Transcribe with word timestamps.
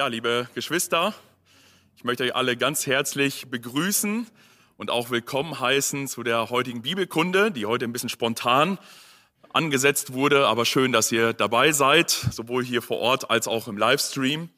Ja, 0.00 0.06
liebe 0.06 0.48
Geschwister, 0.54 1.12
ich 1.94 2.04
möchte 2.04 2.24
euch 2.24 2.34
alle 2.34 2.56
ganz 2.56 2.86
herzlich 2.86 3.48
begrüßen 3.50 4.26
und 4.78 4.90
auch 4.90 5.10
willkommen 5.10 5.60
heißen 5.60 6.08
zu 6.08 6.22
der 6.22 6.48
heutigen 6.48 6.80
Bibelkunde, 6.80 7.50
die 7.50 7.66
heute 7.66 7.84
ein 7.84 7.92
bisschen 7.92 8.08
spontan 8.08 8.78
angesetzt 9.52 10.14
wurde, 10.14 10.46
aber 10.46 10.64
schön, 10.64 10.92
dass 10.92 11.12
ihr 11.12 11.34
dabei 11.34 11.72
seid, 11.72 12.08
sowohl 12.08 12.64
hier 12.64 12.80
vor 12.80 12.96
Ort 12.96 13.30
als 13.30 13.46
auch 13.46 13.68
im 13.68 13.76
Livestream. 13.76 14.48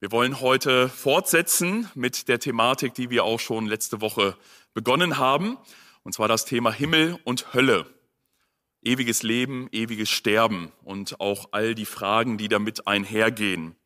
Wir 0.00 0.12
wollen 0.12 0.42
heute 0.42 0.90
fortsetzen 0.90 1.88
mit 1.94 2.28
der 2.28 2.38
Thematik, 2.38 2.92
die 2.92 3.08
wir 3.08 3.24
auch 3.24 3.40
schon 3.40 3.68
letzte 3.68 4.02
Woche 4.02 4.36
begonnen 4.74 5.16
haben, 5.16 5.56
und 6.02 6.12
zwar 6.12 6.28
das 6.28 6.44
Thema 6.44 6.70
Himmel 6.70 7.18
und 7.24 7.54
Hölle. 7.54 7.86
Ewiges 8.82 9.22
Leben, 9.22 9.70
ewiges 9.72 10.10
Sterben 10.10 10.72
und 10.84 11.22
auch 11.22 11.48
all 11.52 11.74
die 11.74 11.86
Fragen, 11.86 12.36
die 12.36 12.48
damit 12.48 12.86
einhergehen. 12.86 13.77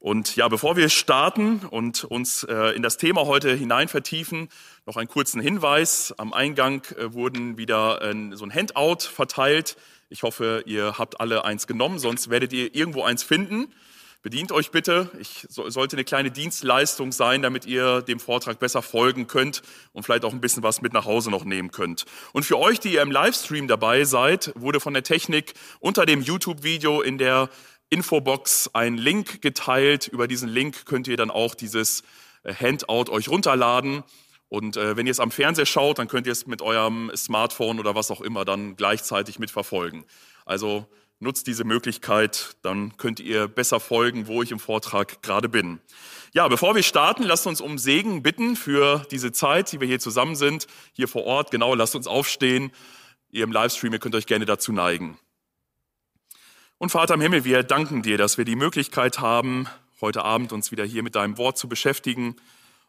Und 0.00 0.34
ja, 0.34 0.48
bevor 0.48 0.76
wir 0.76 0.88
starten 0.88 1.60
und 1.70 2.04
uns 2.04 2.42
äh, 2.44 2.74
in 2.74 2.82
das 2.82 2.96
Thema 2.96 3.26
heute 3.26 3.54
hinein 3.54 3.86
vertiefen, 3.86 4.48
noch 4.86 4.96
einen 4.96 5.08
kurzen 5.08 5.42
Hinweis. 5.42 6.14
Am 6.16 6.32
Eingang 6.32 6.82
äh, 6.96 7.12
wurden 7.12 7.58
wieder 7.58 8.00
äh, 8.00 8.14
so 8.32 8.46
ein 8.46 8.52
Handout 8.52 9.02
verteilt. 9.02 9.76
Ich 10.08 10.22
hoffe, 10.22 10.62
ihr 10.64 10.96
habt 10.96 11.20
alle 11.20 11.44
eins 11.44 11.66
genommen, 11.66 11.98
sonst 11.98 12.30
werdet 12.30 12.54
ihr 12.54 12.74
irgendwo 12.74 13.02
eins 13.02 13.22
finden. 13.22 13.72
Bedient 14.22 14.52
euch 14.52 14.70
bitte. 14.70 15.10
Ich 15.18 15.46
so, 15.50 15.68
sollte 15.68 15.96
eine 15.96 16.04
kleine 16.04 16.30
Dienstleistung 16.30 17.12
sein, 17.12 17.42
damit 17.42 17.66
ihr 17.66 18.00
dem 18.00 18.20
Vortrag 18.20 18.58
besser 18.58 18.80
folgen 18.80 19.26
könnt 19.26 19.60
und 19.92 20.02
vielleicht 20.02 20.24
auch 20.24 20.32
ein 20.32 20.40
bisschen 20.40 20.62
was 20.62 20.80
mit 20.80 20.94
nach 20.94 21.04
Hause 21.04 21.30
noch 21.30 21.44
nehmen 21.44 21.70
könnt. 21.70 22.06
Und 22.32 22.44
für 22.44 22.58
euch, 22.58 22.80
die 22.80 22.94
ihr 22.94 23.02
im 23.02 23.10
Livestream 23.10 23.68
dabei 23.68 24.04
seid, 24.04 24.52
wurde 24.54 24.80
von 24.80 24.94
der 24.94 25.02
Technik 25.02 25.52
unter 25.78 26.06
dem 26.06 26.22
YouTube-Video 26.22 27.02
in 27.02 27.18
der 27.18 27.50
Infobox 27.90 28.70
ein 28.72 28.96
Link 28.96 29.42
geteilt. 29.42 30.08
Über 30.08 30.28
diesen 30.28 30.48
Link 30.48 30.86
könnt 30.86 31.08
ihr 31.08 31.16
dann 31.16 31.30
auch 31.30 31.54
dieses 31.54 32.02
äh, 32.44 32.54
Handout 32.54 33.10
euch 33.10 33.28
runterladen. 33.28 34.04
Und 34.48 34.76
äh, 34.76 34.96
wenn 34.96 35.06
ihr 35.06 35.12
es 35.12 35.20
am 35.20 35.30
Fernseher 35.30 35.66
schaut, 35.66 35.98
dann 35.98 36.08
könnt 36.08 36.26
ihr 36.26 36.32
es 36.32 36.46
mit 36.46 36.62
eurem 36.62 37.10
Smartphone 37.14 37.78
oder 37.78 37.94
was 37.94 38.10
auch 38.10 38.20
immer 38.20 38.44
dann 38.44 38.76
gleichzeitig 38.76 39.38
mitverfolgen. 39.38 40.04
Also 40.44 40.86
nutzt 41.20 41.46
diese 41.46 41.64
Möglichkeit, 41.64 42.56
dann 42.62 42.96
könnt 42.96 43.20
ihr 43.20 43.46
besser 43.46 43.78
folgen, 43.78 44.26
wo 44.26 44.42
ich 44.42 44.50
im 44.50 44.58
Vortrag 44.58 45.22
gerade 45.22 45.48
bin. 45.48 45.80
Ja, 46.32 46.48
bevor 46.48 46.74
wir 46.74 46.82
starten, 46.82 47.22
lasst 47.22 47.46
uns 47.46 47.60
um 47.60 47.78
Segen 47.78 48.22
bitten 48.22 48.56
für 48.56 49.06
diese 49.10 49.30
Zeit, 49.30 49.70
die 49.70 49.80
wir 49.80 49.86
hier 49.86 50.00
zusammen 50.00 50.34
sind, 50.34 50.66
hier 50.92 51.08
vor 51.08 51.24
Ort. 51.24 51.50
Genau, 51.50 51.74
lasst 51.74 51.94
uns 51.94 52.06
aufstehen. 52.06 52.72
Ihr 53.30 53.44
im 53.44 53.52
Livestream, 53.52 53.92
ihr 53.92 53.98
könnt 53.98 54.14
euch 54.14 54.26
gerne 54.26 54.46
dazu 54.46 54.72
neigen. 54.72 55.18
Und 56.82 56.88
Vater 56.88 57.12
im 57.12 57.20
Himmel, 57.20 57.44
wir 57.44 57.62
danken 57.62 58.00
dir, 58.00 58.16
dass 58.16 58.38
wir 58.38 58.46
die 58.46 58.56
Möglichkeit 58.56 59.18
haben, 59.20 59.66
heute 60.00 60.24
Abend 60.24 60.50
uns 60.50 60.70
wieder 60.70 60.82
hier 60.82 61.02
mit 61.02 61.14
deinem 61.14 61.36
Wort 61.36 61.58
zu 61.58 61.68
beschäftigen. 61.68 62.36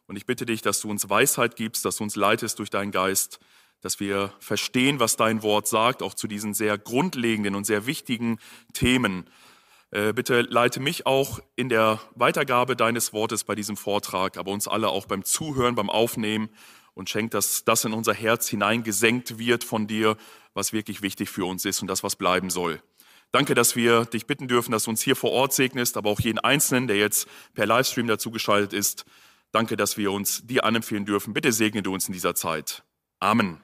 Und 0.07 0.15
ich 0.15 0.25
bitte 0.25 0.45
dich, 0.45 0.61
dass 0.61 0.79
du 0.79 0.89
uns 0.89 1.09
Weisheit 1.09 1.57
gibst, 1.57 1.83
dass 1.83 1.97
du 1.97 2.03
uns 2.03 2.15
leitest 2.15 2.59
durch 2.59 2.69
deinen 2.69 2.91
Geist, 2.91 3.41
dass 3.81 3.99
wir 3.99 4.31
verstehen, 4.39 5.01
was 5.01 5.17
dein 5.17 5.43
Wort 5.43 5.67
sagt, 5.67 6.03
auch 6.03 6.13
zu 6.13 6.29
diesen 6.29 6.53
sehr 6.53 6.77
grundlegenden 6.77 7.53
und 7.53 7.65
sehr 7.65 7.85
wichtigen 7.85 8.39
Themen. 8.71 9.25
Äh, 9.89 10.13
bitte 10.13 10.39
leite 10.43 10.79
mich 10.79 11.05
auch 11.05 11.41
in 11.57 11.67
der 11.67 11.99
Weitergabe 12.15 12.77
deines 12.77 13.11
Wortes 13.11 13.43
bei 13.43 13.55
diesem 13.55 13.75
Vortrag, 13.75 14.37
aber 14.37 14.51
uns 14.51 14.69
alle 14.69 14.87
auch 14.87 15.05
beim 15.05 15.25
Zuhören, 15.25 15.75
beim 15.75 15.89
Aufnehmen 15.89 16.47
und 16.93 17.09
schenk, 17.09 17.31
dass 17.31 17.65
das 17.65 17.83
in 17.83 17.91
unser 17.91 18.13
Herz 18.13 18.47
hineingesenkt 18.47 19.37
wird 19.37 19.65
von 19.65 19.85
dir, 19.85 20.15
was 20.53 20.71
wirklich 20.71 21.01
wichtig 21.01 21.29
für 21.29 21.43
uns 21.43 21.65
ist 21.65 21.81
und 21.81 21.89
das, 21.89 22.03
was 22.03 22.15
bleiben 22.15 22.49
soll. 22.49 22.81
Danke, 23.31 23.55
dass 23.55 23.77
wir 23.77 24.05
dich 24.05 24.27
bitten 24.27 24.49
dürfen, 24.49 24.71
dass 24.71 24.83
du 24.83 24.89
uns 24.89 25.01
hier 25.01 25.15
vor 25.15 25.31
Ort 25.31 25.53
segnest, 25.53 25.95
aber 25.95 26.09
auch 26.09 26.19
jeden 26.19 26.39
Einzelnen, 26.39 26.87
der 26.87 26.97
jetzt 26.97 27.27
per 27.53 27.65
Livestream 27.65 28.07
dazugeschaltet 28.07 28.73
ist. 28.73 29.05
Danke, 29.51 29.77
dass 29.77 29.97
wir 29.97 30.11
uns 30.11 30.45
dir 30.45 30.65
anempfehlen 30.65 31.05
dürfen. 31.05 31.33
Bitte 31.33 31.51
segne 31.53 31.81
du 31.81 31.93
uns 31.93 32.07
in 32.07 32.13
dieser 32.13 32.35
Zeit. 32.35 32.83
Amen. 33.19 33.61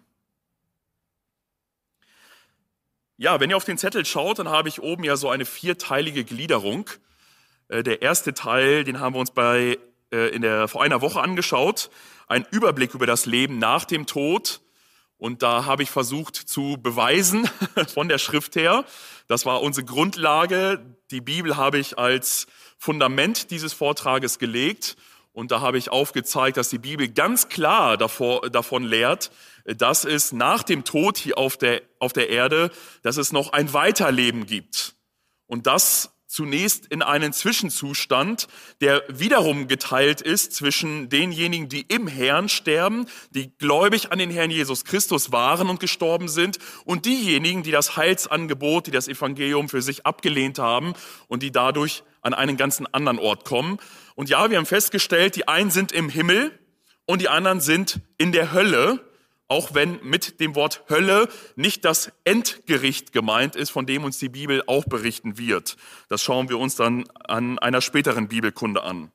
Ja, 3.18 3.40
wenn 3.40 3.50
ihr 3.50 3.58
auf 3.58 3.66
den 3.66 3.78
Zettel 3.78 4.06
schaut, 4.06 4.40
dann 4.40 4.50
habe 4.50 4.70
ich 4.70 4.82
oben 4.82 5.04
ja 5.04 5.18
so 5.18 5.30
eine 5.30 5.44
vierteilige 5.44 6.24
Gliederung. 6.24 6.90
Äh, 7.68 7.84
der 7.84 8.02
erste 8.02 8.34
Teil, 8.34 8.84
den 8.84 9.00
haben 9.00 9.16
wir 9.16 9.20
uns 9.20 9.32
bei, 9.32 9.80
äh, 10.14 10.30
in 10.30 10.44
der, 10.44 10.68
vor 10.68 10.84
einer 10.84 11.02
Woche 11.02 11.20
angeschaut. 11.20 11.90
Ein 12.28 12.46
Überblick 12.52 12.94
über 12.94 13.08
das 13.08 13.26
Leben 13.26 13.58
nach 13.58 13.86
dem 13.86 14.06
Tod. 14.06 14.62
Und 15.18 15.42
da 15.42 15.66
habe 15.66 15.84
ich 15.84 15.90
versucht 15.90 16.36
zu 16.36 16.78
beweisen 16.82 17.50
von 17.94 18.08
der 18.08 18.20
Schrift 18.20 18.56
her. 18.56 18.86
Das 19.28 19.46
war 19.46 19.62
unsere 19.62 19.86
Grundlage. 19.86 20.80
Die 21.12 21.22
Bibel 21.22 21.58
habe 21.58 21.80
ich 21.80 21.98
als 21.98 22.48
Fundament 22.78 23.50
dieses 23.50 23.74
Vortrages 23.74 24.38
gelegt. 24.38 24.96
Und 25.34 25.52
da 25.52 25.62
habe 25.62 25.78
ich 25.78 25.92
aufgezeigt, 25.92 26.58
dass 26.58 26.70
die 26.70 26.80
Bibel 26.80 27.08
ganz 27.08 27.50
klar 27.50 27.98
davor, 27.98 28.50
davon 28.50 28.84
lehrt, 28.84 29.32
dass 29.66 30.06
es 30.06 30.32
nach 30.32 30.64
dem 30.64 30.84
Tod 30.84 31.18
hier 31.18 31.38
auf 31.38 31.58
der, 31.58 31.82
auf 32.00 32.14
der 32.14 32.30
Erde, 32.30 32.72
dass 33.04 33.18
es 33.18 33.32
noch 33.32 33.54
ein 33.54 33.74
Weiterleben 33.74 34.46
gibt. 34.46 34.96
Und 35.46 35.68
das 35.68 36.17
zunächst 36.28 36.86
in 36.88 37.02
einen 37.02 37.34
Zwischenzustand, 37.34 38.48
der 38.82 39.04
wiederum 39.08 39.68
geteilt 39.68 40.22
ist 40.22 40.54
zwischen 40.54 41.10
denjenigen, 41.10 41.70
die 41.70 41.82
im 41.82 42.08
Herrn 42.08 42.50
sterben, 42.50 43.08
die 43.32 43.50
gläubig 43.58 44.12
an 44.12 44.20
den 44.20 44.30
Herrn 44.30 44.52
Jesus 44.52 44.84
Christus 44.84 45.32
waren 45.32 45.70
und 45.70 45.80
gestorben 45.80 46.28
sind, 46.28 46.60
und 46.86 47.06
diejenigen, 47.06 47.64
die 47.64 47.72
das 47.72 47.96
Heilsangebot, 47.96 48.88
die 48.88 48.92
das 48.92 49.08
Evangelium 49.08 49.70
für 49.70 49.82
sich 49.82 50.06
abgelehnt 50.06 50.60
haben 50.60 50.94
und 51.28 51.44
die 51.44 51.52
dadurch 51.52 52.04
an 52.22 52.34
einen 52.34 52.58
ganzen 52.58 52.86
anderen 52.94 53.20
Ort 53.20 53.46
kommen. 53.46 53.80
Und 54.16 54.30
ja, 54.30 54.50
wir 54.50 54.58
haben 54.58 54.66
festgestellt, 54.66 55.36
die 55.38 55.48
einen 55.48 55.72
sind 55.72 55.94
im 55.94 56.10
Himmel 56.10 56.52
und 57.06 57.22
die 57.22 57.30
anderen 57.30 57.62
sind 57.62 58.02
in 58.18 58.34
der 58.34 58.52
Hölle 58.52 59.07
auch 59.48 59.74
wenn 59.74 60.00
mit 60.04 60.40
dem 60.40 60.56
Wort 60.56 60.84
Hölle 60.90 61.30
nicht 61.56 61.86
das 61.86 62.12
Endgericht 62.24 63.14
gemeint 63.14 63.56
ist, 63.56 63.70
von 63.70 63.86
dem 63.86 64.04
uns 64.04 64.18
die 64.20 64.30
Bibel 64.30 64.64
auch 64.68 64.86
berichten 64.86 65.38
wird. 65.38 65.78
Das 66.10 66.22
schauen 66.22 66.50
wir 66.50 66.60
uns 66.60 66.76
dann 66.76 67.06
an 67.24 67.60
einer 67.60 67.82
späteren 67.82 68.28
Bibelkunde 68.28 68.84
an. 68.84 69.12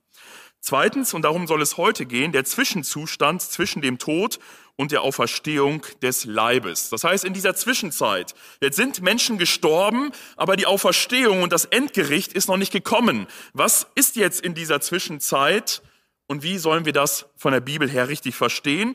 Zweitens, 0.64 1.12
und 1.12 1.22
darum 1.22 1.48
soll 1.48 1.60
es 1.60 1.76
heute 1.76 2.06
gehen, 2.06 2.30
der 2.30 2.44
Zwischenzustand 2.44 3.42
zwischen 3.42 3.82
dem 3.82 3.98
Tod 3.98 4.38
und 4.76 4.92
der 4.92 5.02
Auferstehung 5.02 5.82
des 6.02 6.24
Leibes. 6.24 6.88
Das 6.88 7.02
heißt, 7.02 7.24
in 7.24 7.34
dieser 7.34 7.56
Zwischenzeit, 7.56 8.34
jetzt 8.60 8.76
sind 8.76 9.02
Menschen 9.02 9.38
gestorben, 9.38 10.12
aber 10.36 10.56
die 10.56 10.66
Auferstehung 10.66 11.42
und 11.42 11.52
das 11.52 11.64
Endgericht 11.64 12.32
ist 12.32 12.48
noch 12.48 12.56
nicht 12.56 12.72
gekommen. 12.72 13.26
Was 13.52 13.88
ist 13.96 14.14
jetzt 14.14 14.40
in 14.40 14.54
dieser 14.54 14.80
Zwischenzeit 14.80 15.82
und 16.28 16.44
wie 16.44 16.58
sollen 16.58 16.84
wir 16.84 16.92
das 16.92 17.26
von 17.36 17.52
der 17.52 17.60
Bibel 17.60 17.90
her 17.90 18.08
richtig 18.08 18.36
verstehen? 18.36 18.94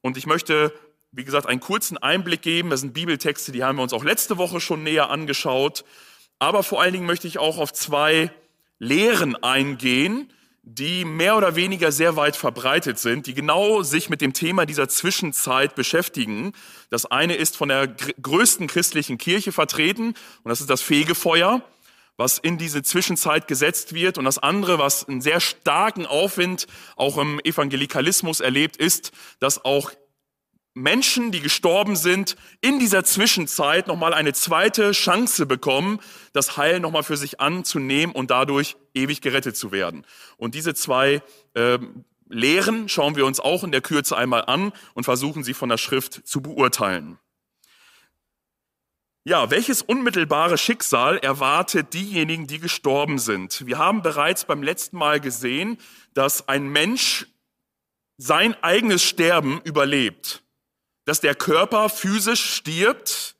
Und 0.00 0.16
ich 0.16 0.26
möchte, 0.26 0.72
wie 1.12 1.24
gesagt, 1.24 1.46
einen 1.46 1.60
kurzen 1.60 1.98
Einblick 1.98 2.42
geben. 2.42 2.70
Das 2.70 2.80
sind 2.80 2.94
Bibeltexte, 2.94 3.52
die 3.52 3.64
haben 3.64 3.76
wir 3.76 3.82
uns 3.82 3.92
auch 3.92 4.04
letzte 4.04 4.38
Woche 4.38 4.60
schon 4.60 4.82
näher 4.82 5.10
angeschaut. 5.10 5.84
Aber 6.38 6.62
vor 6.62 6.80
allen 6.80 6.92
Dingen 6.92 7.06
möchte 7.06 7.26
ich 7.26 7.38
auch 7.38 7.58
auf 7.58 7.72
zwei 7.72 8.30
Lehren 8.78 9.34
eingehen, 9.42 10.32
die 10.62 11.04
mehr 11.04 11.36
oder 11.36 11.56
weniger 11.56 11.90
sehr 11.92 12.16
weit 12.16 12.36
verbreitet 12.36 12.98
sind, 12.98 13.26
die 13.26 13.34
genau 13.34 13.82
sich 13.82 14.10
mit 14.10 14.20
dem 14.20 14.34
Thema 14.34 14.66
dieser 14.66 14.88
Zwischenzeit 14.88 15.74
beschäftigen. 15.74 16.52
Das 16.90 17.06
eine 17.06 17.36
ist 17.36 17.56
von 17.56 17.70
der 17.70 17.88
größten 17.88 18.66
christlichen 18.66 19.16
Kirche 19.16 19.50
vertreten 19.50 20.08
und 20.08 20.48
das 20.48 20.60
ist 20.60 20.68
das 20.68 20.82
Fegefeuer, 20.82 21.62
was 22.18 22.36
in 22.36 22.58
diese 22.58 22.82
Zwischenzeit 22.82 23.48
gesetzt 23.48 23.94
wird. 23.94 24.18
Und 24.18 24.26
das 24.26 24.36
andere, 24.36 24.78
was 24.78 25.08
einen 25.08 25.22
sehr 25.22 25.40
starken 25.40 26.04
Aufwind 26.04 26.66
auch 26.96 27.16
im 27.16 27.40
Evangelikalismus 27.42 28.40
erlebt, 28.40 28.76
ist, 28.76 29.12
dass 29.40 29.64
auch 29.64 29.92
Menschen, 30.74 31.32
die 31.32 31.40
gestorben 31.40 31.96
sind, 31.96 32.36
in 32.60 32.78
dieser 32.78 33.04
Zwischenzeit 33.04 33.86
nochmal 33.86 34.14
eine 34.14 34.32
zweite 34.32 34.92
Chance 34.92 35.46
bekommen, 35.46 36.00
das 36.32 36.56
Heil 36.56 36.80
nochmal 36.80 37.02
für 37.02 37.16
sich 37.16 37.40
anzunehmen 37.40 38.14
und 38.14 38.30
dadurch 38.30 38.76
ewig 38.94 39.20
gerettet 39.20 39.56
zu 39.56 39.72
werden. 39.72 40.04
Und 40.36 40.54
diese 40.54 40.74
zwei 40.74 41.22
äh, 41.54 41.78
Lehren 42.28 42.88
schauen 42.88 43.16
wir 43.16 43.26
uns 43.26 43.40
auch 43.40 43.64
in 43.64 43.72
der 43.72 43.80
Kürze 43.80 44.16
einmal 44.16 44.44
an 44.44 44.72
und 44.94 45.04
versuchen 45.04 45.42
sie 45.42 45.54
von 45.54 45.68
der 45.68 45.78
Schrift 45.78 46.26
zu 46.26 46.42
beurteilen. 46.42 47.18
Ja, 49.24 49.50
welches 49.50 49.82
unmittelbare 49.82 50.56
Schicksal 50.56 51.18
erwartet 51.18 51.92
diejenigen, 51.92 52.46
die 52.46 52.60
gestorben 52.60 53.18
sind? 53.18 53.66
Wir 53.66 53.78
haben 53.78 54.02
bereits 54.02 54.44
beim 54.44 54.62
letzten 54.62 54.96
Mal 54.96 55.20
gesehen, 55.20 55.78
dass 56.14 56.48
ein 56.48 56.68
Mensch 56.68 57.26
sein 58.16 58.56
eigenes 58.62 59.02
Sterben 59.02 59.60
überlebt 59.64 60.42
dass 61.08 61.22
der 61.22 61.34
Körper 61.34 61.88
physisch 61.88 62.56
stirbt, 62.56 63.34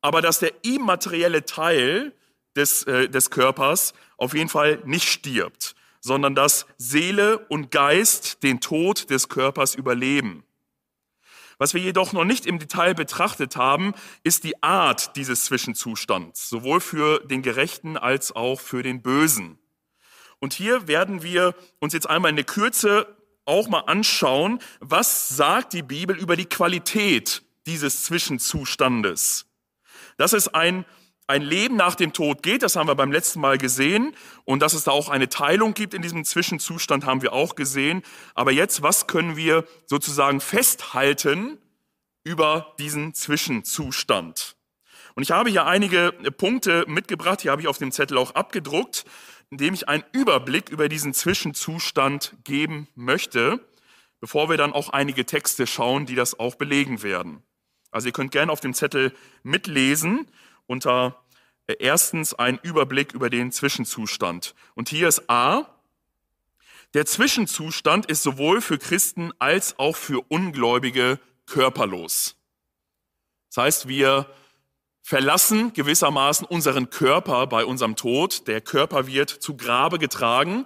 aber 0.00 0.22
dass 0.22 0.38
der 0.38 0.64
immaterielle 0.64 1.44
Teil 1.44 2.14
des, 2.56 2.84
äh, 2.84 3.06
des 3.06 3.28
Körpers 3.28 3.92
auf 4.16 4.32
jeden 4.32 4.48
Fall 4.48 4.80
nicht 4.86 5.06
stirbt, 5.06 5.74
sondern 6.00 6.34
dass 6.34 6.64
Seele 6.78 7.38
und 7.50 7.70
Geist 7.70 8.42
den 8.42 8.62
Tod 8.62 9.10
des 9.10 9.28
Körpers 9.28 9.74
überleben. 9.74 10.42
Was 11.62 11.74
wir 11.74 11.80
jedoch 11.80 12.12
noch 12.12 12.24
nicht 12.24 12.44
im 12.44 12.58
Detail 12.58 12.92
betrachtet 12.92 13.54
haben, 13.54 13.94
ist 14.24 14.42
die 14.42 14.60
Art 14.64 15.14
dieses 15.14 15.44
Zwischenzustands, 15.44 16.48
sowohl 16.48 16.80
für 16.80 17.20
den 17.20 17.40
Gerechten 17.40 17.96
als 17.96 18.34
auch 18.34 18.58
für 18.58 18.82
den 18.82 19.00
Bösen. 19.00 19.60
Und 20.40 20.54
hier 20.54 20.88
werden 20.88 21.22
wir 21.22 21.54
uns 21.78 21.92
jetzt 21.92 22.10
einmal 22.10 22.30
in 22.30 22.34
der 22.34 22.46
Kürze 22.46 23.06
auch 23.44 23.68
mal 23.68 23.82
anschauen, 23.82 24.58
was 24.80 25.28
sagt 25.28 25.72
die 25.72 25.84
Bibel 25.84 26.18
über 26.18 26.34
die 26.34 26.46
Qualität 26.46 27.44
dieses 27.68 28.02
Zwischenzustandes. 28.06 29.46
Das 30.16 30.32
ist 30.32 30.56
ein 30.56 30.84
ein 31.26 31.42
Leben 31.42 31.76
nach 31.76 31.94
dem 31.94 32.12
Tod 32.12 32.42
geht, 32.42 32.62
das 32.62 32.76
haben 32.76 32.88
wir 32.88 32.94
beim 32.94 33.12
letzten 33.12 33.40
Mal 33.40 33.58
gesehen. 33.58 34.14
Und 34.44 34.60
dass 34.60 34.74
es 34.74 34.84
da 34.84 34.90
auch 34.90 35.08
eine 35.08 35.28
Teilung 35.28 35.74
gibt 35.74 35.94
in 35.94 36.02
diesem 36.02 36.24
Zwischenzustand, 36.24 37.06
haben 37.06 37.22
wir 37.22 37.32
auch 37.32 37.54
gesehen. 37.54 38.02
Aber 38.34 38.52
jetzt, 38.52 38.82
was 38.82 39.06
können 39.06 39.36
wir 39.36 39.64
sozusagen 39.86 40.40
festhalten 40.40 41.58
über 42.24 42.74
diesen 42.78 43.14
Zwischenzustand? 43.14 44.56
Und 45.14 45.22
ich 45.22 45.30
habe 45.30 45.50
hier 45.50 45.66
einige 45.66 46.12
Punkte 46.36 46.84
mitgebracht, 46.88 47.42
hier 47.42 47.50
habe 47.50 47.62
ich 47.62 47.68
auf 47.68 47.78
dem 47.78 47.92
Zettel 47.92 48.18
auch 48.18 48.34
abgedruckt, 48.34 49.04
indem 49.50 49.74
ich 49.74 49.88
einen 49.88 50.04
Überblick 50.12 50.70
über 50.70 50.88
diesen 50.88 51.12
Zwischenzustand 51.12 52.34
geben 52.44 52.88
möchte, 52.94 53.60
bevor 54.20 54.48
wir 54.48 54.56
dann 54.56 54.72
auch 54.72 54.88
einige 54.88 55.26
Texte 55.26 55.66
schauen, 55.66 56.06
die 56.06 56.14
das 56.14 56.38
auch 56.38 56.54
belegen 56.54 57.02
werden. 57.02 57.42
Also 57.90 58.08
ihr 58.08 58.12
könnt 58.12 58.32
gerne 58.32 58.50
auf 58.50 58.60
dem 58.60 58.72
Zettel 58.72 59.12
mitlesen 59.42 60.26
unter 60.66 61.22
äh, 61.66 61.74
erstens 61.78 62.34
ein 62.34 62.58
Überblick 62.62 63.12
über 63.12 63.30
den 63.30 63.52
Zwischenzustand. 63.52 64.54
Und 64.74 64.88
hier 64.88 65.08
ist 65.08 65.28
A. 65.28 65.66
Der 66.94 67.06
Zwischenzustand 67.06 68.06
ist 68.06 68.22
sowohl 68.22 68.60
für 68.60 68.78
Christen 68.78 69.32
als 69.38 69.78
auch 69.78 69.96
für 69.96 70.20
Ungläubige 70.28 71.18
körperlos. 71.46 72.36
Das 73.48 73.64
heißt, 73.64 73.88
wir 73.88 74.26
verlassen 75.02 75.72
gewissermaßen 75.72 76.46
unseren 76.46 76.90
Körper 76.90 77.46
bei 77.46 77.64
unserem 77.64 77.96
Tod. 77.96 78.46
Der 78.46 78.60
Körper 78.60 79.06
wird 79.06 79.30
zu 79.30 79.56
Grabe 79.56 79.98
getragen. 79.98 80.64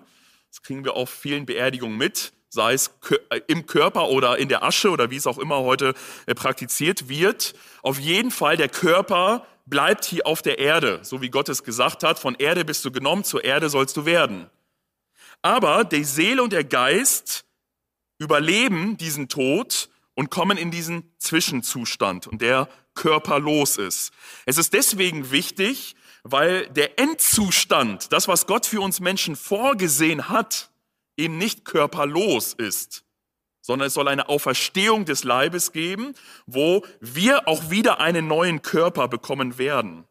Das 0.50 0.62
kriegen 0.62 0.84
wir 0.84 0.94
auf 0.94 1.10
vielen 1.10 1.46
Beerdigungen 1.46 1.96
mit, 1.96 2.32
sei 2.48 2.74
es 2.74 2.90
äh, 3.30 3.40
im 3.46 3.66
Körper 3.66 4.08
oder 4.08 4.38
in 4.38 4.48
der 4.48 4.62
Asche 4.62 4.90
oder 4.90 5.10
wie 5.10 5.16
es 5.16 5.26
auch 5.26 5.38
immer 5.38 5.60
heute 5.60 5.94
äh, 6.26 6.34
praktiziert 6.34 7.08
wird. 7.08 7.54
Auf 7.82 7.98
jeden 7.98 8.30
Fall 8.30 8.56
der 8.56 8.68
Körper 8.68 9.46
bleibt 9.66 10.04
hier 10.04 10.26
auf 10.26 10.42
der 10.42 10.58
Erde, 10.58 11.00
so 11.02 11.20
wie 11.20 11.28
Gott 11.28 11.48
es 11.48 11.64
gesagt 11.64 12.02
hat, 12.02 12.18
von 12.18 12.34
Erde 12.36 12.64
bist 12.64 12.84
du 12.84 12.90
genommen, 12.90 13.24
zur 13.24 13.44
Erde 13.44 13.68
sollst 13.68 13.96
du 13.96 14.06
werden. 14.06 14.48
Aber 15.42 15.84
die 15.84 16.04
Seele 16.04 16.42
und 16.42 16.52
der 16.52 16.64
Geist 16.64 17.44
überleben 18.18 18.96
diesen 18.96 19.28
Tod 19.28 19.90
und 20.14 20.30
kommen 20.30 20.56
in 20.56 20.70
diesen 20.70 21.12
Zwischenzustand 21.18 22.26
und 22.26 22.40
der 22.40 22.68
körperlos 22.94 23.76
ist. 23.76 24.12
Es 24.46 24.56
ist 24.56 24.72
deswegen 24.72 25.30
wichtig, 25.30 25.96
weil 26.22 26.66
der 26.68 26.98
Endzustand, 26.98 28.12
das 28.12 28.26
was 28.26 28.46
Gott 28.46 28.66
für 28.66 28.80
uns 28.80 29.00
Menschen 29.00 29.36
vorgesehen 29.36 30.28
hat, 30.28 30.70
eben 31.16 31.36
nicht 31.38 31.64
körperlos 31.64 32.54
ist 32.54 33.05
sondern 33.66 33.88
es 33.88 33.94
soll 33.94 34.06
eine 34.06 34.28
Auferstehung 34.28 35.06
des 35.06 35.24
Leibes 35.24 35.72
geben, 35.72 36.14
wo 36.46 36.84
wir 37.00 37.48
auch 37.48 37.68
wieder 37.68 37.98
einen 37.98 38.28
neuen 38.28 38.62
Körper 38.62 39.08
bekommen 39.08 39.58
werden. 39.58 40.04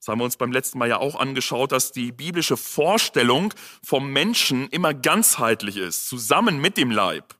Das 0.00 0.08
haben 0.08 0.18
wir 0.20 0.24
uns 0.24 0.38
beim 0.38 0.50
letzten 0.50 0.78
Mal 0.78 0.88
ja 0.88 0.96
auch 0.96 1.14
angeschaut, 1.14 1.72
dass 1.72 1.92
die 1.92 2.10
biblische 2.10 2.56
Vorstellung 2.56 3.52
vom 3.84 4.10
Menschen 4.14 4.66
immer 4.70 4.94
ganzheitlich 4.94 5.76
ist, 5.76 6.08
zusammen 6.08 6.58
mit 6.58 6.78
dem 6.78 6.90
Leib. 6.90 7.34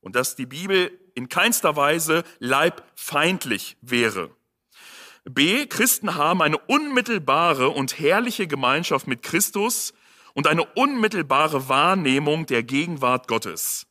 Und 0.00 0.16
dass 0.16 0.34
die 0.34 0.46
Bibel 0.46 0.98
in 1.14 1.28
keinster 1.28 1.76
Weise 1.76 2.24
leibfeindlich 2.38 3.76
wäre. 3.82 4.30
B. 5.24 5.66
Christen 5.66 6.14
haben 6.14 6.40
eine 6.40 6.56
unmittelbare 6.56 7.68
und 7.68 7.98
herrliche 7.98 8.46
Gemeinschaft 8.46 9.06
mit 9.06 9.22
Christus 9.22 9.92
und 10.32 10.46
eine 10.46 10.64
unmittelbare 10.64 11.68
Wahrnehmung 11.68 12.46
der 12.46 12.62
Gegenwart 12.62 13.28
Gottes. 13.28 13.86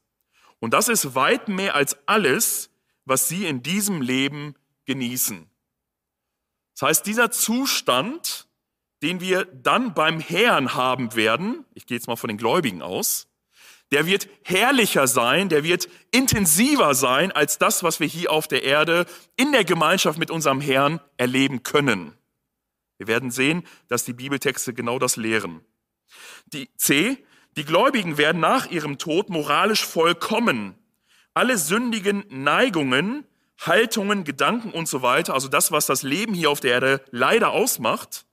Und 0.62 0.74
das 0.74 0.88
ist 0.88 1.16
weit 1.16 1.50
mehr 1.50 1.76
als 1.76 1.98
alles, 2.08 2.70
was 3.04 3.28
sie 3.28 3.46
in 3.48 3.64
diesem 3.64 4.02
Leben 4.02 4.56
genießen. 4.86 5.50
Das 6.76 6.88
heißt, 6.88 7.06
dieser 7.06 7.32
Zustand, 7.32 8.48
den 9.02 9.20
wir 9.20 9.46
dann 9.46 9.96
beim 9.96 10.20
Herrn 10.20 10.76
haben 10.76 11.16
werden, 11.16 11.66
ich 11.74 11.88
gehe 11.88 11.98
jetzt 11.98 12.08
mal 12.08 12.16
von 12.16 12.28
den 12.28 12.38
Gläubigen 12.38 12.84
aus, 12.84 13.28
der 13.92 14.06
wird 14.06 14.30
herrlicher 14.44 15.08
sein, 15.08 15.50
der 15.50 15.64
wird 15.64 15.90
intensiver 16.12 16.94
sein 16.94 17.32
als 17.32 17.58
das, 17.58 17.84
was 17.84 18.00
wir 18.00 18.08
hier 18.08 18.32
auf 18.32 18.48
der 18.48 18.64
Erde 18.64 19.08
in 19.36 19.52
der 19.52 19.66
Gemeinschaft 19.66 20.20
mit 20.20 20.30
unserem 20.30 20.62
Herrn 20.62 21.02
erleben 21.18 21.64
können. 21.64 22.16
Wir 22.98 23.08
werden 23.08 23.32
sehen, 23.32 23.68
dass 23.88 24.06
die 24.06 24.14
Bibeltexte 24.14 24.76
genau 24.76 25.00
das 25.00 25.18
lehren. 25.18 25.66
Die 26.46 26.70
C, 26.78 27.18
die 27.58 27.66
Gläubigen 27.66 28.18
werden 28.18 28.40
nach 28.40 28.70
ihrem 28.70 28.98
Tod 28.98 29.30
moralisch 29.30 29.86
vollkommen. 29.86 30.76
Alle 31.34 31.58
sündigen 31.58 32.24
Neigungen, 32.30 33.26
Haltungen, 33.60 34.24
Gedanken 34.24 34.72
und 34.72 34.88
so 34.88 35.02
weiter, 35.02 35.34
also 35.34 35.48
das, 35.48 35.72
was 35.72 35.86
das 35.86 36.04
Leben 36.04 36.34
hier 36.34 36.50
auf 36.50 36.60
der 36.60 36.72
Erde 36.72 37.06
leider 37.12 37.52
ausmacht, 37.52 38.26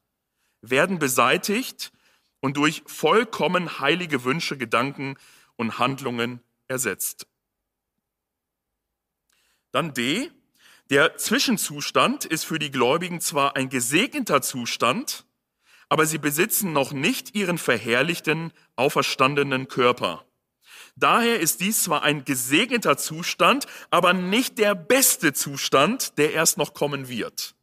werden 0.63 0.99
beseitigt 0.99 1.93
und 2.41 2.57
durch 2.57 2.83
vollkommen 2.87 3.81
heilige 3.81 4.25
Wünsche, 4.25 4.57
Gedanken 4.57 5.17
und 5.57 5.79
Handlungen 5.79 6.41
ersetzt. 6.69 7.27
Dann 9.73 9.93
D. 9.93 10.31
Der 10.91 11.19
Zwischenzustand 11.19 12.25
ist 12.25 12.45
für 12.45 12.59
die 12.59 12.71
Gläubigen 12.71 13.21
zwar 13.21 13.57
ein 13.57 13.69
gesegneter 13.69 14.41
Zustand, 14.41 15.27
aber 15.89 16.07
sie 16.07 16.19
besitzen 16.19 16.73
noch 16.73 16.93
nicht 16.93 17.35
ihren 17.35 17.59
verherrlichten, 17.59 18.53
auferstandenen 18.77 19.69
Körper. 19.69 20.25
Daher 20.97 21.39
ist 21.39 21.61
dies 21.61 21.85
zwar 21.85 22.03
ein 22.03 22.25
gesegneter 22.25 22.97
Zustand, 22.97 23.67
aber 23.91 24.13
nicht 24.13 24.59
der 24.59 24.75
beste 24.75 25.33
Zustand, 25.33 26.19
der 26.19 26.33
erst 26.33 26.59
noch 26.59 26.75
kommen 26.75 27.09
wird. 27.09 27.55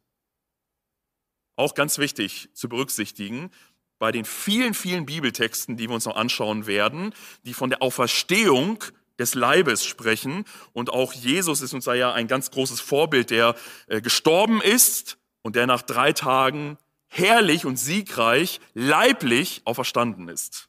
Auch 1.54 1.74
ganz 1.74 1.98
wichtig 1.98 2.48
zu 2.54 2.68
berücksichtigen, 2.68 3.50
bei 3.98 4.12
den 4.12 4.24
vielen, 4.24 4.74
vielen 4.74 5.06
Bibeltexten, 5.06 5.76
die 5.76 5.88
wir 5.88 5.94
uns 5.94 6.04
noch 6.04 6.16
anschauen 6.16 6.66
werden, 6.66 7.14
die 7.44 7.54
von 7.54 7.70
der 7.70 7.82
Auferstehung 7.82 8.82
des 9.18 9.34
Leibes 9.34 9.84
sprechen. 9.84 10.44
Und 10.72 10.90
auch 10.90 11.12
Jesus 11.12 11.62
ist 11.62 11.72
uns 11.72 11.84
da 11.84 11.94
ja 11.94 12.12
ein 12.12 12.28
ganz 12.28 12.50
großes 12.50 12.80
Vorbild, 12.80 13.30
der 13.30 13.54
äh, 13.86 14.00
gestorben 14.00 14.60
ist 14.60 15.18
und 15.42 15.56
der 15.56 15.66
nach 15.66 15.82
drei 15.82 16.12
Tagen 16.12 16.76
herrlich 17.08 17.64
und 17.64 17.76
siegreich, 17.76 18.60
leiblich 18.74 19.62
auferstanden 19.64 20.28
ist. 20.28 20.68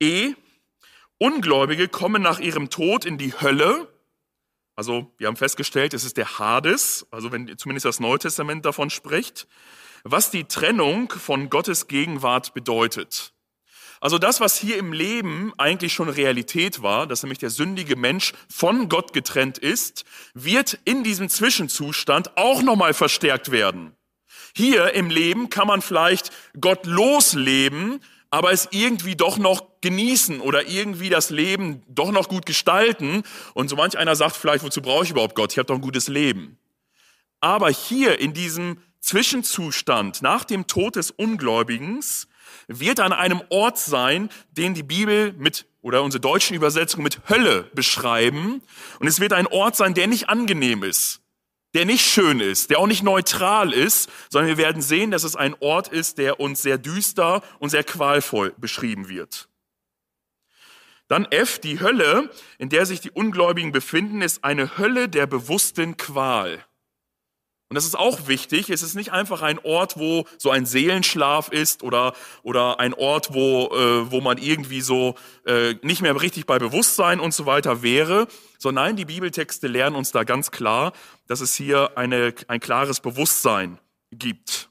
E. 0.00 0.34
Ungläubige 1.18 1.88
kommen 1.88 2.22
nach 2.22 2.38
ihrem 2.38 2.70
Tod 2.70 3.04
in 3.04 3.18
die 3.18 3.34
Hölle. 3.34 3.92
Also 4.74 5.12
wir 5.18 5.26
haben 5.26 5.36
festgestellt, 5.36 5.92
es 5.92 6.04
ist 6.04 6.16
der 6.16 6.38
Hades, 6.38 7.06
also 7.10 7.30
wenn 7.32 7.58
zumindest 7.58 7.84
das 7.84 8.00
Neue 8.00 8.18
Testament 8.18 8.64
davon 8.64 8.88
spricht, 8.88 9.46
was 10.02 10.30
die 10.30 10.44
Trennung 10.44 11.10
von 11.10 11.50
Gottes 11.50 11.88
Gegenwart 11.88 12.54
bedeutet. 12.54 13.34
Also 14.00 14.16
das, 14.16 14.40
was 14.40 14.58
hier 14.58 14.78
im 14.78 14.94
Leben 14.94 15.52
eigentlich 15.58 15.92
schon 15.92 16.08
Realität 16.08 16.82
war, 16.82 17.06
dass 17.06 17.22
nämlich 17.22 17.38
der 17.38 17.50
sündige 17.50 17.96
Mensch 17.96 18.32
von 18.48 18.88
Gott 18.88 19.12
getrennt 19.12 19.58
ist, 19.58 20.06
wird 20.32 20.78
in 20.86 21.04
diesem 21.04 21.28
Zwischenzustand 21.28 22.38
auch 22.38 22.62
nochmal 22.62 22.94
verstärkt 22.94 23.50
werden. 23.50 23.94
Hier 24.54 24.94
im 24.94 25.10
Leben 25.10 25.50
kann 25.50 25.66
man 25.66 25.82
vielleicht 25.82 26.30
Gott 26.60 26.86
losleben, 26.86 28.00
aber 28.30 28.52
es 28.52 28.68
irgendwie 28.70 29.16
doch 29.16 29.38
noch 29.38 29.80
genießen 29.80 30.40
oder 30.40 30.68
irgendwie 30.68 31.08
das 31.08 31.30
Leben 31.30 31.82
doch 31.88 32.12
noch 32.12 32.28
gut 32.28 32.46
gestalten. 32.46 33.22
Und 33.54 33.68
so 33.68 33.76
manch 33.76 33.98
einer 33.98 34.14
sagt 34.16 34.36
vielleicht, 34.36 34.64
wozu 34.64 34.82
brauche 34.82 35.04
ich 35.04 35.10
überhaupt 35.10 35.34
Gott? 35.34 35.52
Ich 35.52 35.58
habe 35.58 35.66
doch 35.66 35.74
ein 35.74 35.80
gutes 35.80 36.08
Leben. 36.08 36.58
Aber 37.40 37.70
hier 37.70 38.20
in 38.20 38.32
diesem 38.32 38.78
Zwischenzustand 39.00 40.22
nach 40.22 40.44
dem 40.44 40.66
Tod 40.66 40.96
des 40.96 41.10
Ungläubigen 41.10 42.04
wird 42.68 43.00
an 43.00 43.12
einem 43.12 43.42
Ort 43.48 43.78
sein, 43.78 44.28
den 44.52 44.74
die 44.74 44.82
Bibel 44.82 45.32
mit 45.32 45.66
oder 45.82 46.02
unsere 46.02 46.20
deutschen 46.20 46.54
Übersetzungen 46.54 47.04
mit 47.04 47.28
Hölle 47.28 47.70
beschreiben. 47.74 48.62
Und 48.98 49.06
es 49.06 49.18
wird 49.18 49.32
ein 49.32 49.46
Ort 49.46 49.76
sein, 49.76 49.94
der 49.94 50.06
nicht 50.06 50.28
angenehm 50.28 50.82
ist 50.82 51.19
der 51.74 51.84
nicht 51.84 52.04
schön 52.04 52.40
ist, 52.40 52.70
der 52.70 52.78
auch 52.78 52.86
nicht 52.86 53.02
neutral 53.02 53.72
ist, 53.72 54.10
sondern 54.28 54.48
wir 54.48 54.58
werden 54.58 54.82
sehen, 54.82 55.10
dass 55.10 55.24
es 55.24 55.36
ein 55.36 55.54
Ort 55.60 55.88
ist, 55.88 56.18
der 56.18 56.40
uns 56.40 56.62
sehr 56.62 56.78
düster 56.78 57.42
und 57.58 57.70
sehr 57.70 57.84
qualvoll 57.84 58.54
beschrieben 58.58 59.08
wird. 59.08 59.48
Dann 61.08 61.24
F, 61.26 61.58
die 61.58 61.80
Hölle, 61.80 62.30
in 62.58 62.68
der 62.68 62.86
sich 62.86 63.00
die 63.00 63.10
Ungläubigen 63.10 63.72
befinden, 63.72 64.22
ist 64.22 64.44
eine 64.44 64.78
Hölle 64.78 65.08
der 65.08 65.26
bewussten 65.26 65.96
Qual. 65.96 66.64
Und 67.70 67.76
das 67.76 67.84
ist 67.84 67.96
auch 67.96 68.26
wichtig. 68.26 68.68
Es 68.68 68.82
ist 68.82 68.96
nicht 68.96 69.12
einfach 69.12 69.42
ein 69.42 69.60
Ort, 69.60 69.96
wo 69.96 70.26
so 70.38 70.50
ein 70.50 70.66
Seelenschlaf 70.66 71.50
ist 71.50 71.84
oder, 71.84 72.14
oder 72.42 72.80
ein 72.80 72.94
Ort, 72.94 73.32
wo, 73.32 73.66
äh, 73.72 74.10
wo 74.10 74.20
man 74.20 74.38
irgendwie 74.38 74.80
so 74.80 75.14
äh, 75.46 75.76
nicht 75.82 76.02
mehr 76.02 76.20
richtig 76.20 76.46
bei 76.46 76.58
Bewusstsein 76.58 77.20
und 77.20 77.32
so 77.32 77.46
weiter 77.46 77.80
wäre, 77.80 78.26
sondern 78.58 78.86
nein, 78.86 78.96
die 78.96 79.04
Bibeltexte 79.04 79.68
lernen 79.68 79.94
uns 79.94 80.10
da 80.10 80.24
ganz 80.24 80.50
klar, 80.50 80.92
dass 81.28 81.40
es 81.40 81.54
hier 81.54 81.96
eine, 81.96 82.34
ein 82.48 82.58
klares 82.58 82.98
Bewusstsein 82.98 83.78
gibt. 84.10 84.68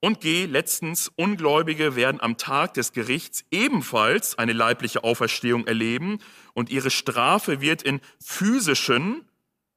Und 0.00 0.22
G, 0.22 0.46
letztens, 0.46 1.12
Ungläubige 1.14 1.94
werden 1.94 2.22
am 2.22 2.38
Tag 2.38 2.72
des 2.72 2.92
Gerichts 2.92 3.44
ebenfalls 3.50 4.38
eine 4.38 4.54
leibliche 4.54 5.04
Auferstehung 5.04 5.66
erleben 5.66 6.20
und 6.54 6.70
ihre 6.70 6.90
Strafe 6.90 7.60
wird 7.60 7.82
in 7.82 8.00
physischen, 8.18 9.28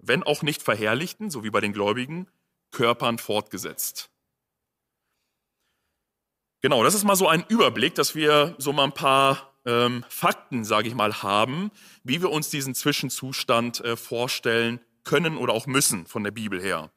wenn 0.08 0.24
auch 0.24 0.42
nicht 0.42 0.64
verherrlichten, 0.64 1.30
so 1.30 1.44
wie 1.44 1.50
bei 1.50 1.62
den 1.62 1.74
Gläubigen, 1.74 2.28
Körpern 2.72 3.18
fortgesetzt. 3.18 4.10
Genau, 6.62 6.84
das 6.84 6.96
ist 6.96 7.04
mal 7.04 7.16
so 7.16 7.28
ein 7.28 7.46
Überblick, 7.48 7.96
dass 7.96 8.16
wir 8.16 8.56
so 8.58 8.74
mal 8.74 8.86
ein 8.86 8.92
paar 8.92 9.54
ähm, 9.66 10.04
Fakten, 10.10 10.66
sage 10.66 10.88
ich 10.88 10.96
mal, 10.96 11.22
haben, 11.22 11.72
wie 12.04 12.22
wir 12.22 12.32
uns 12.32 12.50
diesen 12.50 12.76
Zwischenzustand 12.76 13.82
äh, 13.82 13.96
vorstellen 13.96 14.80
können 15.04 15.38
oder 15.38 15.54
auch 15.54 15.68
müssen 15.68 16.08
von 16.08 16.24
der 16.24 16.32
Bibel 16.32 16.62
her. 16.62 16.92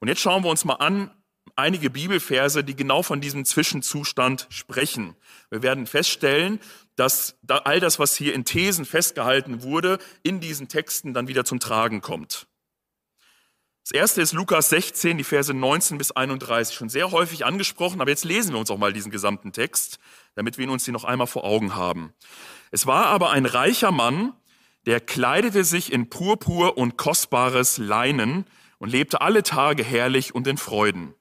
Und 0.00 0.08
jetzt 0.08 0.20
schauen 0.20 0.42
wir 0.42 0.50
uns 0.50 0.64
mal 0.64 0.76
an, 0.76 1.10
einige 1.56 1.90
Bibelverse, 1.90 2.64
die 2.64 2.74
genau 2.74 3.02
von 3.02 3.20
diesem 3.20 3.44
Zwischenzustand 3.44 4.46
sprechen. 4.50 5.16
Wir 5.50 5.62
werden 5.62 5.86
feststellen, 5.86 6.60
dass 6.96 7.38
all 7.46 7.80
das, 7.80 7.98
was 7.98 8.16
hier 8.16 8.34
in 8.34 8.44
Thesen 8.44 8.84
festgehalten 8.84 9.62
wurde, 9.62 9.98
in 10.22 10.40
diesen 10.40 10.68
Texten 10.68 11.14
dann 11.14 11.28
wieder 11.28 11.44
zum 11.44 11.60
Tragen 11.60 12.00
kommt. 12.00 12.46
Das 13.90 13.98
erste 13.98 14.22
ist 14.22 14.34
Lukas 14.34 14.68
16, 14.68 15.18
die 15.18 15.24
Verse 15.24 15.52
19 15.52 15.98
bis 15.98 16.12
31, 16.12 16.76
schon 16.76 16.88
sehr 16.88 17.10
häufig 17.10 17.44
angesprochen, 17.44 18.00
aber 18.00 18.10
jetzt 18.10 18.24
lesen 18.24 18.52
wir 18.52 18.60
uns 18.60 18.70
auch 18.70 18.78
mal 18.78 18.92
diesen 18.92 19.10
gesamten 19.10 19.50
Text, 19.50 19.98
damit 20.36 20.58
wir 20.58 20.64
ihn 20.64 20.70
uns 20.70 20.84
hier 20.84 20.92
noch 20.92 21.02
einmal 21.02 21.26
vor 21.26 21.42
Augen 21.42 21.74
haben. 21.74 22.12
Es 22.70 22.86
war 22.86 23.06
aber 23.06 23.30
ein 23.30 23.46
reicher 23.46 23.90
Mann, 23.90 24.32
der 24.86 25.00
kleidete 25.00 25.64
sich 25.64 25.92
in 25.92 26.08
Purpur 26.08 26.78
und 26.78 26.98
kostbares 26.98 27.78
Leinen 27.78 28.44
und 28.78 28.90
lebte 28.90 29.22
alle 29.22 29.42
Tage 29.42 29.82
herrlich 29.82 30.36
und 30.36 30.46
in 30.46 30.56
Freuden. 30.56 31.16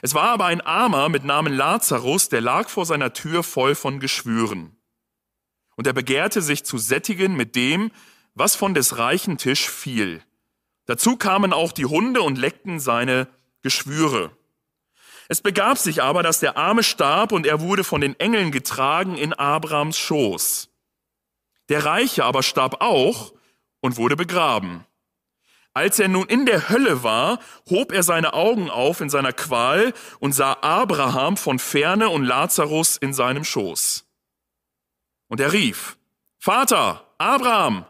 Es 0.00 0.14
war 0.14 0.28
aber 0.28 0.44
ein 0.44 0.60
Armer 0.60 1.08
mit 1.08 1.24
Namen 1.24 1.52
Lazarus, 1.52 2.28
der 2.28 2.42
lag 2.42 2.68
vor 2.68 2.86
seiner 2.86 3.12
Tür 3.12 3.42
voll 3.42 3.74
von 3.74 3.98
Geschwüren. 3.98 4.76
Und 5.74 5.88
er 5.88 5.94
begehrte 5.94 6.42
sich 6.42 6.64
zu 6.64 6.78
sättigen 6.78 7.34
mit 7.34 7.56
dem, 7.56 7.90
was 8.34 8.54
von 8.54 8.72
des 8.72 8.98
reichen 8.98 9.36
Tisch 9.36 9.68
fiel. 9.68 10.22
Dazu 10.88 11.16
kamen 11.16 11.52
auch 11.52 11.72
die 11.72 11.84
Hunde 11.84 12.22
und 12.22 12.38
leckten 12.38 12.80
seine 12.80 13.28
Geschwüre. 13.60 14.30
Es 15.28 15.42
begab 15.42 15.76
sich 15.76 16.02
aber, 16.02 16.22
dass 16.22 16.40
der 16.40 16.56
Arme 16.56 16.82
starb 16.82 17.30
und 17.32 17.46
er 17.46 17.60
wurde 17.60 17.84
von 17.84 18.00
den 18.00 18.18
Engeln 18.18 18.50
getragen 18.50 19.18
in 19.18 19.34
Abrams 19.34 19.98
Schoß. 19.98 20.70
Der 21.68 21.84
Reiche 21.84 22.24
aber 22.24 22.42
starb 22.42 22.80
auch 22.80 23.34
und 23.80 23.98
wurde 23.98 24.16
begraben. 24.16 24.86
Als 25.74 25.98
er 25.98 26.08
nun 26.08 26.26
in 26.26 26.46
der 26.46 26.70
Hölle 26.70 27.02
war, 27.02 27.38
hob 27.68 27.92
er 27.92 28.02
seine 28.02 28.32
Augen 28.32 28.70
auf 28.70 29.02
in 29.02 29.10
seiner 29.10 29.34
Qual 29.34 29.92
und 30.20 30.32
sah 30.32 30.54
Abraham 30.62 31.36
von 31.36 31.58
ferne 31.58 32.08
und 32.08 32.24
Lazarus 32.24 32.96
in 32.96 33.12
seinem 33.12 33.44
Schoß. 33.44 34.06
Und 35.28 35.38
er 35.38 35.52
rief, 35.52 35.98
Vater, 36.38 37.06
Abraham, 37.18 37.84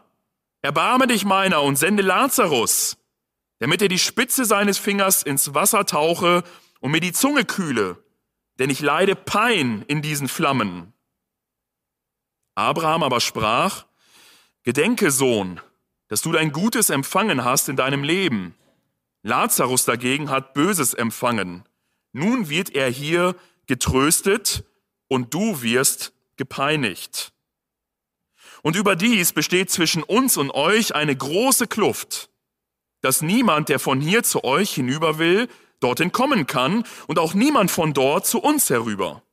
Erbarme 0.61 1.07
dich 1.07 1.25
meiner 1.25 1.61
und 1.63 1.77
sende 1.77 2.03
Lazarus, 2.03 2.97
damit 3.59 3.81
er 3.81 3.87
die 3.87 3.99
Spitze 3.99 4.45
seines 4.45 4.77
Fingers 4.77 5.23
ins 5.23 5.53
Wasser 5.53 5.85
tauche 5.85 6.43
und 6.81 6.91
mir 6.91 6.99
die 6.99 7.13
Zunge 7.13 7.45
kühle, 7.45 8.03
denn 8.59 8.69
ich 8.69 8.81
leide 8.81 9.15
Pein 9.15 9.83
in 9.87 10.01
diesen 10.01 10.27
Flammen. 10.27 10.93
Abraham 12.55 13.03
aber 13.03 13.21
sprach, 13.21 13.85
Gedenke, 14.63 15.11
Sohn, 15.11 15.61
dass 16.09 16.21
du 16.21 16.33
dein 16.33 16.51
Gutes 16.51 16.89
empfangen 16.89 17.45
hast 17.45 17.69
in 17.69 17.77
deinem 17.77 18.03
Leben. 18.03 18.55
Lazarus 19.23 19.85
dagegen 19.85 20.29
hat 20.29 20.53
Böses 20.53 20.93
empfangen. 20.93 21.63
Nun 22.11 22.49
wird 22.49 22.71
er 22.75 22.89
hier 22.89 23.35
getröstet 23.67 24.65
und 25.07 25.33
du 25.33 25.61
wirst 25.61 26.13
gepeinigt. 26.35 27.31
Und 28.61 28.75
überdies 28.75 29.33
besteht 29.33 29.71
zwischen 29.71 30.03
uns 30.03 30.37
und 30.37 30.51
euch 30.51 30.95
eine 30.95 31.15
große 31.15 31.67
Kluft, 31.67 32.29
dass 33.01 33.21
niemand, 33.21 33.69
der 33.69 33.79
von 33.79 34.01
hier 34.01 34.23
zu 34.23 34.43
euch 34.43 34.71
hinüber 34.71 35.17
will, 35.17 35.47
dorthin 35.79 36.11
kommen 36.11 36.45
kann 36.47 36.83
und 37.07 37.19
auch 37.19 37.33
niemand 37.33 37.71
von 37.71 37.93
dort 37.93 38.25
zu 38.25 38.39
uns 38.39 38.69
herüber. 38.69 39.23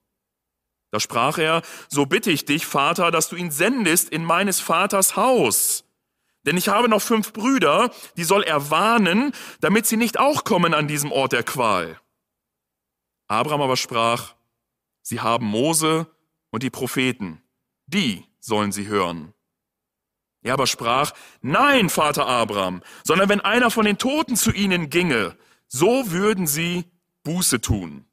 Da 0.92 1.00
sprach 1.00 1.38
er, 1.38 1.62
so 1.88 2.06
bitte 2.06 2.30
ich 2.30 2.45
dich, 2.45 2.64
Vater, 2.64 3.11
dass 3.11 3.28
du 3.28 3.37
ihn 3.37 3.50
sendest 3.50 4.09
in 4.09 4.25
meines 4.25 4.61
Vaters 4.61 5.16
Haus. 5.16 5.85
Denn 6.45 6.56
ich 6.56 6.68
habe 6.68 6.88
noch 6.88 7.02
fünf 7.02 7.33
Brüder, 7.33 7.90
die 8.16 8.23
soll 8.23 8.45
er 8.45 8.71
warnen, 8.71 9.33
damit 9.61 9.87
sie 9.87 9.97
nicht 9.97 10.18
auch 10.18 10.45
kommen 10.45 10.75
an 10.75 10.87
diesem 10.87 11.11
Ort 11.11 11.33
der 11.33 11.42
Qual. 11.42 12.00
Abraham 13.26 13.62
aber 13.62 13.76
sprach, 13.76 14.35
sie 15.02 15.21
haben 15.21 15.47
Mose 15.47 16.06
und 16.50 16.62
die 16.62 16.71
Propheten, 16.71 17.42
die 17.87 18.25
sollen 18.47 18.73
sie 18.73 18.87
hören. 18.87 19.35
Er 20.43 20.55
aber 20.55 20.67
sprach, 20.67 21.12
nein, 21.43 21.91
Vater 21.91 22.26
Abraham, 22.26 22.83
sondern 23.05 23.29
wenn 23.29 23.41
einer 23.41 23.71
von 23.71 23.85
den 23.85 23.99
Toten 23.99 24.37
zu 24.37 24.53
ihnen 24.53 24.91
ginge, 24.91 25.37
so 25.67 26.11
würden 26.12 26.47
sie 26.47 26.85
Buße 27.25 27.61
tun. 27.61 28.07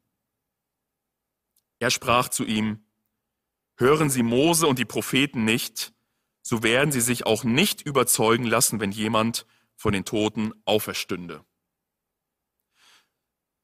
Er 1.78 1.90
sprach 1.90 2.28
zu 2.28 2.44
ihm, 2.44 2.84
hören 3.76 4.10
Sie 4.10 4.22
Mose 4.22 4.66
und 4.66 4.78
die 4.78 4.84
Propheten 4.84 5.44
nicht, 5.44 5.92
so 6.42 6.62
werden 6.62 6.92
sie 6.92 7.00
sich 7.00 7.26
auch 7.26 7.44
nicht 7.44 7.82
überzeugen 7.82 8.44
lassen, 8.44 8.80
wenn 8.80 8.90
jemand 8.90 9.46
von 9.76 9.92
den 9.92 10.04
Toten 10.04 10.52
auferstünde. 10.64 11.44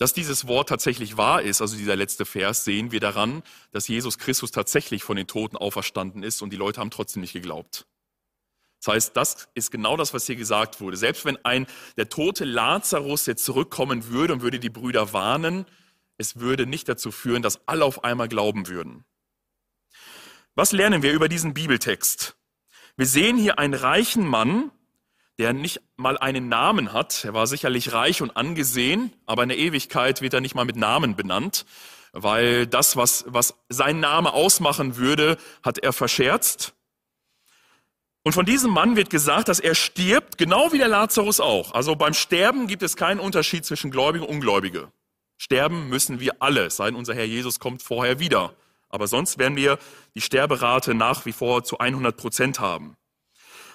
Dass 0.01 0.15
dieses 0.15 0.47
Wort 0.47 0.71
tatsächlich 0.71 1.19
wahr 1.19 1.43
ist, 1.43 1.61
also 1.61 1.77
dieser 1.77 1.95
letzte 1.95 2.25
Vers, 2.25 2.65
sehen 2.65 2.91
wir 2.91 3.01
daran, 3.01 3.43
dass 3.71 3.87
Jesus 3.87 4.17
Christus 4.17 4.51
tatsächlich 4.51 5.05
von 5.05 5.15
den 5.15 5.27
Toten 5.27 5.59
auferstanden 5.59 6.23
ist 6.23 6.41
und 6.41 6.55
die 6.55 6.57
Leute 6.57 6.81
haben 6.81 6.91
trotzdem 6.91 7.21
nicht 7.21 7.35
geglaubt. 7.35 7.87
Das 8.83 8.95
heißt, 8.95 9.15
das 9.15 9.51
ist 9.53 9.71
genau 9.71 9.99
das, 9.99 10.15
was 10.15 10.25
hier 10.25 10.37
gesagt 10.37 10.81
wurde. 10.81 10.97
Selbst 10.97 11.27
wenn 11.27 11.37
ein 11.45 11.67
der 11.99 12.09
tote 12.09 12.47
Lazarus 12.47 13.27
jetzt 13.27 13.45
zurückkommen 13.45 14.09
würde 14.09 14.33
und 14.33 14.41
würde 14.41 14.59
die 14.59 14.71
Brüder 14.71 15.13
warnen, 15.13 15.67
es 16.17 16.41
würde 16.41 16.65
nicht 16.65 16.89
dazu 16.89 17.13
führen, 17.13 17.43
dass 17.43 17.69
alle 17.69 17.85
auf 17.85 18.03
einmal 18.03 18.29
glauben 18.29 18.69
würden. 18.69 19.05
Was 20.55 20.73
lernen 20.73 21.03
wir 21.03 21.13
über 21.13 21.29
diesen 21.29 21.53
Bibeltext? 21.53 22.39
Wir 22.97 23.07
sehen 23.07 23.37
hier 23.37 23.59
einen 23.59 23.75
reichen 23.75 24.27
Mann, 24.27 24.71
der 25.41 25.55
nicht 25.55 25.81
mal 25.97 26.19
einen 26.19 26.51
Namen 26.51 26.93
hat. 26.93 27.25
Er 27.25 27.33
war 27.33 27.47
sicherlich 27.47 27.95
reich 27.95 28.21
und 28.21 28.37
angesehen, 28.37 29.11
aber 29.25 29.43
in 29.43 29.49
der 29.49 29.57
Ewigkeit 29.57 30.21
wird 30.21 30.35
er 30.35 30.43
nicht 30.43 30.55
mal 30.55 30.67
mit 30.67 30.77
Namen 30.77 31.17
benannt, 31.17 31.65
weil 32.13 32.67
das, 32.67 32.95
was, 32.95 33.25
was 33.27 33.55
sein 33.71 34.01
Name 34.01 34.35
ausmachen 34.35 34.99
würde, 34.99 35.39
hat 35.63 35.79
er 35.79 35.95
verscherzt. 35.95 36.75
Und 38.23 38.35
von 38.35 38.45
diesem 38.45 38.71
Mann 38.71 38.97
wird 38.97 39.09
gesagt, 39.09 39.49
dass 39.49 39.61
er 39.61 39.75
stirbt, 39.75 40.37
genau 40.37 40.73
wie 40.73 40.79
der 40.79 40.89
Lazarus 40.89 41.41
auch. 41.41 41.73
Also 41.73 41.97
beim 41.97 42.13
Sterben 42.13 42.67
gibt 42.67 42.83
es 42.83 42.95
keinen 42.95 43.19
Unterschied 43.19 43.65
zwischen 43.65 43.91
Gläubige 43.91 44.27
und 44.27 44.35
Ungläubige. 44.35 44.93
Sterben 45.39 45.89
müssen 45.89 46.21
wir 46.21 46.35
alle, 46.41 46.69
sein 46.69 46.95
unser 46.95 47.15
Herr 47.15 47.25
Jesus 47.25 47.59
kommt 47.59 47.83
vorher 47.83 48.19
wieder. 48.19 48.53
Aber 48.91 49.07
sonst 49.07 49.39
werden 49.39 49.57
wir 49.57 49.79
die 50.15 50.21
Sterberate 50.21 50.93
nach 50.93 51.25
wie 51.25 51.33
vor 51.33 51.65
zu 51.65 51.79
100 51.79 52.15
Prozent 52.15 52.61
haben. 52.61 52.99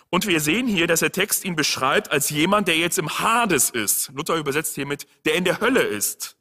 Und 0.10 0.28
wir 0.28 0.40
sehen 0.40 0.68
hier, 0.68 0.88
dass 0.88 1.02
der 1.02 1.12
Text 1.12 1.44
ihn 1.46 1.56
beschreibt 1.56 2.12
als 2.12 2.30
jemand, 2.30 2.68
der 2.68 2.78
jetzt 2.78 2.98
im 2.98 3.20
Hades 3.20 3.70
ist. 3.70 4.12
Luther 4.14 4.36
übersetzt 4.36 4.76
hiermit, 4.76 5.08
der 5.26 5.36
in 5.36 5.44
der 5.44 5.60
Hölle 5.60 5.82
ist. 5.82 6.38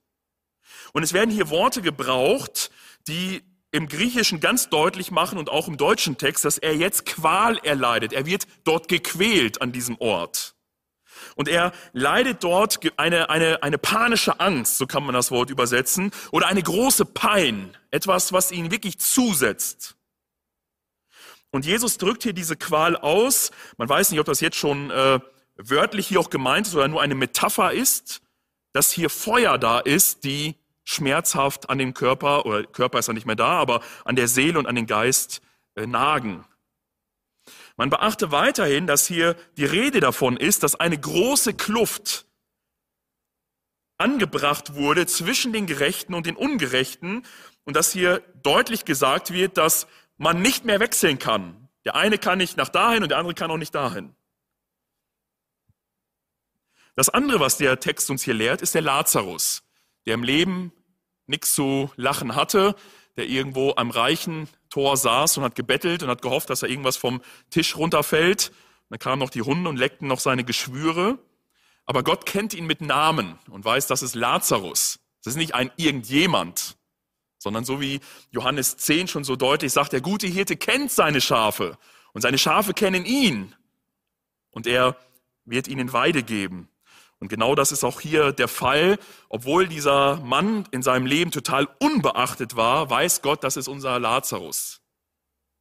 Und 0.93 1.03
es 1.03 1.13
werden 1.13 1.31
hier 1.31 1.51
Worte 1.51 1.83
gebraucht, 1.83 2.71
die 3.09 3.43
im 3.73 3.89
Griechischen 3.89 4.39
ganz 4.39 4.69
deutlich 4.69 5.11
machen 5.11 5.39
und 5.39 5.51
auch 5.51 5.67
im 5.67 5.77
deutschen 5.77 6.17
Text, 6.17 6.45
dass 6.45 6.59
er 6.59 6.77
jetzt 6.77 7.07
Qual 7.07 7.59
erleidet. 7.59 8.13
Er 8.13 8.27
wird 8.27 8.47
dort 8.63 8.87
gequält 8.87 9.61
an 9.61 9.73
diesem 9.73 9.99
Ort. 9.99 10.55
Und 11.35 11.49
er 11.49 11.73
leidet 11.93 12.45
dort 12.45 12.79
eine, 12.97 13.31
eine, 13.31 13.63
eine 13.63 13.79
panische 13.79 14.39
Angst, 14.39 14.79
so 14.79 14.87
kann 14.87 15.05
man 15.05 15.15
das 15.15 15.33
Wort 15.33 15.51
übersetzen, 15.51 16.13
oder 16.31 16.47
eine 16.47 16.63
große 16.63 17.05
Pein, 17.05 17.77
etwas, 17.91 18.33
was 18.33 18.53
ihn 18.53 18.71
wirklich 18.71 18.99
zusetzt. 18.99 19.97
Und 21.55 21.65
Jesus 21.65 21.99
drückt 21.99 22.25
hier 22.25 22.33
diese 22.33 22.57
Qual 22.57 22.97
aus. 22.97 23.53
Man 23.77 23.89
weiß 23.89 24.11
nicht, 24.11 24.19
ob 24.19 24.27
das 24.27 24.41
jetzt 24.41 24.57
schon 24.57 24.91
äh, 24.91 25.21
wörtlich 25.55 26.09
hier 26.09 26.19
auch 26.19 26.29
gemeint 26.29 26.67
ist 26.67 26.75
oder 26.75 26.89
nur 26.89 27.01
eine 27.01 27.15
Metapher 27.15 27.73
ist, 27.73 28.23
dass 28.73 28.91
hier 28.91 29.09
Feuer 29.09 29.57
da 29.57 29.79
ist, 29.79 30.25
die 30.25 30.57
schmerzhaft 30.83 31.71
an 31.71 31.79
den 31.79 31.95
Körper, 31.95 32.45
oder 32.45 32.65
Körper 32.65 32.99
ist 32.99 33.07
ja 33.07 33.15
nicht 33.15 33.25
mehr 33.25 33.37
da, 33.37 33.51
aber 33.51 33.83
an 34.05 34.17
der 34.17 34.27
Seele 34.27 34.59
und 34.59 34.67
an 34.67 34.75
den 34.75 34.89
Geist 34.89 35.43
äh, 35.77 35.87
nagen. 35.87 36.45
Man 37.77 37.89
beachte 37.89 38.33
weiterhin, 38.33 38.89
dass 38.89 39.07
hier 39.07 39.37
die 39.57 39.65
Rede 39.65 40.01
davon 40.01 40.37
ist, 40.37 40.65
dass 40.65 40.75
eine 40.75 40.99
große 40.99 41.55
Kluft 41.55 42.27
angebracht 43.97 44.75
wurde 44.75 45.07
zwischen 45.07 45.53
den 45.53 45.67
Gerechten 45.67 46.15
und 46.15 46.27
den 46.27 46.35
Ungerechten 46.35 47.25
und 47.63 47.77
dass 47.77 47.93
hier 47.93 48.25
deutlich 48.43 48.85
gesagt 48.85 49.33
wird, 49.33 49.57
dass 49.57 49.87
man 50.17 50.43
nicht 50.43 50.65
mehr 50.65 50.81
wechseln 50.81 51.19
kann. 51.19 51.69
Der 51.85 51.95
eine 51.97 52.19
kann 52.19 52.39
nicht 52.39 52.57
nach 52.57 52.69
dahin 52.69 53.03
und 53.03 53.11
der 53.11 53.19
andere 53.19 53.35
kann 53.35 53.51
auch 53.51 53.57
nicht 53.57 53.75
dahin. 53.75 54.15
Das 56.97 57.09
andere, 57.09 57.41
was 57.41 57.59
der 57.59 57.81
Text 57.81 58.09
uns 58.11 58.23
hier 58.23 58.35
lehrt, 58.35 58.63
ist 58.63 58.75
der 58.75 58.83
Lazarus, 58.83 59.65
der 60.07 60.15
im 60.15 60.23
Leben 60.23 60.73
nichts 61.27 61.55
zu 61.55 61.91
lachen 61.97 62.37
hatte, 62.37 62.77
der 63.17 63.27
irgendwo 63.27 63.75
am 63.77 63.91
reichen 63.91 64.49
Tor 64.71 64.97
saß 64.97 65.39
und 65.39 65.45
hat 65.45 65.55
gebettelt 65.55 66.03
und 66.03 66.09
hat 66.09 66.23
gehofft, 66.23 66.51
dass 66.51 66.63
er 66.63 66.69
irgendwas 66.69 66.97
vom 66.97 67.21
Tisch 67.51 67.77
runterfällt. 67.77 68.53
Dann 68.91 68.99
kamen 68.99 69.21
noch 69.21 69.31
die 69.31 69.43
Hunde 69.43 69.69
und 69.69 69.77
leckten 69.77 70.09
noch 70.09 70.21
seine 70.21 70.45
Geschwüre. 70.45 71.19
Aber 71.87 72.03
Gott 72.03 72.27
kennt 72.27 72.55
ihn 72.55 72.67
mit 72.67 72.81
Namen 72.81 73.39
und 73.51 73.65
weiß, 73.65 73.87
das 73.87 74.03
ist 74.03 74.15
Lazarus. 74.15 75.01
Das 75.23 75.33
ist 75.33 75.37
nicht 75.37 75.55
ein 75.55 75.71
irgendjemand, 75.77 76.77
sondern 77.45 77.65
so 77.65 77.79
wie 77.81 78.01
Johannes 78.31 78.79
10 78.79 79.07
schon 79.07 79.23
so 79.23 79.37
deutlich 79.37 79.73
sagt, 79.73 79.93
der 79.93 80.01
gute 80.01 80.27
Hirte 80.27 80.57
kennt 80.57 80.91
seine 80.91 81.21
Schafe 81.21 81.77
und 82.15 82.23
seine 82.23 82.39
Schafe 82.39 82.73
kennen 82.73 83.05
ihn. 83.05 83.55
Und 84.51 84.67
er 84.67 84.97
wird 85.45 85.69
ihnen 85.69 85.93
Weide 85.93 86.23
geben. 86.23 86.69
Und 87.21 87.29
genau 87.29 87.55
das 87.55 87.71
ist 87.71 87.85
auch 87.85 88.01
hier 88.01 88.33
der 88.33 88.49
Fall. 88.49 88.99
Obwohl 89.29 89.69
dieser 89.69 90.17
Mann 90.21 90.67
in 90.71 90.83
seinem 90.83 91.05
Leben 91.05 91.31
total 91.31 91.69
unbeachtet 91.81 92.57
war, 92.57 92.89
weiß 92.89 93.21
Gott, 93.21 93.45
das 93.45 93.59
ist 93.59 93.69
unser 93.69 94.01
Lazarus. 94.01 94.81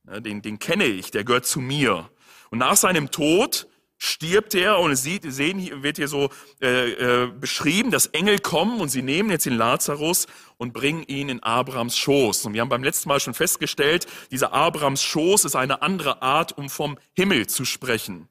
Den, 0.04 0.42
den 0.42 0.60
kenne 0.60 0.86
ich, 0.86 1.12
der 1.12 1.26
gehört 1.26 1.46
zu 1.46 1.60
mir. 1.60 2.10
Und 2.50 2.60
nach 2.60 2.78
seinem 2.78 3.12
Tod 3.12 3.68
stirbt 4.04 4.54
er 4.54 4.80
und 4.80 4.96
sieht, 4.96 5.24
sehen, 5.32 5.82
wird 5.82 5.96
hier 5.96 6.10
so 6.10 6.30
äh, 6.62 6.92
äh, 7.24 7.28
beschrieben, 7.28 7.90
dass 7.90 8.08
Engel 8.08 8.40
kommen 8.40 8.82
und 8.82 8.90
sie 8.90 9.02
nehmen 9.02 9.30
jetzt 9.30 9.46
den 9.46 9.56
Lazarus 9.56 10.28
und 10.58 10.74
bringen 10.74 11.04
ihn 11.04 11.30
in 11.30 11.42
Abrams 11.42 11.98
Schoß. 11.98 12.46
Und 12.46 12.54
wir 12.54 12.62
haben 12.62 12.70
beim 12.70 12.84
letzten 12.84 13.08
Mal 13.08 13.22
schon 13.22 13.34
festgestellt, 13.34 14.06
dieser 14.30 14.52
Abrams 14.52 15.02
Schoß 15.02 15.46
ist 15.46 15.56
eine 15.56 15.82
andere 15.82 16.22
Art, 16.22 16.58
um 16.58 16.70
vom 16.70 16.98
Himmel 17.14 17.48
zu 17.48 17.64
sprechen. 17.64 18.28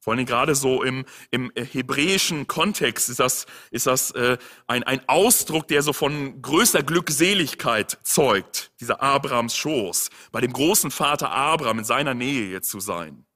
Vor 0.00 0.14
allem 0.14 0.26
gerade 0.26 0.56
so 0.56 0.82
im, 0.82 1.04
im 1.30 1.52
hebräischen 1.54 2.48
Kontext 2.48 3.08
ist 3.10 3.20
das, 3.20 3.46
ist 3.70 3.86
das 3.86 4.10
äh, 4.12 4.38
ein, 4.66 4.82
ein 4.82 5.08
Ausdruck, 5.08 5.68
der 5.68 5.82
so 5.82 5.92
von 5.92 6.42
größter 6.42 6.82
Glückseligkeit 6.82 7.98
zeugt, 8.02 8.72
dieser 8.80 9.02
Abrams 9.02 9.56
Schoß, 9.56 10.10
bei 10.32 10.40
dem 10.40 10.52
großen 10.52 10.90
Vater 10.90 11.30
Abraham 11.30 11.80
in 11.80 11.84
seiner 11.84 12.14
Nähe 12.14 12.50
jetzt 12.50 12.70
zu 12.70 12.80
sein. 12.80 13.27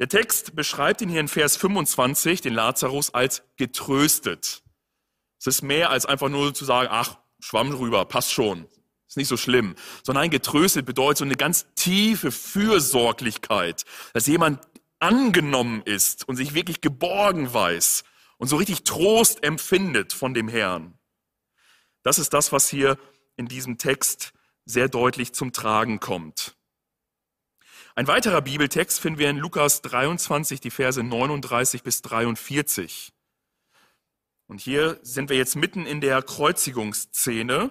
Der 0.00 0.08
Text 0.08 0.56
beschreibt 0.56 1.02
ihn 1.02 1.10
hier 1.10 1.20
in 1.20 1.28
Vers 1.28 1.58
25, 1.58 2.40
den 2.40 2.54
Lazarus, 2.54 3.12
als 3.12 3.42
getröstet. 3.58 4.62
Es 5.38 5.46
ist 5.46 5.62
mehr 5.62 5.90
als 5.90 6.06
einfach 6.06 6.30
nur 6.30 6.54
zu 6.54 6.64
sagen, 6.64 6.88
ach, 6.90 7.18
schwamm 7.38 7.70
rüber, 7.74 8.06
passt 8.06 8.32
schon, 8.32 8.66
ist 9.06 9.18
nicht 9.18 9.28
so 9.28 9.36
schlimm. 9.36 9.74
Sondern 10.02 10.30
getröstet 10.30 10.86
bedeutet 10.86 11.18
so 11.18 11.24
eine 11.26 11.36
ganz 11.36 11.66
tiefe 11.74 12.32
Fürsorglichkeit, 12.32 13.84
dass 14.14 14.26
jemand 14.26 14.66
angenommen 15.00 15.82
ist 15.82 16.26
und 16.26 16.36
sich 16.36 16.54
wirklich 16.54 16.80
geborgen 16.80 17.52
weiß 17.52 18.04
und 18.38 18.48
so 18.48 18.56
richtig 18.56 18.84
Trost 18.84 19.44
empfindet 19.44 20.14
von 20.14 20.32
dem 20.32 20.48
Herrn. 20.48 20.98
Das 22.02 22.18
ist 22.18 22.32
das, 22.32 22.52
was 22.52 22.70
hier 22.70 22.96
in 23.36 23.48
diesem 23.48 23.76
Text 23.76 24.32
sehr 24.64 24.88
deutlich 24.88 25.34
zum 25.34 25.52
Tragen 25.52 26.00
kommt. 26.00 26.56
Ein 28.00 28.06
weiterer 28.06 28.40
Bibeltext 28.40 28.98
finden 28.98 29.18
wir 29.18 29.28
in 29.28 29.36
Lukas 29.36 29.82
23, 29.82 30.58
die 30.58 30.70
Verse 30.70 31.02
39 31.02 31.82
bis 31.82 32.00
43. 32.00 33.12
Und 34.46 34.58
hier 34.58 34.98
sind 35.02 35.28
wir 35.28 35.36
jetzt 35.36 35.54
mitten 35.54 35.84
in 35.84 36.00
der 36.00 36.22
Kreuzigungsszene. 36.22 37.70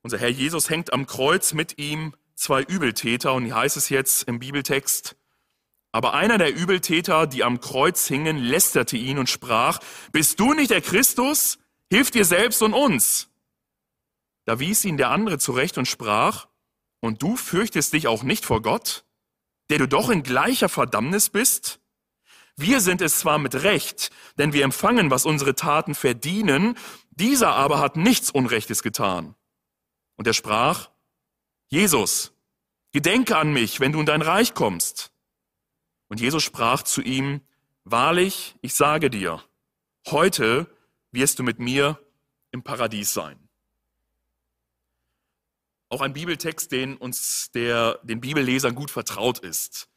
Unser 0.00 0.16
Herr 0.16 0.30
Jesus 0.30 0.70
hängt 0.70 0.94
am 0.94 1.06
Kreuz 1.06 1.52
mit 1.52 1.78
ihm 1.78 2.14
zwei 2.34 2.62
Übeltäter 2.62 3.34
und 3.34 3.44
hier 3.44 3.56
heißt 3.56 3.76
es 3.76 3.90
jetzt 3.90 4.22
im 4.22 4.38
Bibeltext, 4.38 5.14
aber 5.92 6.14
einer 6.14 6.38
der 6.38 6.56
Übeltäter, 6.56 7.26
die 7.26 7.44
am 7.44 7.60
Kreuz 7.60 8.06
hingen, 8.06 8.38
lästerte 8.38 8.96
ihn 8.96 9.18
und 9.18 9.28
sprach, 9.28 9.80
bist 10.10 10.40
du 10.40 10.54
nicht 10.54 10.70
der 10.70 10.80
Christus? 10.80 11.58
Hilf 11.90 12.10
dir 12.10 12.24
selbst 12.24 12.62
und 12.62 12.72
uns. 12.72 13.28
Da 14.46 14.58
wies 14.58 14.86
ihn 14.86 14.96
der 14.96 15.10
andere 15.10 15.38
zurecht 15.38 15.76
und 15.76 15.86
sprach, 15.86 16.46
und 17.00 17.20
du 17.20 17.36
fürchtest 17.36 17.92
dich 17.92 18.06
auch 18.08 18.22
nicht 18.22 18.46
vor 18.46 18.62
Gott, 18.62 19.05
der 19.70 19.78
du 19.78 19.88
doch 19.88 20.10
in 20.10 20.22
gleicher 20.22 20.68
Verdammnis 20.68 21.28
bist? 21.28 21.80
Wir 22.56 22.80
sind 22.80 23.02
es 23.02 23.18
zwar 23.18 23.38
mit 23.38 23.54
Recht, 23.54 24.10
denn 24.38 24.52
wir 24.52 24.64
empfangen, 24.64 25.10
was 25.10 25.26
unsere 25.26 25.54
Taten 25.54 25.94
verdienen, 25.94 26.78
dieser 27.10 27.54
aber 27.54 27.80
hat 27.80 27.96
nichts 27.96 28.30
Unrechtes 28.30 28.82
getan. 28.82 29.34
Und 30.16 30.26
er 30.26 30.32
sprach, 30.32 30.90
Jesus, 31.68 32.32
gedenke 32.92 33.36
an 33.36 33.52
mich, 33.52 33.80
wenn 33.80 33.92
du 33.92 34.00
in 34.00 34.06
dein 34.06 34.22
Reich 34.22 34.54
kommst. 34.54 35.12
Und 36.08 36.20
Jesus 36.20 36.42
sprach 36.42 36.82
zu 36.82 37.02
ihm, 37.02 37.42
Wahrlich, 37.88 38.56
ich 38.62 38.74
sage 38.74 39.10
dir, 39.10 39.44
heute 40.08 40.66
wirst 41.12 41.38
du 41.38 41.44
mit 41.44 41.60
mir 41.60 42.00
im 42.50 42.64
Paradies 42.64 43.12
sein. 43.12 43.45
Auch 45.96 46.02
ein 46.02 46.12
Bibeltext, 46.12 46.72
den 46.72 46.98
uns 46.98 47.50
der, 47.54 48.00
den 48.02 48.20
Bibellesern 48.20 48.74
gut 48.74 48.90
vertraut 48.90 49.38
ist. 49.38 49.88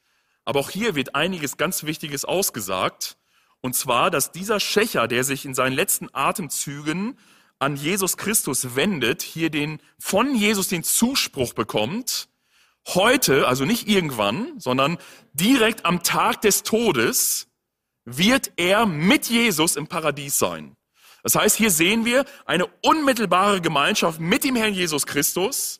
Aber 0.45 0.61
auch 0.61 0.69
hier 0.69 0.95
wird 0.95 1.13
einiges 1.13 1.57
ganz 1.57 1.83
Wichtiges 1.83 2.23
ausgesagt. 2.23 3.17
Und 3.59 3.75
zwar, 3.75 4.09
dass 4.09 4.31
dieser 4.31 4.61
Schächer, 4.61 5.09
der 5.09 5.25
sich 5.25 5.43
in 5.43 5.53
seinen 5.53 5.73
letzten 5.73 6.07
Atemzügen 6.13 7.19
an 7.59 7.75
Jesus 7.75 8.15
Christus 8.15 8.77
wendet, 8.77 9.23
hier 9.23 9.49
den, 9.49 9.81
von 9.99 10.35
Jesus 10.35 10.69
den 10.69 10.85
Zuspruch 10.85 11.51
bekommt, 11.51 12.29
heute, 12.87 13.45
also 13.45 13.65
nicht 13.65 13.89
irgendwann, 13.89 14.57
sondern 14.57 14.99
direkt 15.33 15.83
am 15.83 16.01
Tag 16.01 16.39
des 16.39 16.63
Todes, 16.63 17.49
wird 18.05 18.53
er 18.55 18.85
mit 18.85 19.25
Jesus 19.25 19.75
im 19.75 19.87
Paradies 19.87 20.39
sein. 20.39 20.77
Das 21.23 21.35
heißt, 21.35 21.57
hier 21.57 21.71
sehen 21.71 22.05
wir 22.05 22.23
eine 22.45 22.67
unmittelbare 22.83 23.59
Gemeinschaft 23.59 24.21
mit 24.21 24.45
dem 24.45 24.55
Herrn 24.55 24.73
Jesus 24.73 25.05
Christus 25.05 25.78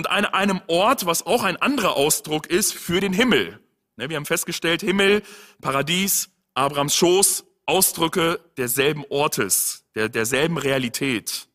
und 0.00 0.06
an 0.08 0.24
einem 0.24 0.62
Ort, 0.66 1.04
was 1.04 1.26
auch 1.26 1.42
ein 1.42 1.58
anderer 1.58 1.94
Ausdruck 1.94 2.46
ist 2.46 2.72
für 2.72 3.00
den 3.00 3.12
Himmel. 3.12 3.60
Ne, 3.96 4.08
wir 4.08 4.16
haben 4.16 4.24
festgestellt, 4.24 4.80
Himmel, 4.80 5.22
Paradies, 5.60 6.30
Abrams 6.54 6.96
Schoß, 6.96 7.44
Ausdrücke 7.66 8.40
derselben 8.56 9.04
Ortes, 9.10 9.84
der, 9.94 10.08
derselben 10.08 10.56
Realität. 10.56 11.48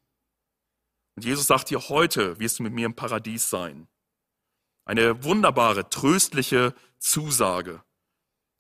Und 1.15 1.25
Jesus 1.25 1.47
sagt 1.47 1.69
hier, 1.69 1.89
heute 1.89 2.38
wirst 2.38 2.60
du 2.60 2.63
mit 2.63 2.73
mir 2.73 2.86
im 2.86 2.93
Paradies 2.93 3.49
sein. 3.49 3.88
Eine 4.86 5.23
wunderbare, 5.23 5.89
tröstliche 5.89 6.75
Zusage. 6.99 7.81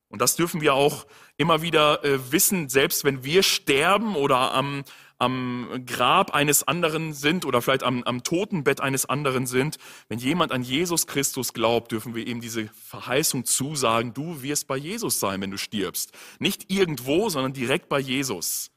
Und 0.07 0.19
das 0.19 0.35
dürfen 0.35 0.61
wir 0.61 0.73
auch 0.73 1.05
immer 1.37 1.61
wieder 1.61 2.03
äh, 2.03 2.31
wissen, 2.31 2.69
selbst 2.69 3.03
wenn 3.03 3.23
wir 3.23 3.43
sterben 3.43 4.15
oder 4.15 4.51
am, 4.55 4.83
am 5.17 5.83
Grab 5.85 6.33
eines 6.33 6.67
anderen 6.67 7.13
sind 7.13 7.45
oder 7.45 7.61
vielleicht 7.61 7.83
am, 7.83 8.03
am 8.03 8.23
Totenbett 8.23 8.81
eines 8.81 9.05
anderen 9.05 9.47
sind. 9.47 9.77
Wenn 10.09 10.19
jemand 10.19 10.51
an 10.51 10.63
Jesus 10.63 11.07
Christus 11.07 11.53
glaubt, 11.53 11.91
dürfen 11.91 12.15
wir 12.15 12.27
ihm 12.27 12.41
diese 12.41 12.67
Verheißung 12.67 13.45
zusagen, 13.45 14.13
du 14.13 14.41
wirst 14.41 14.67
bei 14.67 14.77
Jesus 14.77 15.19
sein, 15.19 15.41
wenn 15.41 15.51
du 15.51 15.57
stirbst. 15.57 16.11
Nicht 16.39 16.71
irgendwo, 16.71 17.29
sondern 17.29 17.53
direkt 17.53 17.89
bei 17.89 17.99
Jesus. 17.99 18.71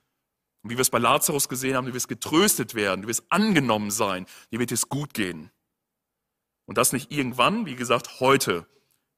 Und 0.62 0.70
wie 0.70 0.76
wir 0.76 0.82
es 0.82 0.90
bei 0.90 0.98
Lazarus 0.98 1.48
gesehen 1.48 1.76
haben, 1.76 1.86
du 1.86 1.94
wirst 1.94 2.08
getröstet 2.08 2.74
werden, 2.74 3.02
du 3.02 3.08
wirst 3.08 3.24
angenommen 3.30 3.90
sein, 3.90 4.26
dir 4.52 4.58
wird 4.60 4.72
es 4.72 4.88
gut 4.88 5.14
gehen. 5.14 5.50
Und 6.66 6.78
das 6.78 6.92
nicht 6.92 7.10
irgendwann, 7.10 7.66
wie 7.66 7.76
gesagt, 7.76 8.20
heute 8.20 8.66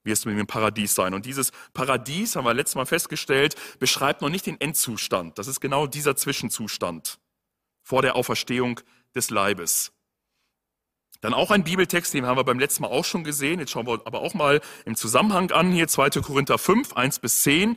wirst 0.05 0.25
du 0.25 0.29
mit 0.29 0.39
im 0.39 0.47
Paradies 0.47 0.95
sein. 0.95 1.15
Und 1.15 1.27
dieses 1.27 1.53
Paradies, 1.75 2.37
haben 2.37 2.45
wir 2.45 2.55
letztes 2.55 2.77
Mal 2.77 2.87
festgestellt, 2.87 3.55
beschreibt 3.79 4.23
noch 4.23 4.29
nicht 4.29 4.47
den 4.47 4.61
Endzustand. 4.61 5.39
Das 5.39 5.47
ist 5.47 5.61
genau 5.61 5.87
dieser 5.87 6.17
Zwischenzustand 6.17 7.19
vor 7.83 8.03
der 8.03 8.17
Auferstehung 8.17 8.81
des 9.15 9.31
Leibes. 9.31 9.93
Dann 11.21 11.35
auch 11.35 11.51
ein 11.51 11.65
Bibeltext, 11.65 12.15
den 12.15 12.25
haben 12.25 12.39
wir 12.39 12.45
beim 12.45 12.59
letzten 12.59 12.83
Mal 12.83 12.89
auch 12.89 13.05
schon 13.05 13.25
gesehen. 13.25 13.61
Jetzt 13.61 13.73
schauen 13.73 13.87
wir 13.87 14.01
aber 14.07 14.21
auch 14.21 14.33
mal 14.33 14.61
im 14.87 14.97
Zusammenhang 14.97 15.51
an, 15.51 15.71
hier 15.71 15.87
2. 15.87 16.11
Korinther 16.23 16.57
5, 16.57 16.95
1 16.95 17.19
bis 17.19 17.43
10. 17.43 17.77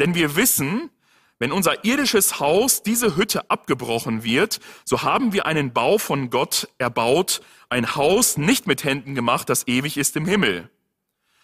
Denn 0.00 0.14
wir 0.14 0.34
wissen, 0.34 0.90
wenn 1.38 1.52
unser 1.52 1.84
irdisches 1.84 2.40
Haus, 2.40 2.82
diese 2.82 3.16
Hütte 3.16 3.50
abgebrochen 3.50 4.24
wird, 4.24 4.60
so 4.84 5.02
haben 5.02 5.32
wir 5.32 5.46
einen 5.46 5.72
Bau 5.72 5.98
von 5.98 6.30
Gott 6.30 6.68
erbaut, 6.78 7.40
ein 7.68 7.94
Haus 7.94 8.36
nicht 8.36 8.66
mit 8.66 8.82
Händen 8.82 9.14
gemacht, 9.14 9.48
das 9.48 9.66
ewig 9.68 9.96
ist 9.96 10.16
im 10.16 10.26
Himmel. 10.26 10.68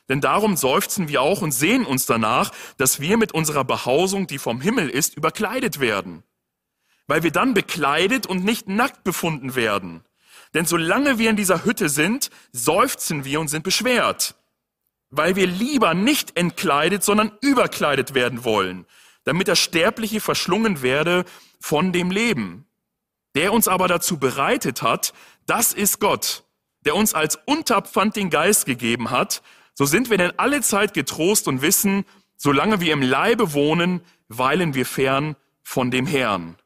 Denn 0.08 0.20
darum 0.20 0.56
seufzen 0.56 1.08
wir 1.08 1.22
auch 1.22 1.42
und 1.42 1.52
sehen 1.52 1.84
uns 1.84 2.06
danach, 2.06 2.52
dass 2.76 3.00
wir 3.00 3.16
mit 3.16 3.32
unserer 3.32 3.64
Behausung, 3.64 4.26
die 4.26 4.38
vom 4.38 4.60
Himmel 4.60 4.88
ist, 4.88 5.16
überkleidet 5.16 5.80
werden. 5.80 6.22
Weil 7.06 7.22
wir 7.22 7.32
dann 7.32 7.54
bekleidet 7.54 8.26
und 8.26 8.44
nicht 8.44 8.68
nackt 8.68 9.04
befunden 9.04 9.54
werden. 9.54 10.04
Denn 10.54 10.64
solange 10.64 11.18
wir 11.18 11.30
in 11.30 11.36
dieser 11.36 11.64
Hütte 11.64 11.88
sind, 11.88 12.30
seufzen 12.52 13.24
wir 13.24 13.40
und 13.40 13.48
sind 13.48 13.64
beschwert. 13.64 14.36
Weil 15.10 15.36
wir 15.36 15.46
lieber 15.46 15.94
nicht 15.94 16.36
entkleidet, 16.36 17.02
sondern 17.02 17.32
überkleidet 17.40 18.14
werden 18.14 18.44
wollen 18.44 18.86
damit 19.26 19.48
das 19.48 19.58
Sterbliche 19.58 20.20
verschlungen 20.20 20.82
werde 20.82 21.24
von 21.60 21.92
dem 21.92 22.10
Leben. 22.10 22.64
Der 23.34 23.52
uns 23.52 23.68
aber 23.68 23.88
dazu 23.88 24.18
bereitet 24.18 24.80
hat, 24.80 25.12
das 25.44 25.72
ist 25.72 26.00
Gott, 26.00 26.44
der 26.86 26.94
uns 26.94 27.12
als 27.12 27.36
Unterpfand 27.44 28.16
den 28.16 28.30
Geist 28.30 28.64
gegeben 28.64 29.10
hat, 29.10 29.42
so 29.78 29.84
sind 29.84 30.08
wir 30.08 30.16
denn 30.16 30.32
alle 30.38 30.62
Zeit 30.62 30.94
getrost 30.94 31.48
und 31.48 31.60
wissen, 31.60 32.06
solange 32.36 32.80
wir 32.80 32.94
im 32.94 33.02
Leibe 33.02 33.52
wohnen, 33.52 34.00
weilen 34.28 34.74
wir 34.74 34.86
fern 34.86 35.36
von 35.62 35.90
dem 35.90 36.06
Herrn. 36.06 36.56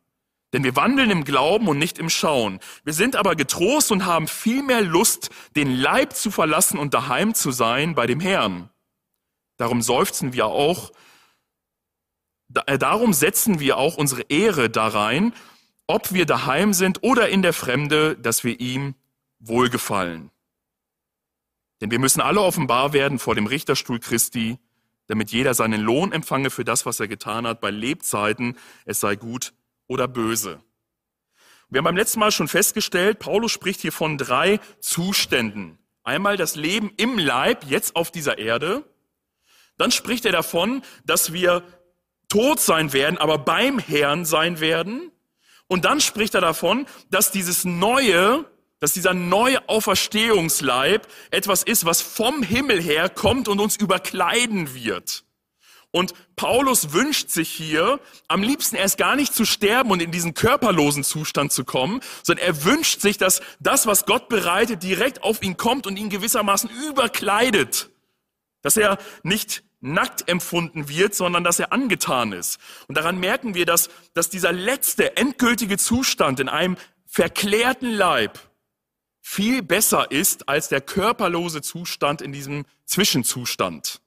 Denn 0.53 0.63
wir 0.63 0.77
wandeln 0.77 1.11
im 1.11 1.25
Glauben 1.25 1.67
und 1.69 1.79
nicht 1.79 1.99
im 1.99 2.09
Schauen. 2.09 2.61
Wir 2.85 2.93
sind 2.93 3.17
aber 3.17 3.35
getrost 3.35 3.91
und 3.91 4.07
haben 4.07 4.29
viel 4.29 4.63
mehr 4.63 4.81
Lust, 4.81 5.31
den 5.57 5.75
Leib 5.75 6.15
zu 6.15 6.31
verlassen 6.31 6.79
und 6.79 6.95
daheim 6.95 7.35
zu 7.35 7.51
sein 7.51 7.97
bei 7.97 8.07
dem 8.07 8.21
Herrn. 8.21 8.71
Darum 9.57 9.83
seufzen 9.83 10.33
wir 10.33 10.47
auch, 10.47 10.93
äh, 12.67 12.79
darum 12.79 13.13
setzen 13.13 13.59
wir 13.59 13.77
auch 13.77 13.97
unsere 13.97 14.23
Ehre 14.23 14.71
darein, 14.71 15.35
ob 15.89 16.13
wir 16.13 16.27
daheim 16.27 16.75
sind 16.75 17.03
oder 17.03 17.29
in 17.29 17.43
der 17.43 17.53
Fremde, 17.53 18.17
dass 18.17 18.45
wir 18.45 18.61
ihm 18.61 18.95
wohlgefallen. 19.41 20.31
Denn 21.81 21.91
wir 21.91 21.99
müssen 21.99 22.21
alle 22.21 22.41
offenbar 22.41 22.93
werden 22.93 23.19
vor 23.19 23.35
dem 23.35 23.47
Richterstuhl 23.47 24.01
Christi, 24.01 24.59
damit 25.07 25.33
jeder 25.33 25.55
seinen 25.55 25.81
Lohn 25.81 26.13
empfange 26.13 26.51
für 26.51 26.65
das, 26.65 26.87
was 26.87 27.01
er 27.01 27.09
getan 27.09 27.47
hat, 27.47 27.61
bei 27.61 27.71
Lebzeiten, 27.71 28.57
es 28.85 29.01
sei 29.01 29.17
gut 29.17 29.53
oder 29.87 30.07
böse. 30.07 30.61
Wir 31.69 31.79
haben 31.79 31.85
beim 31.85 31.97
letzten 31.97 32.21
Mal 32.21 32.33
schon 32.33 32.49
festgestellt, 32.49 33.19
Paulus 33.19 33.53
spricht 33.53 33.81
hier 33.81 33.93
von 33.93 34.19
drei 34.19 34.61
Zuständen. 34.81 35.79
Einmal 36.03 36.37
das 36.37 36.57
Leben 36.57 36.93
im 36.97 37.19
Leib, 37.19 37.65
jetzt 37.69 37.97
auf 37.97 38.11
dieser 38.11 38.39
Erde. 38.39 38.85
Dann 39.77 39.91
spricht 39.91 40.25
er 40.27 40.33
davon, 40.33 40.83
dass 41.05 41.33
wir 41.33 41.63
tot 42.29 42.61
sein 42.61 42.93
werden, 42.93 43.19
aber 43.19 43.39
beim 43.39 43.79
Herrn 43.79 44.25
sein 44.25 44.61
werden. 44.61 45.11
Und 45.69 45.85
dann 45.85 46.01
spricht 46.01 46.35
er 46.35 46.41
davon, 46.41 46.87
dass 47.11 47.31
dieses 47.31 47.65
neue, 47.65 48.45
dass 48.81 48.93
dieser 48.93 49.15
neue 49.15 49.69
Auferstehungsleib 49.69 51.07
etwas 51.31 51.63
ist, 51.63 51.85
was 51.85 52.01
vom 52.01 52.43
Himmel 52.43 52.83
her 52.83 53.09
kommt 53.09 53.47
und 53.49 53.61
uns 53.61 53.77
überkleiden 53.77 54.75
wird. 54.75 55.25
Und 55.93 56.15
Paulus 56.37 56.93
wünscht 56.93 57.31
sich 57.31 57.51
hier, 57.51 57.99
am 58.29 58.43
liebsten 58.43 58.77
erst 58.77 58.97
gar 58.97 59.17
nicht 59.17 59.35
zu 59.35 59.45
sterben 59.45 59.91
und 59.91 60.01
in 60.01 60.13
diesen 60.13 60.35
körperlosen 60.35 61.03
Zustand 61.03 61.53
zu 61.53 61.65
kommen, 61.65 62.01
sondern 62.23 62.47
er 62.47 62.65
wünscht 62.65 63.01
sich, 63.01 63.19
dass 63.19 63.43
das, 63.59 63.87
was 63.87 64.07
Gott 64.07 64.29
bereitet, 64.29 64.85
direkt 64.85 65.25
auf 65.25 65.43
ihn 65.43 65.57
kommt 65.57 65.87
und 65.87 65.99
ihn 65.99 66.09
gewissermaßen 66.09 66.71
überkleidet. 66.89 67.91
Dass 68.63 68.77
er 68.77 68.99
nicht 69.25 69.65
nackt 69.81 70.29
empfunden 70.29 70.89
wird, 70.89 71.15
sondern 71.15 71.43
dass 71.43 71.59
er 71.59 71.73
angetan 71.73 72.33
ist. 72.33 72.59
Und 72.87 72.97
daran 72.97 73.19
merken 73.19 73.55
wir, 73.55 73.67
dass, 73.67 73.91
dass 74.15 74.29
dieser 74.29 74.53
letzte, 74.53 75.17
endgültige 75.17 75.77
Zustand 75.77 76.39
in 76.39 76.49
einem 76.49 76.77
verklärten 77.07 77.91
Leib 77.91 78.39
viel 79.21 79.63
besser 79.63 80.11
ist 80.11 80.49
als 80.49 80.69
der 80.69 80.81
körperlose 80.81 81.63
Zustand 81.63 82.23
in 82.23 82.33
diesem 82.33 82.65
Zwischenzustand. 82.85 84.01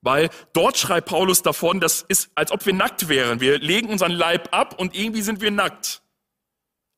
Weil 0.00 0.30
dort 0.52 0.78
schreibt 0.78 1.08
Paulus 1.08 1.42
davon, 1.42 1.80
das 1.80 2.02
ist, 2.02 2.30
als 2.34 2.52
ob 2.52 2.64
wir 2.66 2.72
nackt 2.72 3.08
wären. 3.08 3.40
Wir 3.40 3.58
legen 3.58 3.88
unseren 3.88 4.12
Leib 4.12 4.54
ab 4.54 4.78
und 4.78 4.94
irgendwie 4.94 5.22
sind 5.22 5.40
wir 5.40 5.50
nackt. 5.50 6.02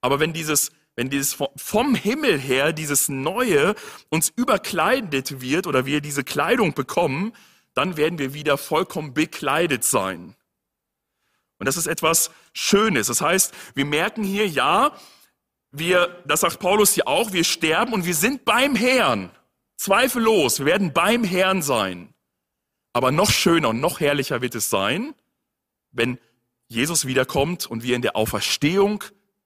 Aber 0.01 0.21
wenn 0.21 0.33
dieses, 0.33 0.71
wenn 0.97 1.09
dieses 1.09 1.37
vom 1.57 1.95
Himmel 1.95 2.39
her, 2.39 2.73
dieses 2.73 3.09
Neue 3.09 3.75
uns 4.11 4.29
überkleidet 4.29 5.41
wird 5.41 5.67
oder 5.67 5.87
wir 5.87 6.01
diese 6.01 6.25
Kleidung 6.25 6.75
bekommen, 6.75 7.33
dann 7.75 7.97
werden 7.97 8.19
wir 8.19 8.35
wieder 8.35 8.59
vollkommen 8.59 9.15
bekleidet 9.15 9.85
sein. 9.85 10.35
Und 11.59 11.67
das 11.67 11.77
ist 11.77 11.87
etwas 11.87 12.31
Schönes. 12.53 13.07
Das 13.07 13.21
heißt, 13.21 13.55
wir 13.75 13.85
merken 13.85 14.25
hier, 14.25 14.49
ja, 14.49 14.93
wir, 15.73 16.23
das 16.27 16.41
sagt 16.41 16.59
Paulus 16.59 16.95
hier 16.95 17.07
auch, 17.07 17.33
wir 17.33 17.45
sterben 17.45 17.93
und 17.93 18.05
wir 18.05 18.15
sind 18.15 18.45
beim 18.45 18.75
Herrn. 18.75 19.31
Zweifellos, 19.77 20.59
wir 20.59 20.67
werden 20.67 20.93
beim 20.93 21.25
Herrn 21.25 21.63
sein. 21.63 22.13
Aber 22.93 23.13
noch 23.13 23.31
schöner 23.31 23.71
und 23.71 23.81
noch 23.81 24.01
herrlicher 24.01 24.43
wird 24.43 24.55
es 24.55 24.69
sein, 24.69 25.15
wenn 25.93 26.19
Jesus 26.67 27.07
wiederkommt 27.07 27.67
und 27.67 27.83
wir 27.83 27.97
in 27.97 28.03
der 28.03 28.17
Auferstehung 28.17 29.05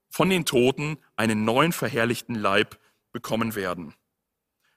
von 0.08 0.30
den 0.30 0.44
Toten 0.44 0.98
einen 1.16 1.44
neuen 1.44 1.72
verherrlichten 1.72 2.34
Leib 2.34 2.78
bekommen 3.12 3.54
werden. 3.54 3.94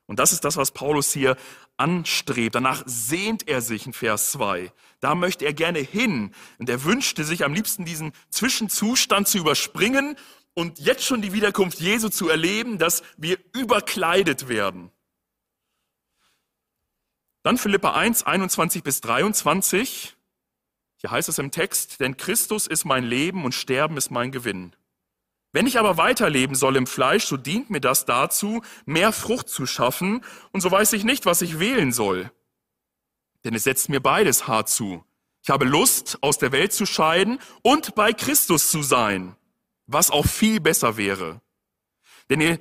Und 0.06 0.20
das 0.20 0.32
ist 0.32 0.46
das, 0.46 0.56
was 0.56 0.72
Paulus 0.72 1.12
hier 1.12 1.36
anstrebt. 1.76 2.56
Danach 2.56 2.84
sehnt 2.86 3.48
er 3.48 3.62
sich 3.62 3.86
in 3.86 3.94
Vers 3.94 4.32
2. 4.32 4.72
Da 5.02 5.16
möchte 5.16 5.46
er 5.46 5.54
gerne 5.54 5.80
hin. 5.80 6.34
Und 6.58 6.70
er 6.70 6.84
wünschte 6.86 7.24
sich 7.24 7.44
am 7.44 7.54
liebsten 7.54 7.84
diesen 7.84 8.14
Zwischenzustand 8.30 9.28
zu 9.28 9.38
überspringen 9.38 10.16
und 10.58 10.80
jetzt 10.80 11.04
schon 11.04 11.22
die 11.22 11.34
Wiederkunft 11.34 11.80
Jesu 11.80 12.10
zu 12.10 12.30
erleben, 12.30 12.80
dass 12.80 13.04
wir 13.16 13.38
überkleidet 13.54 14.48
werden. 14.48 14.90
Dann 17.44 17.60
Philippa 17.60 17.94
1, 17.94 18.24
21 18.24 18.82
bis 18.82 19.00
23. 19.02 20.18
Hier 20.96 21.12
heißt 21.12 21.30
es 21.30 21.38
im 21.38 21.52
Text, 21.52 22.00
denn 22.00 22.18
Christus 22.18 22.66
ist 22.66 22.86
mein 22.86 23.04
Leben 23.04 23.46
und 23.46 23.54
Sterben 23.54 23.98
ist 23.98 24.10
mein 24.10 24.32
Gewinn. 24.32 24.76
Wenn 25.52 25.68
ich 25.68 25.78
aber 25.78 25.98
weiterleben 25.98 26.56
soll 26.56 26.76
im 26.76 26.88
Fleisch, 26.88 27.26
so 27.26 27.38
dient 27.38 27.70
mir 27.70 27.80
das 27.80 28.06
dazu, 28.06 28.64
mehr 28.88 29.12
Frucht 29.12 29.50
zu 29.50 29.68
schaffen, 29.68 30.26
und 30.54 30.62
so 30.62 30.72
weiß 30.72 30.94
ich 30.94 31.04
nicht, 31.04 31.28
was 31.28 31.44
ich 31.44 31.60
wählen 31.60 31.92
soll. 31.92 32.32
Denn 33.44 33.54
es 33.54 33.66
setzt 33.66 33.90
mir 33.90 34.00
beides 34.00 34.48
hart 34.48 34.70
zu. 34.70 35.06
Ich 35.44 35.52
habe 35.52 35.66
Lust, 35.66 36.18
aus 36.22 36.40
der 36.40 36.52
Welt 36.52 36.74
zu 36.74 36.88
scheiden 36.88 37.38
und 37.62 37.94
bei 37.94 38.12
Christus 38.12 38.72
zu 38.72 38.82
sein, 38.82 39.38
was 39.88 40.12
auch 40.12 40.26
viel 40.26 40.60
besser 40.60 40.98
wäre. 40.98 41.42
Denn 42.30 42.42
ihr, 42.42 42.60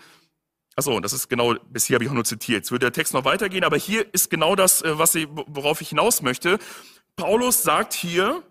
achso, 0.76 1.00
das 1.00 1.12
ist 1.12 1.28
genau, 1.28 1.54
bis 1.70 1.86
hier 1.86 1.94
habe 1.94 2.04
ich 2.04 2.10
auch 2.10 2.14
nur 2.14 2.24
zitiert. 2.24 2.58
Jetzt 2.58 2.70
würde 2.70 2.86
der 2.86 2.92
Text 2.92 3.12
noch 3.12 3.24
weitergehen, 3.24 3.64
aber 3.64 3.76
hier 3.76 4.06
ist 4.14 4.30
genau 4.30 4.56
das, 4.56 4.82
äh, 4.82 4.98
was 4.98 5.14
ich, 5.14 5.26
worauf 5.30 5.80
ich 5.80 5.90
hinaus 5.90 6.22
möchte. 6.22 6.58
Paulus 7.16 7.62
sagt 7.62 7.92
hier, 7.92 8.42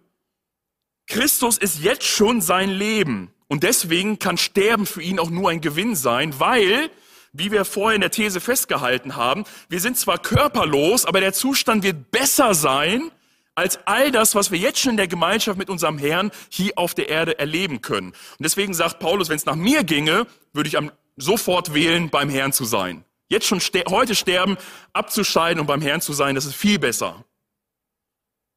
Christus 1.07 1.57
ist 1.57 1.79
jetzt 1.79 2.03
schon 2.03 2.41
sein 2.41 2.69
Leben. 2.69 3.31
Und 3.47 3.63
deswegen 3.63 4.17
kann 4.19 4.37
Sterben 4.37 4.85
für 4.85 5.01
ihn 5.01 5.19
auch 5.19 5.29
nur 5.29 5.51
ein 5.51 5.61
Gewinn 5.61 5.95
sein, 5.95 6.39
weil, 6.39 6.89
wie 7.31 7.51
wir 7.51 7.63
vorher 7.63 7.95
in 7.95 8.01
der 8.01 8.11
These 8.11 8.41
festgehalten 8.41 9.15
haben, 9.15 9.43
wir 9.69 9.79
sind 9.79 9.97
zwar 9.97 10.17
körperlos, 10.17 11.05
aber 11.05 11.19
der 11.19 11.33
Zustand 11.33 11.83
wird 11.83 12.09
besser 12.11 12.55
sein 12.55 13.11
als 13.55 13.79
all 13.85 14.11
das, 14.11 14.35
was 14.35 14.51
wir 14.51 14.59
jetzt 14.59 14.79
schon 14.79 14.91
in 14.91 14.97
der 14.97 15.07
Gemeinschaft 15.07 15.57
mit 15.57 15.69
unserem 15.69 15.97
Herrn 15.97 16.31
hier 16.49 16.73
auf 16.75 16.93
der 16.93 17.09
Erde 17.09 17.39
erleben 17.39 17.81
können. 17.81 18.09
Und 18.09 18.41
deswegen 18.41 18.73
sagt 18.73 18.99
Paulus, 18.99 19.29
wenn 19.29 19.37
es 19.37 19.45
nach 19.45 19.55
mir 19.55 19.83
ginge, 19.83 20.27
würde 20.53 20.67
ich 20.67 20.77
am, 20.77 20.91
sofort 21.15 21.73
wählen, 21.73 22.09
beim 22.09 22.29
Herrn 22.29 22.51
zu 22.51 22.65
sein. 22.65 23.05
Jetzt 23.29 23.47
schon 23.47 23.61
ster 23.61 23.85
heute 23.89 24.13
sterben, 24.13 24.57
abzuscheiden 24.93 25.59
und 25.59 25.67
beim 25.67 25.81
Herrn 25.81 26.01
zu 26.01 26.13
sein, 26.13 26.35
das 26.35 26.45
ist 26.45 26.55
viel 26.55 26.77
besser. 26.77 27.25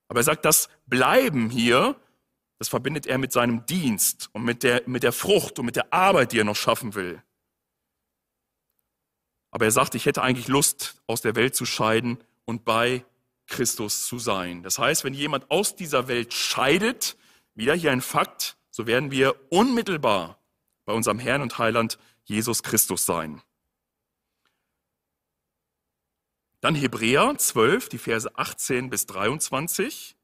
Aber 0.08 0.20
er 0.20 0.24
sagt, 0.24 0.44
das 0.44 0.68
Bleiben 0.87 1.48
hier 1.48 1.96
das 2.58 2.68
verbindet 2.68 3.06
er 3.06 3.18
mit 3.18 3.32
seinem 3.32 3.64
Dienst 3.66 4.30
und 4.32 4.42
mit 4.42 4.62
der, 4.64 4.82
mit 4.87 5.04
der 5.04 5.12
Frucht 5.12 5.58
und 5.58 5.66
mit 5.66 5.76
der 5.76 5.92
Arbeit, 5.92 6.32
die 6.32 6.40
er 6.40 6.44
noch 6.44 6.56
schaffen 6.56 6.94
will. 6.94 7.22
Aber 9.50 9.64
er 9.64 9.70
sagt, 9.70 9.94
ich 9.94 10.06
hätte 10.06 10.22
eigentlich 10.22 10.48
Lust, 10.48 11.00
aus 11.06 11.22
der 11.22 11.37
Welt 11.37 11.54
zu 11.54 11.64
scheiden 11.64 12.18
und 12.44 12.64
bei 12.64 13.04
Christus 13.48 14.06
zu 14.06 14.18
sein. 14.18 14.62
Das 14.62 14.78
heißt, 14.78 15.04
wenn 15.04 15.14
jemand 15.14 15.50
aus 15.50 15.74
dieser 15.74 16.06
Welt 16.06 16.32
scheidet, 16.32 17.16
wieder 17.54 17.74
hier 17.74 17.90
ein 17.90 18.02
Fakt, 18.02 18.56
so 18.70 18.87
werden 18.87 19.11
wir 19.11 19.34
unmittelbar 19.50 20.38
bei 20.84 20.92
unserem 20.92 21.18
Herrn 21.18 21.42
und 21.42 21.58
Heiland 21.58 21.98
Jesus 22.24 22.62
Christus 22.62 23.04
sein. 23.04 23.42
Dann 26.61 26.74
Hebräer 26.74 27.37
12, 27.37 27.88
die 27.88 27.98
Verse 27.98 28.30
18 28.37 28.90
bis 28.90 29.06
23. 29.06 30.16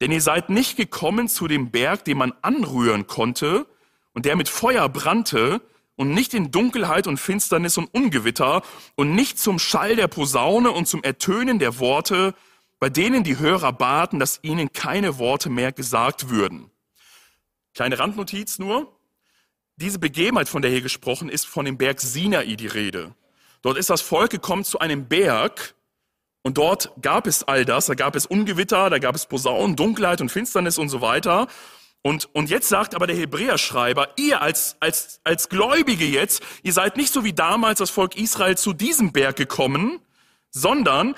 Denn 0.00 0.12
ihr 0.12 0.20
seid 0.20 0.48
nicht 0.50 0.76
gekommen 0.76 1.28
zu 1.28 1.48
dem 1.48 1.70
Berg, 1.70 2.04
den 2.04 2.18
man 2.18 2.32
anrühren 2.42 3.06
konnte 3.06 3.66
und 4.12 4.24
der 4.24 4.36
mit 4.36 4.48
Feuer 4.48 4.88
brannte 4.88 5.60
und 6.00 6.14
nicht 6.14 6.32
in 6.32 6.50
Dunkelheit 6.50 7.06
und 7.06 7.18
Finsternis 7.18 7.76
und 7.76 7.92
Ungewitter 7.92 8.62
und 8.94 9.14
nicht 9.14 9.38
zum 9.38 9.58
Schall 9.58 9.96
der 9.96 10.08
Posaune 10.08 10.70
und 10.70 10.88
zum 10.88 11.02
Ertönen 11.02 11.58
der 11.58 11.78
Worte, 11.78 12.34
bei 12.78 12.88
denen 12.88 13.22
die 13.22 13.38
Hörer 13.38 13.74
baten, 13.74 14.18
dass 14.18 14.38
ihnen 14.40 14.72
keine 14.72 15.18
Worte 15.18 15.50
mehr 15.50 15.72
gesagt 15.72 16.30
würden. 16.30 16.70
Kleine 17.74 17.98
Randnotiz 17.98 18.58
nur. 18.58 18.96
Diese 19.76 19.98
Begebenheit, 19.98 20.48
von 20.48 20.62
der 20.62 20.70
hier 20.70 20.80
gesprochen 20.80 21.28
ist, 21.28 21.44
von 21.46 21.66
dem 21.66 21.76
Berg 21.76 22.00
Sinai 22.00 22.56
die 22.56 22.66
Rede. 22.66 23.14
Dort 23.60 23.76
ist 23.76 23.90
das 23.90 24.00
Volk 24.00 24.30
gekommen 24.30 24.64
zu 24.64 24.78
einem 24.78 25.06
Berg, 25.06 25.74
und 26.42 26.56
dort 26.56 26.92
gab 27.02 27.26
es 27.26 27.44
all 27.44 27.66
das, 27.66 27.84
da 27.84 27.94
gab 27.94 28.16
es 28.16 28.24
Ungewitter, 28.24 28.88
da 28.88 28.98
gab 28.98 29.14
es 29.14 29.26
Posaunen, 29.26 29.76
Dunkelheit 29.76 30.22
und 30.22 30.30
Finsternis 30.30 30.78
und 30.78 30.88
so 30.88 31.02
weiter. 31.02 31.48
Und, 32.02 32.34
und 32.34 32.48
jetzt 32.48 32.68
sagt 32.68 32.94
aber 32.94 33.06
der 33.06 33.16
Hebräerschreiber, 33.16 34.08
ihr 34.16 34.40
als, 34.40 34.76
als, 34.80 35.20
als 35.22 35.48
Gläubige 35.48 36.06
jetzt, 36.06 36.42
ihr 36.62 36.72
seid 36.72 36.96
nicht 36.96 37.12
so 37.12 37.24
wie 37.24 37.34
damals 37.34 37.78
das 37.78 37.90
Volk 37.90 38.16
Israel 38.16 38.56
zu 38.56 38.72
diesem 38.72 39.12
Berg 39.12 39.36
gekommen, 39.36 40.00
sondern, 40.50 41.14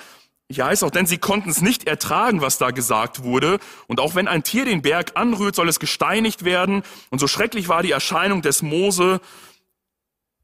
hier 0.49 0.65
heißt 0.65 0.83
auch, 0.83 0.91
denn 0.91 1.05
sie 1.05 1.17
konnten 1.17 1.49
es 1.49 1.61
nicht 1.61 1.87
ertragen, 1.87 2.41
was 2.41 2.57
da 2.57 2.71
gesagt 2.71 3.23
wurde. 3.23 3.59
Und 3.87 4.01
auch 4.01 4.13
wenn 4.15 4.27
ein 4.27 4.43
Tier 4.43 4.65
den 4.65 4.81
Berg 4.81 5.13
anrührt, 5.15 5.55
soll 5.55 5.69
es 5.69 5.79
gesteinigt 5.79 6.43
werden. 6.43 6.83
Und 7.09 7.19
so 7.19 7.27
schrecklich 7.27 7.69
war 7.69 7.81
die 7.81 7.91
Erscheinung 7.91 8.41
des 8.41 8.61
Mose, 8.61 9.21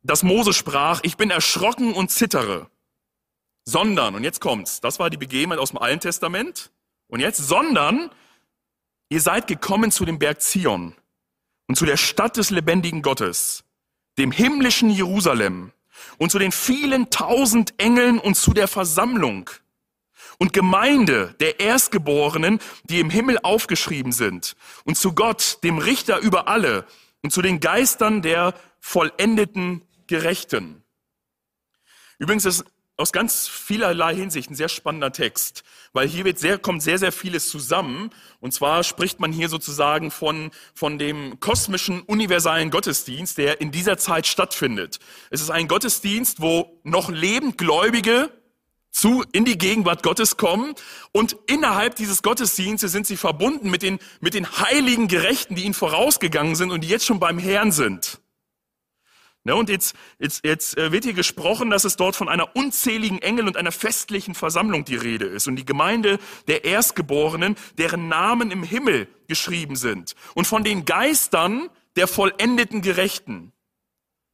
dass 0.03 0.23
Mose 0.23 0.53
sprach, 0.53 1.01
ich 1.03 1.17
bin 1.17 1.29
erschrocken 1.29 1.93
und 1.93 2.11
zittere 2.11 2.69
sondern, 3.69 4.15
und 4.15 4.23
jetzt 4.23 4.41
kommt's, 4.41 4.81
das 4.81 4.99
war 4.99 5.09
die 5.09 5.17
Begebenheit 5.17 5.59
aus 5.59 5.69
dem 5.69 5.79
Alten 5.79 6.01
Testament, 6.01 6.71
und 7.07 7.19
jetzt, 7.19 7.37
sondern, 7.37 8.11
ihr 9.09 9.21
seid 9.21 9.47
gekommen 9.47 9.91
zu 9.91 10.05
dem 10.05 10.19
Berg 10.19 10.41
Zion, 10.41 10.95
und 11.69 11.75
zu 11.75 11.85
der 11.85 11.97
Stadt 11.97 12.35
des 12.35 12.49
lebendigen 12.49 13.03
Gottes, 13.03 13.63
dem 14.17 14.31
himmlischen 14.31 14.89
Jerusalem 14.89 15.71
und 16.17 16.31
zu 16.31 16.39
den 16.39 16.51
vielen 16.51 17.11
tausend 17.11 17.75
Engeln 17.77 18.17
und 18.17 18.35
zu 18.35 18.53
der 18.53 18.67
Versammlung 18.67 19.49
und 20.39 20.51
Gemeinde 20.51 21.35
der 21.39 21.59
Erstgeborenen, 21.59 22.59
die 22.85 22.99
im 22.99 23.11
Himmel 23.11 23.37
aufgeschrieben 23.43 24.11
sind 24.11 24.55
und 24.83 24.97
zu 24.97 25.13
Gott, 25.13 25.59
dem 25.63 25.77
Richter 25.77 26.17
über 26.19 26.47
alle 26.47 26.87
und 27.21 27.31
zu 27.31 27.43
den 27.43 27.59
Geistern 27.59 28.23
der 28.23 28.55
vollendeten 28.79 29.83
Gerechten. 30.07 30.83
Übrigens 32.17 32.45
ist 32.45 32.65
aus 32.97 33.11
ganz 33.11 33.47
vielerlei 33.47 34.15
Hinsicht 34.15 34.49
ein 34.49 34.55
sehr 34.55 34.69
spannender 34.69 35.11
Text, 35.11 35.63
weil 35.93 36.07
hier 36.07 36.25
wird 36.25 36.39
sehr, 36.39 36.57
kommt 36.57 36.81
sehr, 36.81 36.97
sehr 36.97 37.11
vieles 37.11 37.49
zusammen. 37.49 38.09
Und 38.39 38.53
zwar 38.53 38.83
spricht 38.83 39.19
man 39.19 39.31
hier 39.31 39.49
sozusagen 39.49 40.11
von, 40.11 40.51
von 40.73 40.97
dem 40.97 41.39
kosmischen, 41.39 42.01
universalen 42.01 42.71
Gottesdienst, 42.71 43.37
der 43.37 43.61
in 43.61 43.71
dieser 43.71 43.97
Zeit 43.97 44.27
stattfindet. 44.27 44.99
Es 45.29 45.41
ist 45.41 45.49
ein 45.49 45.67
Gottesdienst, 45.67 46.41
wo 46.41 46.79
noch 46.83 47.09
lebend 47.09 47.57
Gläubige 47.57 48.31
zu, 48.91 49.23
in 49.31 49.45
die 49.45 49.57
Gegenwart 49.57 50.03
Gottes 50.03 50.37
kommen 50.37 50.73
und 51.11 51.37
innerhalb 51.47 51.95
dieses 51.95 52.23
Gottesdienstes 52.23 52.91
sind 52.91 53.05
sie 53.05 53.17
verbunden 53.17 53.69
mit 53.69 53.83
den, 53.83 53.99
mit 54.19 54.33
den 54.33 54.59
heiligen 54.59 55.07
Gerechten, 55.07 55.55
die 55.55 55.63
ihnen 55.63 55.73
vorausgegangen 55.73 56.55
sind 56.55 56.71
und 56.71 56.81
die 56.81 56.87
jetzt 56.87 57.05
schon 57.05 57.19
beim 57.19 57.37
Herrn 57.39 57.71
sind. 57.71 58.19
Ne, 59.49 59.55
und 59.55 59.67
jetzt, 59.67 59.95
jetzt, 60.19 60.45
jetzt 60.45 60.77
äh, 60.77 60.91
wird 60.91 61.05
hier 61.05 61.13
gesprochen, 61.13 61.71
dass 61.71 61.83
es 61.83 61.95
dort 61.95 62.15
von 62.15 62.29
einer 62.29 62.55
unzähligen 62.55 63.19
Engel 63.19 63.47
und 63.47 63.57
einer 63.57 63.71
festlichen 63.71 64.35
Versammlung 64.35 64.85
die 64.85 64.95
Rede 64.95 65.25
ist. 65.25 65.47
Und 65.47 65.55
die 65.55 65.65
Gemeinde 65.65 66.19
der 66.47 66.65
Erstgeborenen, 66.65 67.55
deren 67.79 68.09
Namen 68.09 68.51
im 68.51 68.61
Himmel 68.61 69.07
geschrieben 69.27 69.75
sind. 69.75 70.13
Und 70.35 70.45
von 70.45 70.63
den 70.63 70.85
Geistern 70.85 71.67
der 71.95 72.07
vollendeten 72.07 72.83
Gerechten. 72.83 73.51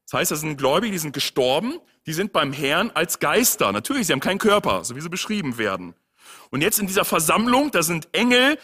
Das 0.03 0.19
heißt, 0.19 0.31
das 0.31 0.41
sind 0.41 0.57
Gläubige, 0.57 0.91
die 0.91 0.97
sind 0.99 1.13
gestorben, 1.13 1.79
die 2.07 2.13
sind 2.13 2.33
beim 2.33 2.51
Herrn 2.51 2.91
als 2.91 3.19
Geister. 3.19 3.71
Natürlich, 3.71 4.07
sie 4.07 4.11
haben 4.11 4.19
keinen 4.19 4.37
Körper, 4.37 4.83
so 4.83 4.97
wie 4.97 5.01
sie 5.01 5.07
beschrieben 5.07 5.57
werden. 5.57 5.95
Und 6.49 6.59
jetzt 6.59 6.77
in 6.77 6.87
dieser 6.87 7.05
Versammlung, 7.05 7.71
da 7.71 7.83
sind 7.83 8.09
Engel, 8.11 8.57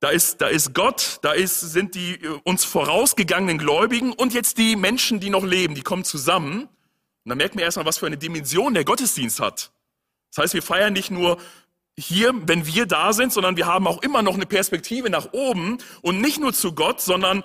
da 0.00 0.10
ist, 0.10 0.40
da 0.40 0.46
ist 0.46 0.74
Gott, 0.74 1.18
da 1.22 1.32
ist, 1.32 1.60
sind 1.60 1.94
die 1.94 2.14
äh, 2.14 2.40
uns 2.44 2.64
vorausgegangenen 2.64 3.58
Gläubigen 3.58 4.12
und 4.12 4.32
jetzt 4.32 4.58
die 4.58 4.76
Menschen, 4.76 5.20
die 5.20 5.30
noch 5.30 5.44
leben, 5.44 5.74
die 5.74 5.82
kommen 5.82 6.04
zusammen. 6.04 6.62
Und 6.62 6.68
dann 7.24 7.38
merkt 7.38 7.54
man 7.54 7.64
erstmal, 7.64 7.86
was 7.86 7.98
für 7.98 8.06
eine 8.06 8.16
Dimension 8.16 8.74
der 8.74 8.84
Gottesdienst 8.84 9.40
hat. 9.40 9.72
Das 10.30 10.44
heißt, 10.44 10.54
wir 10.54 10.62
feiern 10.62 10.92
nicht 10.92 11.10
nur 11.10 11.38
hier, 11.98 12.32
wenn 12.46 12.64
wir 12.64 12.86
da 12.86 13.12
sind, 13.12 13.32
sondern 13.32 13.56
wir 13.56 13.66
haben 13.66 13.88
auch 13.88 14.02
immer 14.02 14.22
noch 14.22 14.34
eine 14.34 14.46
Perspektive 14.46 15.10
nach 15.10 15.32
oben 15.32 15.78
und 16.00 16.20
nicht 16.20 16.38
nur 16.38 16.52
zu 16.52 16.74
Gott, 16.74 17.00
sondern, 17.00 17.42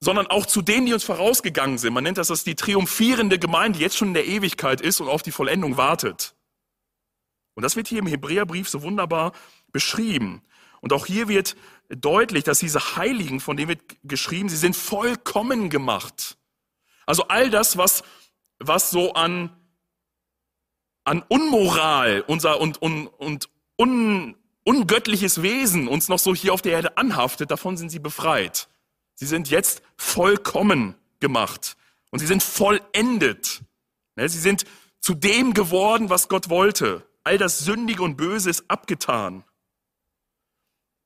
sondern 0.00 0.26
auch 0.26 0.46
zu 0.46 0.62
denen, 0.62 0.86
die 0.86 0.94
uns 0.94 1.04
vorausgegangen 1.04 1.78
sind. 1.78 1.94
Man 1.94 2.02
nennt 2.02 2.18
das, 2.18 2.26
das 2.26 2.42
die 2.42 2.56
triumphierende 2.56 3.38
Gemeinde, 3.38 3.78
die 3.78 3.84
jetzt 3.84 3.96
schon 3.96 4.08
in 4.08 4.14
der 4.14 4.26
Ewigkeit 4.26 4.80
ist 4.80 5.00
und 5.00 5.08
auf 5.08 5.22
die 5.22 5.30
Vollendung 5.30 5.76
wartet. 5.76 6.34
Und 7.54 7.62
das 7.62 7.76
wird 7.76 7.86
hier 7.86 8.00
im 8.00 8.06
Hebräerbrief 8.06 8.68
so 8.68 8.82
wunderbar 8.82 9.32
beschrieben. 9.70 10.42
Und 10.82 10.92
auch 10.92 11.06
hier 11.06 11.28
wird 11.28 11.56
deutlich, 11.88 12.44
dass 12.44 12.58
diese 12.58 12.96
Heiligen, 12.96 13.40
von 13.40 13.56
denen 13.56 13.68
wird 13.68 13.82
geschrieben, 14.02 14.48
sie 14.48 14.56
sind 14.56 14.76
vollkommen 14.76 15.70
gemacht. 15.70 16.36
Also 17.06 17.28
all 17.28 17.50
das, 17.50 17.76
was, 17.76 18.02
was 18.58 18.90
so 18.90 19.14
an, 19.14 19.56
an 21.04 21.22
Unmoral 21.28 22.24
unser, 22.26 22.60
und, 22.60 22.82
und, 22.82 23.06
und 23.06 23.48
un, 23.78 24.36
ungöttliches 24.64 25.42
Wesen 25.42 25.86
uns 25.86 26.08
noch 26.08 26.18
so 26.18 26.34
hier 26.34 26.52
auf 26.52 26.62
der 26.62 26.72
Erde 26.72 26.96
anhaftet, 26.96 27.52
davon 27.52 27.76
sind 27.76 27.90
sie 27.90 28.00
befreit. 28.00 28.68
Sie 29.14 29.26
sind 29.26 29.50
jetzt 29.50 29.82
vollkommen 29.96 30.96
gemacht 31.20 31.76
und 32.10 32.18
sie 32.18 32.26
sind 32.26 32.42
vollendet. 32.42 33.62
Sie 34.16 34.28
sind 34.28 34.64
zu 34.98 35.14
dem 35.14 35.54
geworden, 35.54 36.10
was 36.10 36.28
Gott 36.28 36.48
wollte. 36.48 37.06
All 37.22 37.38
das 37.38 37.60
Sündige 37.60 38.02
und 38.02 38.16
Böse 38.16 38.50
ist 38.50 38.64
abgetan. 38.68 39.44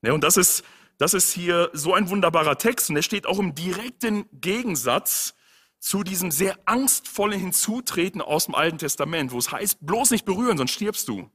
Ja, 0.06 0.12
und 0.12 0.22
das 0.22 0.36
ist, 0.36 0.62
das 0.98 1.14
ist 1.14 1.32
hier 1.32 1.68
so 1.72 1.92
ein 1.92 2.08
wunderbarer 2.08 2.58
Text 2.58 2.90
und 2.90 2.96
er 2.96 3.02
steht 3.02 3.26
auch 3.26 3.40
im 3.40 3.56
direkten 3.56 4.24
Gegensatz 4.32 5.34
zu 5.80 6.04
diesem 6.04 6.30
sehr 6.30 6.56
angstvollen 6.64 7.40
Hinzutreten 7.40 8.22
aus 8.22 8.46
dem 8.46 8.54
Alten 8.54 8.78
Testament, 8.78 9.32
wo 9.32 9.38
es 9.38 9.50
heißt, 9.50 9.84
bloß 9.84 10.12
nicht 10.12 10.24
berühren, 10.24 10.58
sonst 10.58 10.70
stirbst 10.70 11.08
du. 11.08 11.28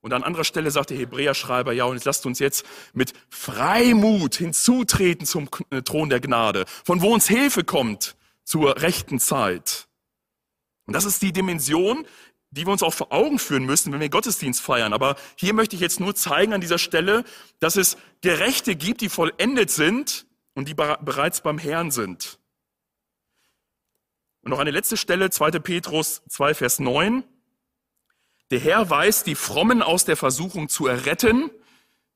Und 0.00 0.12
an 0.14 0.22
anderer 0.22 0.44
Stelle 0.44 0.70
sagt 0.70 0.88
der 0.88 0.96
Hebräerschreiber, 0.96 1.72
ja, 1.74 1.84
und 1.84 2.02
lasst 2.04 2.24
uns 2.24 2.38
jetzt 2.38 2.64
mit 2.94 3.12
Freimut 3.28 4.36
hinzutreten 4.36 5.26
zum 5.26 5.50
äh, 5.68 5.82
Thron 5.82 6.08
der 6.08 6.20
Gnade, 6.20 6.64
von 6.82 7.02
wo 7.02 7.12
uns 7.12 7.28
Hilfe 7.28 7.62
kommt 7.62 8.16
zur 8.42 8.80
rechten 8.80 9.20
Zeit. 9.20 9.86
Und 10.86 10.94
das 10.94 11.04
ist 11.04 11.20
die 11.20 11.32
Dimension, 11.32 12.06
die 12.50 12.66
wir 12.66 12.72
uns 12.72 12.82
auch 12.82 12.94
vor 12.94 13.12
Augen 13.12 13.38
führen 13.38 13.64
müssen, 13.64 13.92
wenn 13.92 14.00
wir 14.00 14.08
Gottesdienst 14.08 14.60
feiern. 14.60 14.92
Aber 14.92 15.16
hier 15.36 15.52
möchte 15.52 15.76
ich 15.76 15.82
jetzt 15.82 16.00
nur 16.00 16.14
zeigen 16.14 16.52
an 16.52 16.60
dieser 16.60 16.78
Stelle, 16.78 17.24
dass 17.60 17.76
es 17.76 17.96
Gerechte 18.20 18.76
gibt, 18.76 19.00
die 19.00 19.08
vollendet 19.08 19.70
sind 19.70 20.26
und 20.54 20.68
die 20.68 20.74
bereits 20.74 21.40
beim 21.40 21.58
Herrn 21.58 21.90
sind. 21.90 22.38
Und 24.42 24.50
noch 24.50 24.58
eine 24.60 24.70
letzte 24.70 24.96
Stelle, 24.96 25.30
2. 25.30 25.58
Petrus 25.58 26.22
2, 26.28 26.54
Vers 26.54 26.78
9. 26.78 27.24
Der 28.52 28.60
Herr 28.60 28.88
weiß, 28.88 29.24
die 29.24 29.34
Frommen 29.34 29.82
aus 29.82 30.04
der 30.04 30.16
Versuchung 30.16 30.68
zu 30.68 30.86
erretten, 30.86 31.50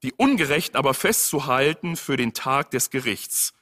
die 0.02 0.12
Ungerechten 0.12 0.76
aber 0.76 0.94
festzuhalten 0.94 1.96
für 1.96 2.16
den 2.16 2.32
Tag 2.32 2.70
des 2.70 2.90
Gerichts, 2.90 3.52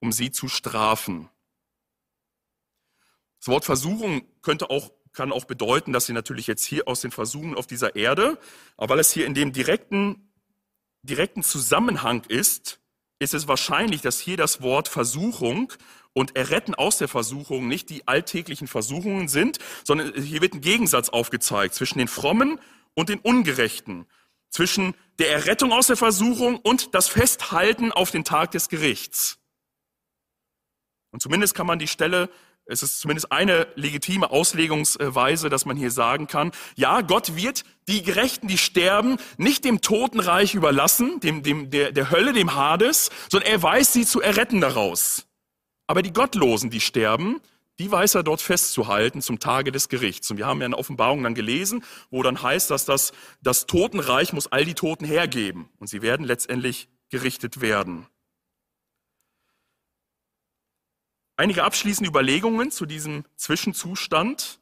um 0.00 0.12
sie 0.12 0.32
zu 0.32 0.48
strafen. 0.48 1.30
Das 3.38 3.48
Wort 3.48 3.64
Versuchung 3.64 4.26
könnte 4.42 4.70
auch 4.70 4.90
kann 5.16 5.32
auch 5.32 5.46
bedeuten, 5.46 5.92
dass 5.92 6.06
sie 6.06 6.12
natürlich 6.12 6.46
jetzt 6.46 6.64
hier 6.64 6.86
aus 6.86 7.00
den 7.00 7.10
Versuchen 7.10 7.56
auf 7.56 7.66
dieser 7.66 7.96
Erde, 7.96 8.38
aber 8.76 8.90
weil 8.90 9.00
es 9.00 9.10
hier 9.10 9.26
in 9.26 9.34
dem 9.34 9.52
direkten, 9.52 10.30
direkten 11.02 11.42
Zusammenhang 11.42 12.22
ist, 12.28 12.80
ist 13.18 13.32
es 13.32 13.48
wahrscheinlich, 13.48 14.02
dass 14.02 14.20
hier 14.20 14.36
das 14.36 14.60
Wort 14.60 14.88
Versuchung 14.88 15.72
und 16.12 16.36
Erretten 16.36 16.74
aus 16.74 16.98
der 16.98 17.08
Versuchung 17.08 17.66
nicht 17.66 17.88
die 17.88 18.06
alltäglichen 18.06 18.68
Versuchungen 18.68 19.28
sind, 19.28 19.58
sondern 19.84 20.14
hier 20.14 20.42
wird 20.42 20.54
ein 20.54 20.60
Gegensatz 20.60 21.08
aufgezeigt 21.08 21.74
zwischen 21.74 21.98
den 21.98 22.08
Frommen 22.08 22.60
und 22.94 23.08
den 23.08 23.18
Ungerechten, 23.18 24.06
zwischen 24.50 24.94
der 25.18 25.32
Errettung 25.32 25.72
aus 25.72 25.86
der 25.86 25.96
Versuchung 25.96 26.56
und 26.56 26.94
das 26.94 27.08
Festhalten 27.08 27.90
auf 27.90 28.10
den 28.10 28.24
Tag 28.24 28.50
des 28.50 28.68
Gerichts. 28.68 29.38
Und 31.10 31.22
zumindest 31.22 31.54
kann 31.54 31.66
man 31.66 31.78
die 31.78 31.88
Stelle 31.88 32.28
es 32.66 32.82
ist 32.82 33.00
zumindest 33.00 33.30
eine 33.30 33.68
legitime 33.76 34.30
Auslegungsweise, 34.30 35.48
dass 35.48 35.66
man 35.66 35.76
hier 35.76 35.90
sagen 35.90 36.26
kann, 36.26 36.50
ja, 36.74 37.00
Gott 37.00 37.36
wird 37.36 37.62
die 37.88 38.02
Gerechten, 38.02 38.48
die 38.48 38.58
sterben, 38.58 39.18
nicht 39.36 39.64
dem 39.64 39.80
Totenreich 39.80 40.54
überlassen, 40.54 41.20
dem, 41.20 41.42
dem, 41.42 41.70
der, 41.70 41.92
der 41.92 42.10
Hölle, 42.10 42.32
dem 42.32 42.54
Hades, 42.54 43.10
sondern 43.30 43.50
er 43.50 43.62
weiß 43.62 43.92
sie 43.92 44.04
zu 44.04 44.20
erretten 44.20 44.60
daraus. 44.60 45.26
Aber 45.86 46.02
die 46.02 46.12
Gottlosen, 46.12 46.70
die 46.70 46.80
sterben, 46.80 47.40
die 47.78 47.90
weiß 47.90 48.16
er 48.16 48.22
dort 48.22 48.40
festzuhalten 48.40 49.22
zum 49.22 49.38
Tage 49.38 49.70
des 49.70 49.88
Gerichts. 49.88 50.30
Und 50.30 50.38
wir 50.38 50.46
haben 50.46 50.60
ja 50.60 50.66
in 50.66 50.72
der 50.72 50.80
Offenbarung 50.80 51.22
dann 51.22 51.34
gelesen, 51.34 51.84
wo 52.10 52.22
dann 52.22 52.42
heißt, 52.42 52.70
dass 52.70 52.84
das, 52.84 53.12
das 53.42 53.66
Totenreich 53.66 54.32
muss 54.32 54.50
all 54.50 54.64
die 54.64 54.74
Toten 54.74 55.04
hergeben. 55.04 55.68
Und 55.78 55.88
sie 55.88 56.02
werden 56.02 56.24
letztendlich 56.24 56.88
gerichtet 57.10 57.60
werden. 57.60 58.06
Einige 61.36 61.64
abschließende 61.64 62.08
Überlegungen 62.08 62.70
zu 62.70 62.86
diesem 62.86 63.24
Zwischenzustand. 63.36 64.58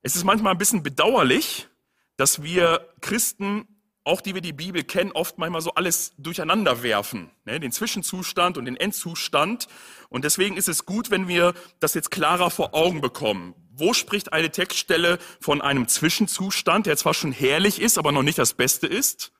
Es 0.00 0.16
ist 0.16 0.24
manchmal 0.24 0.52
ein 0.52 0.58
bisschen 0.58 0.82
bedauerlich, 0.82 1.68
dass 2.16 2.42
wir 2.42 2.88
Christen, 3.02 3.68
auch 4.02 4.22
die 4.22 4.34
wir 4.34 4.40
die 4.40 4.54
Bibel 4.54 4.82
kennen, 4.82 5.12
oft 5.12 5.36
manchmal 5.36 5.60
so 5.60 5.74
alles 5.74 6.14
durcheinander 6.16 6.82
werfen. 6.82 7.30
Ne? 7.44 7.60
Den 7.60 7.70
Zwischenzustand 7.70 8.56
und 8.56 8.64
den 8.64 8.78
Endzustand. 8.78 9.66
Und 10.08 10.24
deswegen 10.24 10.56
ist 10.56 10.68
es 10.68 10.86
gut, 10.86 11.10
wenn 11.10 11.28
wir 11.28 11.52
das 11.80 11.92
jetzt 11.92 12.10
klarer 12.10 12.50
vor 12.50 12.74
Augen 12.74 13.02
bekommen. 13.02 13.54
Wo 13.72 13.92
spricht 13.92 14.32
eine 14.32 14.50
Textstelle 14.50 15.18
von 15.38 15.60
einem 15.60 15.86
Zwischenzustand, 15.86 16.86
der 16.86 16.96
zwar 16.96 17.12
schon 17.12 17.32
herrlich 17.32 17.78
ist, 17.78 17.98
aber 17.98 18.10
noch 18.10 18.22
nicht 18.22 18.38
das 18.38 18.54
Beste 18.54 18.86
ist? 18.86 19.33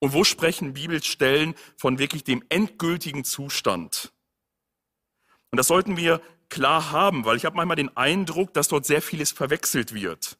Und 0.00 0.12
wo 0.12 0.24
sprechen 0.24 0.72
Bibelstellen 0.72 1.54
von 1.76 1.98
wirklich 1.98 2.24
dem 2.24 2.42
endgültigen 2.48 3.22
Zustand? 3.22 4.12
Und 5.50 5.56
das 5.58 5.68
sollten 5.68 5.96
wir 5.96 6.20
klar 6.48 6.90
haben, 6.90 7.24
weil 7.24 7.36
ich 7.36 7.44
habe 7.44 7.56
manchmal 7.56 7.76
den 7.76 7.96
Eindruck, 7.96 8.52
dass 8.54 8.68
dort 8.68 8.86
sehr 8.86 9.02
vieles 9.02 9.30
verwechselt 9.30 9.94
wird. 9.94 10.36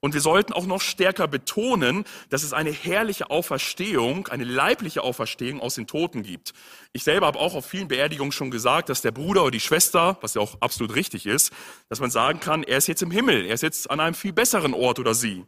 Und 0.00 0.12
wir 0.12 0.20
sollten 0.20 0.52
auch 0.52 0.66
noch 0.66 0.82
stärker 0.82 1.26
betonen, 1.28 2.04
dass 2.28 2.42
es 2.42 2.52
eine 2.52 2.70
herrliche 2.70 3.30
Auferstehung, 3.30 4.28
eine 4.28 4.44
leibliche 4.44 5.02
Auferstehung 5.02 5.60
aus 5.60 5.76
den 5.76 5.86
Toten 5.86 6.22
gibt. 6.22 6.52
Ich 6.92 7.04
selber 7.04 7.26
habe 7.26 7.38
auch 7.38 7.54
auf 7.54 7.64
vielen 7.64 7.88
Beerdigungen 7.88 8.32
schon 8.32 8.50
gesagt, 8.50 8.90
dass 8.90 9.00
der 9.00 9.12
Bruder 9.12 9.42
oder 9.42 9.50
die 9.50 9.60
Schwester, 9.60 10.18
was 10.20 10.34
ja 10.34 10.42
auch 10.42 10.60
absolut 10.60 10.94
richtig 10.94 11.24
ist, 11.24 11.52
dass 11.88 12.00
man 12.00 12.10
sagen 12.10 12.38
kann, 12.38 12.64
er 12.64 12.78
ist 12.78 12.86
jetzt 12.86 13.02
im 13.02 13.10
Himmel, 13.10 13.46
er 13.46 13.54
ist 13.54 13.62
jetzt 13.62 13.90
an 13.90 13.98
einem 13.98 14.14
viel 14.14 14.34
besseren 14.34 14.74
Ort 14.74 14.98
oder 14.98 15.14
sie, 15.14 15.46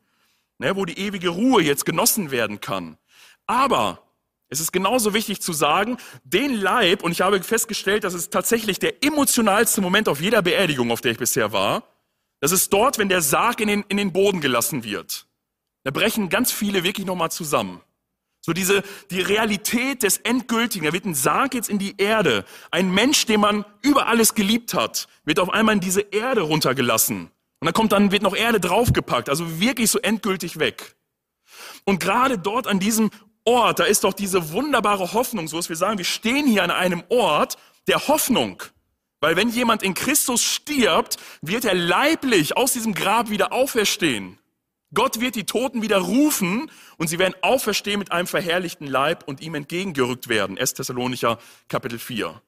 ne, 0.58 0.74
wo 0.74 0.86
die 0.86 0.98
ewige 0.98 1.28
Ruhe 1.28 1.62
jetzt 1.62 1.84
genossen 1.84 2.30
werden 2.30 2.60
kann. 2.60 2.96
Aber 3.46 4.02
Es 4.48 4.60
ist 4.60 4.72
genauso 4.72 5.12
wichtig 5.12 5.42
zu 5.42 5.52
sagen, 5.52 5.96
den 6.22 6.54
Leib, 6.54 7.02
und 7.02 7.10
ich 7.10 7.20
habe 7.20 7.42
festgestellt, 7.42 8.04
das 8.04 8.14
ist 8.14 8.32
tatsächlich 8.32 8.78
der 8.78 9.02
emotionalste 9.02 9.80
Moment 9.80 10.08
auf 10.08 10.20
jeder 10.20 10.40
Beerdigung, 10.40 10.92
auf 10.92 11.00
der 11.00 11.12
ich 11.12 11.18
bisher 11.18 11.50
war, 11.52 11.82
das 12.40 12.52
ist 12.52 12.72
dort, 12.72 12.98
wenn 12.98 13.08
der 13.08 13.22
Sarg 13.22 13.60
in 13.60 13.68
den, 13.68 13.84
in 13.88 13.96
den 13.96 14.12
Boden 14.12 14.40
gelassen 14.40 14.84
wird. 14.84 15.26
Da 15.82 15.90
brechen 15.90 16.28
ganz 16.28 16.52
viele 16.52 16.84
wirklich 16.84 17.06
nochmal 17.06 17.30
zusammen. 17.30 17.80
So 18.40 18.52
diese, 18.52 18.84
die 19.10 19.20
Realität 19.20 20.04
des 20.04 20.18
Endgültigen. 20.18 20.86
Da 20.86 20.92
wird 20.92 21.06
ein 21.06 21.14
Sarg 21.14 21.54
jetzt 21.54 21.68
in 21.68 21.80
die 21.80 21.96
Erde. 21.96 22.44
Ein 22.70 22.92
Mensch, 22.92 23.26
den 23.26 23.40
man 23.40 23.64
über 23.82 24.06
alles 24.06 24.34
geliebt 24.34 24.74
hat, 24.74 25.08
wird 25.24 25.40
auf 25.40 25.50
einmal 25.50 25.74
in 25.74 25.80
diese 25.80 26.02
Erde 26.02 26.42
runtergelassen. 26.42 27.30
Und 27.58 27.64
dann 27.64 27.74
kommt 27.74 27.90
dann, 27.90 28.12
wird 28.12 28.22
noch 28.22 28.36
Erde 28.36 28.60
draufgepackt. 28.60 29.28
Also 29.28 29.58
wirklich 29.58 29.90
so 29.90 29.98
endgültig 29.98 30.60
weg. 30.60 30.94
Und 31.84 31.98
gerade 31.98 32.38
dort 32.38 32.66
an 32.68 32.78
diesem 32.78 33.10
Ort, 33.46 33.78
da 33.78 33.84
ist 33.84 34.04
doch 34.04 34.12
diese 34.12 34.52
wunderbare 34.52 35.12
Hoffnung, 35.12 35.48
so 35.48 35.56
dass 35.56 35.68
wir 35.68 35.76
sagen, 35.76 35.98
wir 35.98 36.04
stehen 36.04 36.46
hier 36.46 36.64
an 36.64 36.70
einem 36.70 37.04
Ort 37.08 37.56
der 37.86 38.08
Hoffnung. 38.08 38.62
Weil 39.20 39.36
wenn 39.36 39.48
jemand 39.48 39.82
in 39.82 39.94
Christus 39.94 40.42
stirbt, 40.42 41.16
wird 41.40 41.64
er 41.64 41.74
leiblich 41.74 42.56
aus 42.56 42.72
diesem 42.72 42.92
Grab 42.92 43.30
wieder 43.30 43.52
auferstehen. 43.52 44.38
Gott 44.92 45.20
wird 45.20 45.34
die 45.34 45.44
Toten 45.44 45.82
wieder 45.82 45.98
rufen 45.98 46.70
und 46.96 47.08
sie 47.08 47.18
werden 47.18 47.34
auferstehen 47.42 47.98
mit 47.98 48.12
einem 48.12 48.26
verherrlichten 48.26 48.86
Leib 48.86 49.24
und 49.26 49.40
ihm 49.40 49.54
entgegengerückt 49.54 50.28
werden. 50.28 50.58
1. 50.58 50.74
Thessalonicher 50.74 51.38
Kapitel 51.68 51.98
4. 51.98 52.40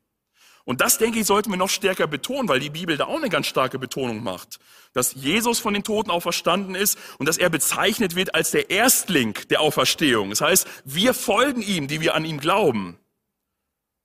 Und 0.68 0.82
das, 0.82 0.98
denke 0.98 1.18
ich, 1.18 1.24
sollten 1.24 1.48
wir 1.48 1.56
noch 1.56 1.70
stärker 1.70 2.06
betonen, 2.06 2.46
weil 2.46 2.60
die 2.60 2.68
Bibel 2.68 2.98
da 2.98 3.06
auch 3.06 3.16
eine 3.16 3.30
ganz 3.30 3.46
starke 3.46 3.78
Betonung 3.78 4.22
macht. 4.22 4.58
Dass 4.92 5.14
Jesus 5.14 5.60
von 5.60 5.72
den 5.72 5.82
Toten 5.82 6.10
auferstanden 6.10 6.74
ist 6.74 6.98
und 7.16 7.26
dass 7.26 7.38
er 7.38 7.48
bezeichnet 7.48 8.16
wird 8.16 8.34
als 8.34 8.50
der 8.50 8.68
Erstling 8.68 9.32
der 9.48 9.62
Auferstehung. 9.62 10.28
Das 10.28 10.42
heißt, 10.42 10.68
wir 10.84 11.14
folgen 11.14 11.62
ihm, 11.62 11.88
die 11.88 12.02
wir 12.02 12.14
an 12.14 12.26
ihn 12.26 12.38
glauben. 12.38 12.98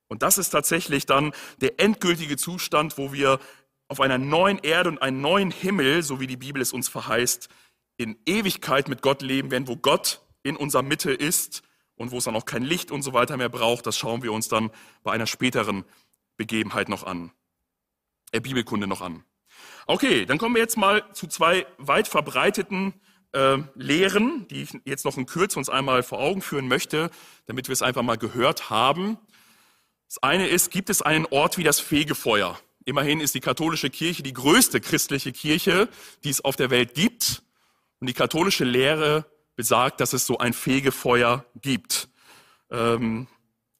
Und 0.08 0.24
das 0.24 0.38
ist 0.38 0.52
tatsächlich 0.52 1.06
dann 1.06 1.34
der 1.60 1.82
endgültige 1.82 2.38
Zustand, 2.38 2.98
wo 2.98 3.12
wir 3.12 3.42
auf 3.90 4.00
einer 4.00 4.18
neuen 4.18 4.60
Erde 4.60 4.88
und 4.88 5.02
einem 5.02 5.20
neuen 5.20 5.52
Himmel, 5.52 6.02
so 6.02 6.22
wie 6.22 6.28
die 6.28 6.38
Bibel 6.38 6.62
es 6.62 6.72
uns 6.72 6.88
verheißt, 6.88 7.50
in 7.98 8.16
Ewigkeit 8.26 8.88
mit 8.88 9.02
Gott 9.02 9.22
leben 9.22 9.52
werden, 9.52 9.68
wo 9.68 9.76
Gott 9.76 10.22
in 10.44 10.56
unserer 10.56 10.84
Mitte 10.84 11.12
ist 11.12 11.62
und 11.96 12.12
wo 12.12 12.20
es 12.20 12.24
dann 12.24 12.38
auch 12.38 12.46
kein 12.46 12.64
Licht 12.64 12.90
und 12.90 13.02
so 13.02 13.12
weiter 13.12 13.36
mehr 13.36 13.50
braucht. 13.50 13.86
Das 13.86 13.98
schauen 13.98 14.24
wir 14.24 14.32
uns 14.32 14.48
dann 14.48 14.72
bei 15.04 15.12
einer 15.12 15.28
späteren 15.28 15.84
Begebenheit 16.38 16.90
noch 16.90 17.04
an, 17.04 17.32
äh, 18.32 18.40
Bibelkunde 18.40 18.88
noch 18.88 19.02
an. 19.02 19.24
Okay, 19.86 20.26
dann 20.26 20.38
kommen 20.38 20.56
wir 20.56 20.62
jetzt 20.62 20.78
mal 20.78 21.04
zu 21.14 21.28
zwei 21.28 21.66
weit 21.78 22.08
verbreiteten 22.08 22.94
äh, 23.34 23.58
Lehren, 23.76 24.48
die 24.48 24.64
ich 24.64 24.78
jetzt 24.86 25.06
noch 25.06 25.18
in 25.18 25.26
Kürze 25.26 25.60
uns 25.60 25.70
einmal 25.70 26.04
vor 26.04 26.20
Augen 26.20 26.42
führen 26.42 26.68
möchte, 26.68 27.10
damit 27.46 27.68
wir 27.68 27.74
es 27.74 27.82
einfach 27.82 28.02
mal 28.02 28.18
gehört 28.18 28.70
haben. 28.70 29.18
Das 30.08 30.22
eine 30.22 30.48
ist, 30.48 30.72
gibt 30.72 30.90
es 30.90 31.02
einen 31.02 31.26
Ort 31.26 31.58
wie 31.58 31.64
das 31.64 31.80
Fegefeuer? 31.80 32.60
Immerhin 32.86 33.20
ist 33.20 33.34
die 33.36 33.40
katholische 33.40 33.90
Kirche 33.90 34.24
die 34.24 34.34
größte 34.34 34.82
christliche 34.82 35.32
Kirche, 35.32 35.90
die 36.24 36.30
es 36.30 36.44
auf 36.44 36.56
der 36.56 36.70
Welt 36.70 36.94
gibt. 36.94 37.44
Und 38.00 38.08
die 38.08 38.14
katholische 38.14 38.66
Lehre 38.66 39.26
besagt, 39.56 40.02
dass 40.02 40.14
es 40.14 40.26
so 40.26 40.38
ein 40.38 40.54
Fegefeuer 40.54 41.46
gibt. 41.62 42.10
Ähm, 42.70 43.28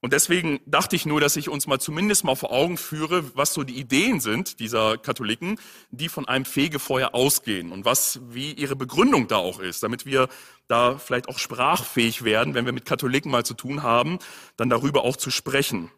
und 0.04 0.12
deswegen 0.12 0.60
dachte 0.66 0.98
ich 0.98 1.06
nur, 1.06 1.22
dass 1.22 1.38
ich 1.38 1.48
uns 1.48 1.66
mal 1.66 1.80
zumindest 1.80 2.26
mal 2.26 2.36
vor 2.36 2.52
Augen 2.52 2.76
führe, 2.76 3.24
was 3.38 3.54
so 3.54 3.64
die 3.64 3.80
Ideen 3.80 4.20
sind 4.20 4.60
dieser 4.60 4.98
Katholiken, 4.98 5.58
die 5.92 6.10
von 6.10 6.28
einem 6.28 6.44
Fegefeuer 6.44 7.16
ausgehen 7.16 7.72
und 7.72 7.86
was, 7.86 8.20
wie 8.28 8.52
ihre 8.52 8.76
Begründung 8.76 9.30
da 9.30 9.38
auch 9.38 9.62
ist, 9.62 9.82
damit 9.82 10.06
wir 10.06 10.28
da 10.68 10.98
vielleicht 10.98 11.30
auch 11.30 11.40
sprachfähig 11.40 12.26
werden, 12.26 12.54
wenn 12.54 12.66
wir 12.66 12.74
mit 12.74 12.84
Katholiken 12.84 13.32
mal 13.32 13.46
zu 13.46 13.54
tun 13.54 13.82
haben, 13.82 14.20
dann 14.58 14.70
darüber 14.70 15.06
auch 15.06 15.16
zu 15.16 15.32
sprechen. 15.32 15.90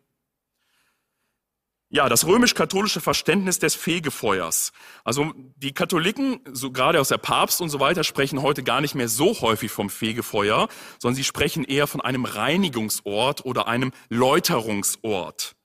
Ja, 1.90 2.10
das 2.10 2.26
römisch-katholische 2.26 3.00
Verständnis 3.00 3.60
des 3.60 3.76
Fegefeuers. 3.76 4.72
Also 5.04 5.34
die 5.56 5.72
Katholiken, 5.72 6.40
so 6.52 6.72
gerade 6.72 7.00
aus 7.00 7.10
der 7.10 7.20
Papst 7.20 7.62
und 7.62 7.70
so 7.70 7.80
weiter, 7.80 8.04
sprechen 8.04 8.42
heute 8.42 8.64
gar 8.64 8.82
nicht 8.82 8.96
mehr 8.96 9.08
so 9.08 9.40
häufig 9.42 9.72
vom 9.72 9.90
Fegefeuer, 9.90 10.68
sondern 11.00 11.16
sie 11.16 11.24
sprechen 11.24 11.64
eher 11.64 11.86
von 11.86 12.02
einem 12.02 12.26
Reinigungsort 12.26 13.46
oder 13.46 13.68
einem 13.68 13.92
Läuterungsort. 14.10 15.56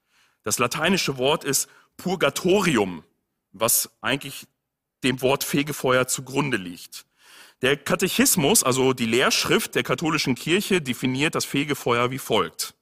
Das 0.43 0.59
lateinische 0.59 1.17
Wort 1.17 1.43
ist 1.45 1.69
Purgatorium, 1.97 3.03
was 3.53 3.91
eigentlich 4.03 4.47
dem 5.03 5.23
Wort 5.23 5.43
Fegefeuer 5.43 6.07
zugrunde 6.07 6.59
liegt. 6.59 7.07
Der 7.63 7.77
Katechismus, 7.77 8.63
also 8.63 8.93
die 8.93 9.07
Lehrschrift 9.07 9.75
der 9.75 9.83
katholischen 9.83 10.35
Kirche, 10.35 10.81
definiert 10.81 11.35
das 11.35 11.45
Fegefeuer 11.45 12.11
wie 12.11 12.19
folgt. 12.19 12.75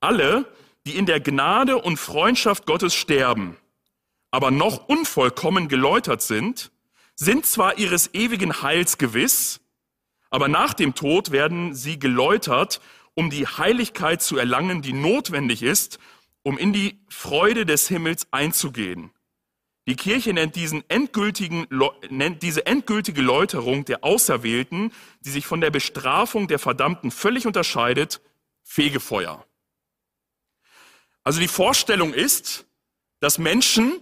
Alle, 0.00 0.50
die 0.90 0.96
in 0.96 1.06
der 1.06 1.20
Gnade 1.20 1.78
und 1.78 1.98
Freundschaft 1.98 2.66
Gottes 2.66 2.94
sterben, 2.94 3.56
aber 4.32 4.50
noch 4.50 4.88
unvollkommen 4.88 5.68
geläutert 5.68 6.20
sind, 6.20 6.72
sind 7.14 7.46
zwar 7.46 7.78
ihres 7.78 8.12
ewigen 8.12 8.62
Heils 8.62 8.98
gewiss, 8.98 9.60
aber 10.30 10.48
nach 10.48 10.74
dem 10.74 10.96
Tod 10.96 11.30
werden 11.30 11.76
sie 11.76 12.00
geläutert, 12.00 12.80
um 13.14 13.30
die 13.30 13.46
Heiligkeit 13.46 14.20
zu 14.20 14.36
erlangen, 14.36 14.82
die 14.82 14.92
notwendig 14.92 15.62
ist, 15.62 16.00
um 16.42 16.58
in 16.58 16.72
die 16.72 16.98
Freude 17.08 17.66
des 17.66 17.86
Himmels 17.86 18.26
einzugehen. 18.32 19.12
Die 19.86 19.96
Kirche 19.96 20.32
nennt, 20.32 20.56
diesen 20.56 20.82
endgültigen, 20.88 21.68
nennt 22.08 22.42
diese 22.42 22.66
endgültige 22.66 23.22
Läuterung 23.22 23.84
der 23.84 24.02
Auserwählten, 24.02 24.92
die 25.20 25.30
sich 25.30 25.46
von 25.46 25.60
der 25.60 25.70
Bestrafung 25.70 26.48
der 26.48 26.58
Verdammten 26.58 27.12
völlig 27.12 27.46
unterscheidet, 27.46 28.20
Fegefeuer. 28.64 29.44
Also 31.24 31.40
die 31.40 31.48
Vorstellung 31.48 32.14
ist, 32.14 32.66
dass 33.20 33.38
Menschen, 33.38 34.00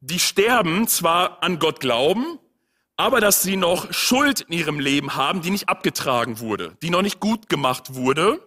die 0.00 0.18
sterben, 0.18 0.88
zwar 0.88 1.42
an 1.42 1.58
Gott 1.58 1.80
glauben, 1.80 2.38
aber 2.96 3.20
dass 3.20 3.42
sie 3.42 3.56
noch 3.56 3.92
Schuld 3.92 4.42
in 4.42 4.52
ihrem 4.52 4.80
Leben 4.80 5.16
haben, 5.16 5.42
die 5.42 5.50
nicht 5.50 5.68
abgetragen 5.68 6.38
wurde, 6.38 6.76
die 6.82 6.90
noch 6.90 7.02
nicht 7.02 7.20
gut 7.20 7.48
gemacht 7.48 7.94
wurde. 7.94 8.40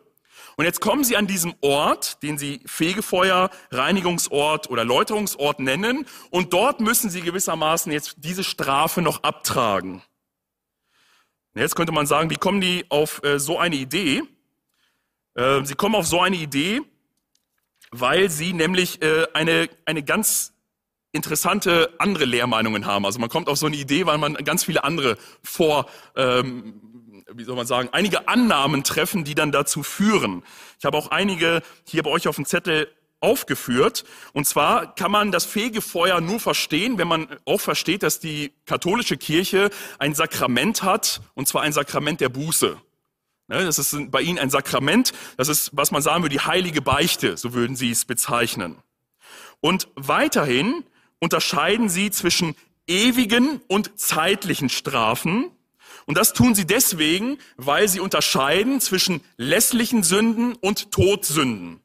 Und 0.56 0.66
jetzt 0.66 0.82
kommen 0.82 1.04
sie 1.04 1.18
an 1.18 1.28
diesem 1.28 1.54
Ort, 1.62 2.24
den 2.24 2.38
sie 2.40 2.62
Fegefeuer, 2.66 3.52
Reinigungsort 3.70 4.70
oder 4.72 4.84
Läuterungsort 4.84 5.60
nennen, 5.60 6.08
und 6.32 6.54
dort 6.54 6.80
müssen 6.80 7.12
sie 7.12 7.22
gewissermaßen 7.22 7.92
jetzt 7.92 8.16
diese 8.18 8.44
Strafe 8.44 9.02
noch 9.02 9.22
abtragen. 9.22 10.02
Jetzt 11.54 11.76
könnte 11.76 11.92
man 11.92 12.08
sagen, 12.08 12.30
wie 12.30 12.36
kommen 12.36 12.62
die 12.62 12.86
auf 12.90 13.24
äh, 13.24 13.40
so 13.40 13.60
eine 13.60 13.76
Idee? 13.76 14.24
Äh, 15.36 15.63
sie 15.63 15.76
kommen 15.76 15.96
auf 15.96 16.08
so 16.08 16.22
eine 16.22 16.36
Idee, 16.36 16.82
weil 17.91 18.30
sie 18.30 18.54
nämlich 18.54 19.02
äh, 19.02 19.28
eine, 19.34 19.69
eine 19.86 20.04
ganz 20.04 20.54
interessante 21.12 21.93
andere 22.00 22.26
Lehrmeinungen 22.26 22.86
haben. 22.86 23.06
Also 23.06 23.19
man 23.19 23.30
kommt 23.30 23.47
auf 23.50 23.58
so 23.58 23.65
eine 23.65 23.76
Idee, 23.76 24.06
weil 24.06 24.17
man 24.17 24.36
ganz 24.36 24.65
viele 24.65 24.84
andere 24.84 25.17
vor, 25.41 25.88
ähm, 26.15 27.23
wie 27.34 27.43
soll 27.43 27.56
man 27.56 27.67
sagen, 27.67 27.89
einige 27.91 28.28
Annahmen 28.28 28.84
treffen, 28.84 29.23
die 29.23 29.36
dann 29.36 29.52
dazu 29.52 29.84
führen. 29.84 30.43
Ich 30.80 30.86
habe 30.86 30.97
auch 30.97 31.10
einige 31.10 31.62
hier 31.86 32.04
bei 32.04 32.10
euch 32.10 32.28
auf 32.28 32.36
dem 32.36 32.45
Zettel 32.45 32.88
aufgeführt. 33.19 34.06
Und 34.34 34.45
zwar 34.45 34.93
kann 34.93 35.12
man 35.12 35.32
das 35.32 35.45
Fegefeuer 35.45 36.21
nur 36.21 36.39
verstehen, 36.39 36.97
wenn 36.97 37.08
man 37.08 37.28
auch 37.45 37.62
versteht, 37.62 38.04
dass 38.04 38.19
die 38.19 38.54
katholische 38.65 39.17
Kirche 39.17 39.69
ein 39.97 40.13
Sakrament 40.13 40.84
hat, 40.84 41.21
und 41.34 41.47
zwar 41.47 41.63
ein 41.63 41.73
Sakrament 41.73 42.21
der 42.21 42.30
Buße. 42.30 42.78
Ne, 43.48 43.64
das 43.64 43.80
ist 43.80 43.96
bei 44.12 44.22
ihnen 44.22 44.40
ein 44.40 44.50
Sakrament. 44.50 45.14
Das 45.38 45.48
ist, 45.48 45.72
was 45.74 45.92
man 45.92 46.02
sagen 46.02 46.24
würde, 46.24 46.36
die 46.36 46.42
heilige 46.42 46.82
Beichte, 46.82 47.38
so 47.38 47.54
würden 47.54 47.76
sie 47.76 47.92
es 47.92 48.04
bezeichnen. 48.04 48.76
Und 49.62 49.88
weiterhin 49.96 50.84
unterscheiden 51.20 51.90
sie 51.90 52.12
zwischen 52.12 52.56
ewigen 52.88 53.62
und 53.68 53.98
zeitlichen 54.00 54.70
Strafen. 54.70 55.50
Und 56.06 56.18
das 56.18 56.34
tun 56.34 56.56
sie 56.56 56.66
deswegen, 56.66 57.38
weil 57.56 57.88
sie 57.88 58.00
unterscheiden 58.00 58.82
zwischen 58.82 59.21
lässlichen 59.38 60.04
Sünden 60.04 60.56
und 60.56 60.92
Todsünden. 60.92 61.82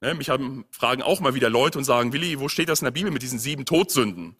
Ne, 0.00 0.14
mich 0.14 0.30
haben, 0.30 0.64
fragen 0.70 1.02
auch 1.02 1.20
mal 1.20 1.34
wieder 1.34 1.50
Leute 1.50 1.76
und 1.76 1.84
sagen, 1.84 2.12
Willi, 2.12 2.38
wo 2.40 2.48
steht 2.48 2.68
das 2.68 2.80
in 2.80 2.86
der 2.86 2.92
Bibel 2.92 3.10
mit 3.10 3.22
diesen 3.22 3.38
sieben 3.38 3.64
Todsünden? 3.64 4.36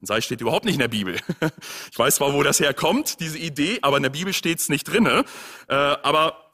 Und 0.00 0.06
sei 0.06 0.20
steht 0.20 0.40
überhaupt 0.40 0.64
nicht 0.64 0.74
in 0.74 0.80
der 0.80 0.88
Bibel. 0.88 1.18
Ich 1.92 1.98
weiß 1.98 2.16
zwar, 2.16 2.32
wo 2.32 2.42
das 2.42 2.60
herkommt, 2.60 3.20
diese 3.20 3.38
Idee, 3.38 3.78
aber 3.82 3.98
in 3.98 4.02
der 4.02 4.10
Bibel 4.10 4.32
steht 4.32 4.58
es 4.58 4.68
nicht 4.68 4.84
drinne. 4.84 5.24
Äh, 5.68 5.74
aber 5.74 6.50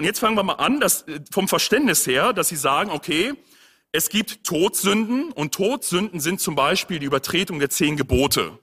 jetzt 0.00 0.20
fangen 0.20 0.36
wir 0.36 0.42
mal 0.42 0.54
an, 0.54 0.80
dass, 0.80 1.02
äh, 1.02 1.20
vom 1.30 1.48
Verständnis 1.48 2.06
her, 2.06 2.32
dass 2.32 2.48
Sie 2.48 2.56
sagen, 2.56 2.90
okay, 2.90 3.34
es 3.92 4.08
gibt 4.08 4.44
Todsünden 4.44 5.32
und 5.32 5.54
Todsünden 5.54 6.20
sind 6.20 6.40
zum 6.40 6.54
Beispiel 6.54 6.98
die 6.98 7.06
Übertretung 7.06 7.58
der 7.58 7.70
zehn 7.70 7.96
Gebote. 7.96 8.58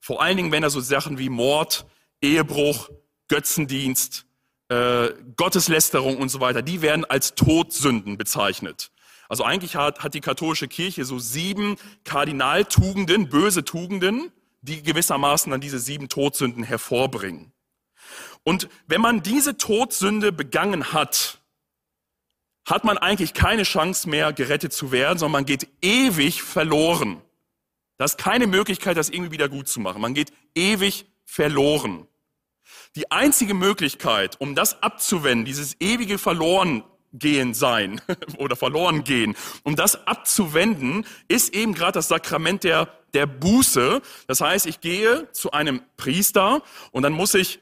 Vor 0.00 0.22
allen 0.22 0.36
Dingen, 0.36 0.52
wenn 0.52 0.62
da 0.62 0.70
so 0.70 0.80
Sachen 0.80 1.18
wie 1.18 1.28
Mord, 1.28 1.86
Ehebruch, 2.22 2.90
Götzendienst, 3.28 4.26
äh, 4.68 5.10
Gotteslästerung 5.36 6.16
und 6.16 6.30
so 6.30 6.40
weiter, 6.40 6.62
die 6.62 6.82
werden 6.82 7.04
als 7.04 7.34
Todsünden 7.34 8.16
bezeichnet. 8.16 8.90
Also 9.30 9.44
eigentlich 9.44 9.76
hat, 9.76 10.00
hat 10.00 10.14
die 10.14 10.20
katholische 10.20 10.66
Kirche 10.66 11.04
so 11.04 11.20
sieben 11.20 11.76
Kardinaltugenden, 12.02 13.28
böse 13.28 13.64
Tugenden, 13.64 14.32
die 14.60 14.82
gewissermaßen 14.82 15.52
dann 15.52 15.60
diese 15.60 15.78
sieben 15.78 16.08
Todsünden 16.08 16.64
hervorbringen. 16.64 17.52
Und 18.42 18.68
wenn 18.88 19.00
man 19.00 19.22
diese 19.22 19.56
Todsünde 19.56 20.32
begangen 20.32 20.92
hat, 20.92 21.38
hat 22.66 22.82
man 22.82 22.98
eigentlich 22.98 23.32
keine 23.32 23.62
Chance 23.62 24.08
mehr, 24.08 24.32
gerettet 24.32 24.72
zu 24.72 24.90
werden, 24.90 25.18
sondern 25.18 25.42
man 25.42 25.46
geht 25.46 25.68
ewig 25.80 26.42
verloren. 26.42 27.22
Da 27.98 28.06
ist 28.06 28.18
keine 28.18 28.48
Möglichkeit, 28.48 28.96
das 28.96 29.10
irgendwie 29.10 29.30
wieder 29.30 29.48
gut 29.48 29.68
zu 29.68 29.78
machen. 29.78 30.02
Man 30.02 30.14
geht 30.14 30.32
ewig 30.56 31.06
verloren. 31.24 32.08
Die 32.96 33.12
einzige 33.12 33.54
Möglichkeit, 33.54 34.40
um 34.40 34.56
das 34.56 34.82
abzuwenden, 34.82 35.44
dieses 35.44 35.80
ewige 35.80 36.18
Verlorengehen 37.10 37.54
sein 37.54 38.00
oder 38.38 38.56
verloren 38.56 39.04
gehen, 39.04 39.34
um 39.62 39.76
das 39.76 40.06
abzuwenden, 40.06 41.04
ist 41.28 41.54
eben 41.54 41.74
gerade 41.74 41.92
das 41.92 42.08
Sakrament 42.08 42.64
der, 42.64 42.88
der 43.14 43.26
Buße. 43.26 44.00
Das 44.26 44.40
heißt, 44.40 44.66
ich 44.66 44.80
gehe 44.80 45.30
zu 45.32 45.50
einem 45.52 45.82
Priester 45.96 46.62
und 46.92 47.02
dann 47.02 47.12
muss 47.12 47.34
ich 47.34 47.60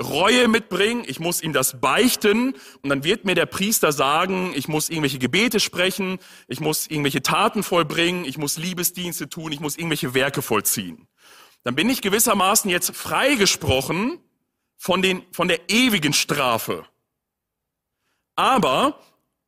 Reue 0.00 0.46
mitbringen, 0.46 1.02
ich 1.08 1.18
muss 1.18 1.42
ihm 1.42 1.52
das 1.52 1.80
beichten 1.80 2.54
und 2.82 2.88
dann 2.88 3.02
wird 3.02 3.24
mir 3.24 3.34
der 3.34 3.46
Priester 3.46 3.90
sagen, 3.90 4.52
ich 4.54 4.68
muss 4.68 4.90
irgendwelche 4.90 5.18
Gebete 5.18 5.58
sprechen, 5.58 6.20
ich 6.46 6.60
muss 6.60 6.86
irgendwelche 6.86 7.20
Taten 7.20 7.64
vollbringen, 7.64 8.24
ich 8.24 8.38
muss 8.38 8.58
Liebesdienste 8.58 9.28
tun, 9.28 9.50
ich 9.50 9.58
muss 9.58 9.76
irgendwelche 9.76 10.14
Werke 10.14 10.40
vollziehen. 10.40 11.08
Dann 11.64 11.74
bin 11.74 11.90
ich 11.90 12.00
gewissermaßen 12.00 12.70
jetzt 12.70 12.94
freigesprochen 12.94 14.20
von, 14.76 15.02
den, 15.02 15.24
von 15.32 15.48
der 15.48 15.68
ewigen 15.68 16.12
Strafe. 16.12 16.86
Aber 18.38 19.00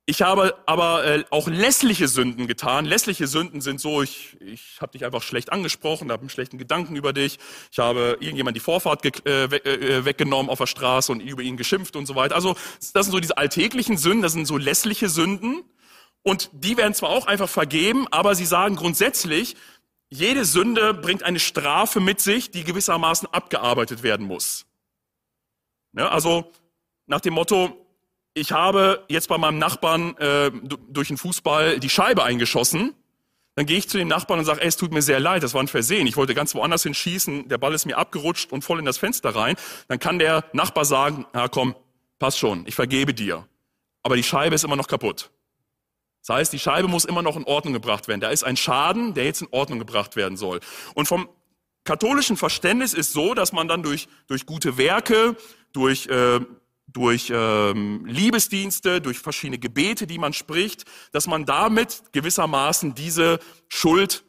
ich 0.04 0.20
habe 0.20 0.56
aber 0.66 1.04
äh, 1.04 1.24
auch 1.30 1.46
lässliche 1.46 2.08
Sünden 2.08 2.48
getan. 2.48 2.84
Lässliche 2.84 3.28
Sünden 3.28 3.60
sind 3.60 3.80
so, 3.80 4.02
ich, 4.02 4.36
ich 4.40 4.80
habe 4.80 4.90
dich 4.90 5.04
einfach 5.04 5.22
schlecht 5.22 5.52
angesprochen, 5.52 6.10
habe 6.10 6.22
einen 6.22 6.28
schlechten 6.28 6.58
Gedanken 6.58 6.96
über 6.96 7.12
dich. 7.12 7.38
Ich 7.70 7.78
habe 7.78 8.16
irgendjemand 8.18 8.56
die 8.56 8.60
Vorfahrt 8.60 9.04
äh, 9.26 9.44
äh, 9.44 10.04
weggenommen 10.04 10.50
auf 10.50 10.58
der 10.58 10.66
Straße 10.66 11.12
und 11.12 11.20
über 11.20 11.40
ihn 11.40 11.56
geschimpft 11.56 11.94
und 11.94 12.06
so 12.06 12.16
weiter. 12.16 12.34
Also 12.34 12.56
das 12.92 13.06
sind 13.06 13.12
so 13.12 13.20
diese 13.20 13.38
alltäglichen 13.38 13.96
Sünden, 13.96 14.22
das 14.22 14.32
sind 14.32 14.46
so 14.46 14.56
lässliche 14.56 15.08
Sünden. 15.08 15.62
Und 16.22 16.50
die 16.52 16.76
werden 16.76 16.94
zwar 16.94 17.10
auch 17.10 17.28
einfach 17.28 17.48
vergeben, 17.48 18.08
aber 18.10 18.34
sie 18.34 18.46
sagen 18.46 18.74
grundsätzlich, 18.74 19.54
jede 20.08 20.44
Sünde 20.44 20.94
bringt 20.94 21.22
eine 21.22 21.38
Strafe 21.38 22.00
mit 22.00 22.20
sich, 22.20 22.50
die 22.50 22.64
gewissermaßen 22.64 23.28
abgearbeitet 23.32 24.02
werden 24.02 24.26
muss. 24.26 24.66
Ja, 25.92 26.08
also 26.08 26.50
nach 27.06 27.20
dem 27.20 27.34
Motto, 27.34 27.86
ich 28.34 28.52
habe 28.52 29.04
jetzt 29.08 29.28
bei 29.28 29.38
meinem 29.38 29.58
Nachbarn 29.58 30.16
äh, 30.18 30.50
durch 30.88 31.08
den 31.08 31.16
Fußball 31.16 31.80
die 31.80 31.90
Scheibe 31.90 32.22
eingeschossen, 32.22 32.94
dann 33.56 33.66
gehe 33.66 33.76
ich 33.76 33.88
zu 33.88 33.98
dem 33.98 34.08
Nachbarn 34.08 34.38
und 34.38 34.44
sage, 34.44 34.60
ey, 34.62 34.68
es 34.68 34.76
tut 34.76 34.92
mir 34.92 35.02
sehr 35.02 35.20
leid, 35.20 35.42
das 35.42 35.54
war 35.54 35.62
ein 35.62 35.68
Versehen. 35.68 36.06
Ich 36.06 36.16
wollte 36.16 36.34
ganz 36.34 36.54
woanders 36.54 36.84
hinschießen, 36.84 37.48
der 37.48 37.58
Ball 37.58 37.74
ist 37.74 37.84
mir 37.84 37.98
abgerutscht 37.98 38.52
und 38.52 38.62
voll 38.62 38.78
in 38.78 38.84
das 38.84 38.98
Fenster 38.98 39.34
rein. 39.34 39.56
Dann 39.88 39.98
kann 39.98 40.18
der 40.18 40.44
Nachbar 40.52 40.84
sagen, 40.84 41.26
ja 41.34 41.48
komm, 41.48 41.74
passt 42.18 42.38
schon, 42.38 42.64
ich 42.66 42.74
vergebe 42.74 43.12
dir. 43.12 43.46
Aber 44.02 44.16
die 44.16 44.22
Scheibe 44.22 44.54
ist 44.54 44.64
immer 44.64 44.76
noch 44.76 44.86
kaputt. 44.86 45.30
Das 46.20 46.36
heißt, 46.36 46.52
die 46.52 46.58
Scheibe 46.58 46.86
muss 46.86 47.04
immer 47.04 47.22
noch 47.22 47.36
in 47.36 47.44
Ordnung 47.44 47.72
gebracht 47.72 48.06
werden. 48.06 48.20
Da 48.20 48.30
ist 48.30 48.44
ein 48.44 48.56
Schaden, 48.56 49.14
der 49.14 49.24
jetzt 49.24 49.42
in 49.42 49.48
Ordnung 49.50 49.78
gebracht 49.78 50.16
werden 50.16 50.36
soll. 50.36 50.60
Und 50.94 51.06
vom 51.06 51.28
katholischen 51.84 52.36
Verständnis 52.36 52.94
ist 52.94 53.12
so, 53.12 53.34
dass 53.34 53.52
man 53.52 53.68
dann 53.68 53.82
durch, 53.82 54.06
durch 54.26 54.46
gute 54.46 54.76
Werke, 54.76 55.36
durch 55.72 56.06
äh, 56.06 56.40
durch 56.92 57.32
ähm, 57.34 58.04
Liebesdienste, 58.06 59.00
durch 59.00 59.18
verschiedene 59.18 59.58
Gebete, 59.58 60.06
die 60.06 60.18
man 60.18 60.32
spricht, 60.32 60.84
dass 61.12 61.26
man 61.26 61.44
damit 61.44 62.02
gewissermaßen 62.12 62.94
diese 62.94 63.38
Schuld 63.68 64.24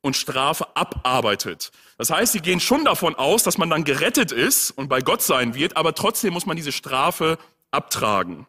und 0.00 0.16
Strafe 0.16 0.76
abarbeitet. 0.76 1.70
Das 1.96 2.10
heißt, 2.10 2.32
sie 2.32 2.40
gehen 2.40 2.60
schon 2.60 2.84
davon 2.84 3.14
aus, 3.14 3.44
dass 3.44 3.58
man 3.58 3.70
dann 3.70 3.84
gerettet 3.84 4.32
ist 4.32 4.72
und 4.72 4.88
bei 4.88 5.00
Gott 5.00 5.22
sein 5.22 5.54
wird, 5.54 5.76
aber 5.76 5.94
trotzdem 5.94 6.32
muss 6.32 6.46
man 6.46 6.56
diese 6.56 6.72
Strafe 6.72 7.38
abtragen. 7.70 8.46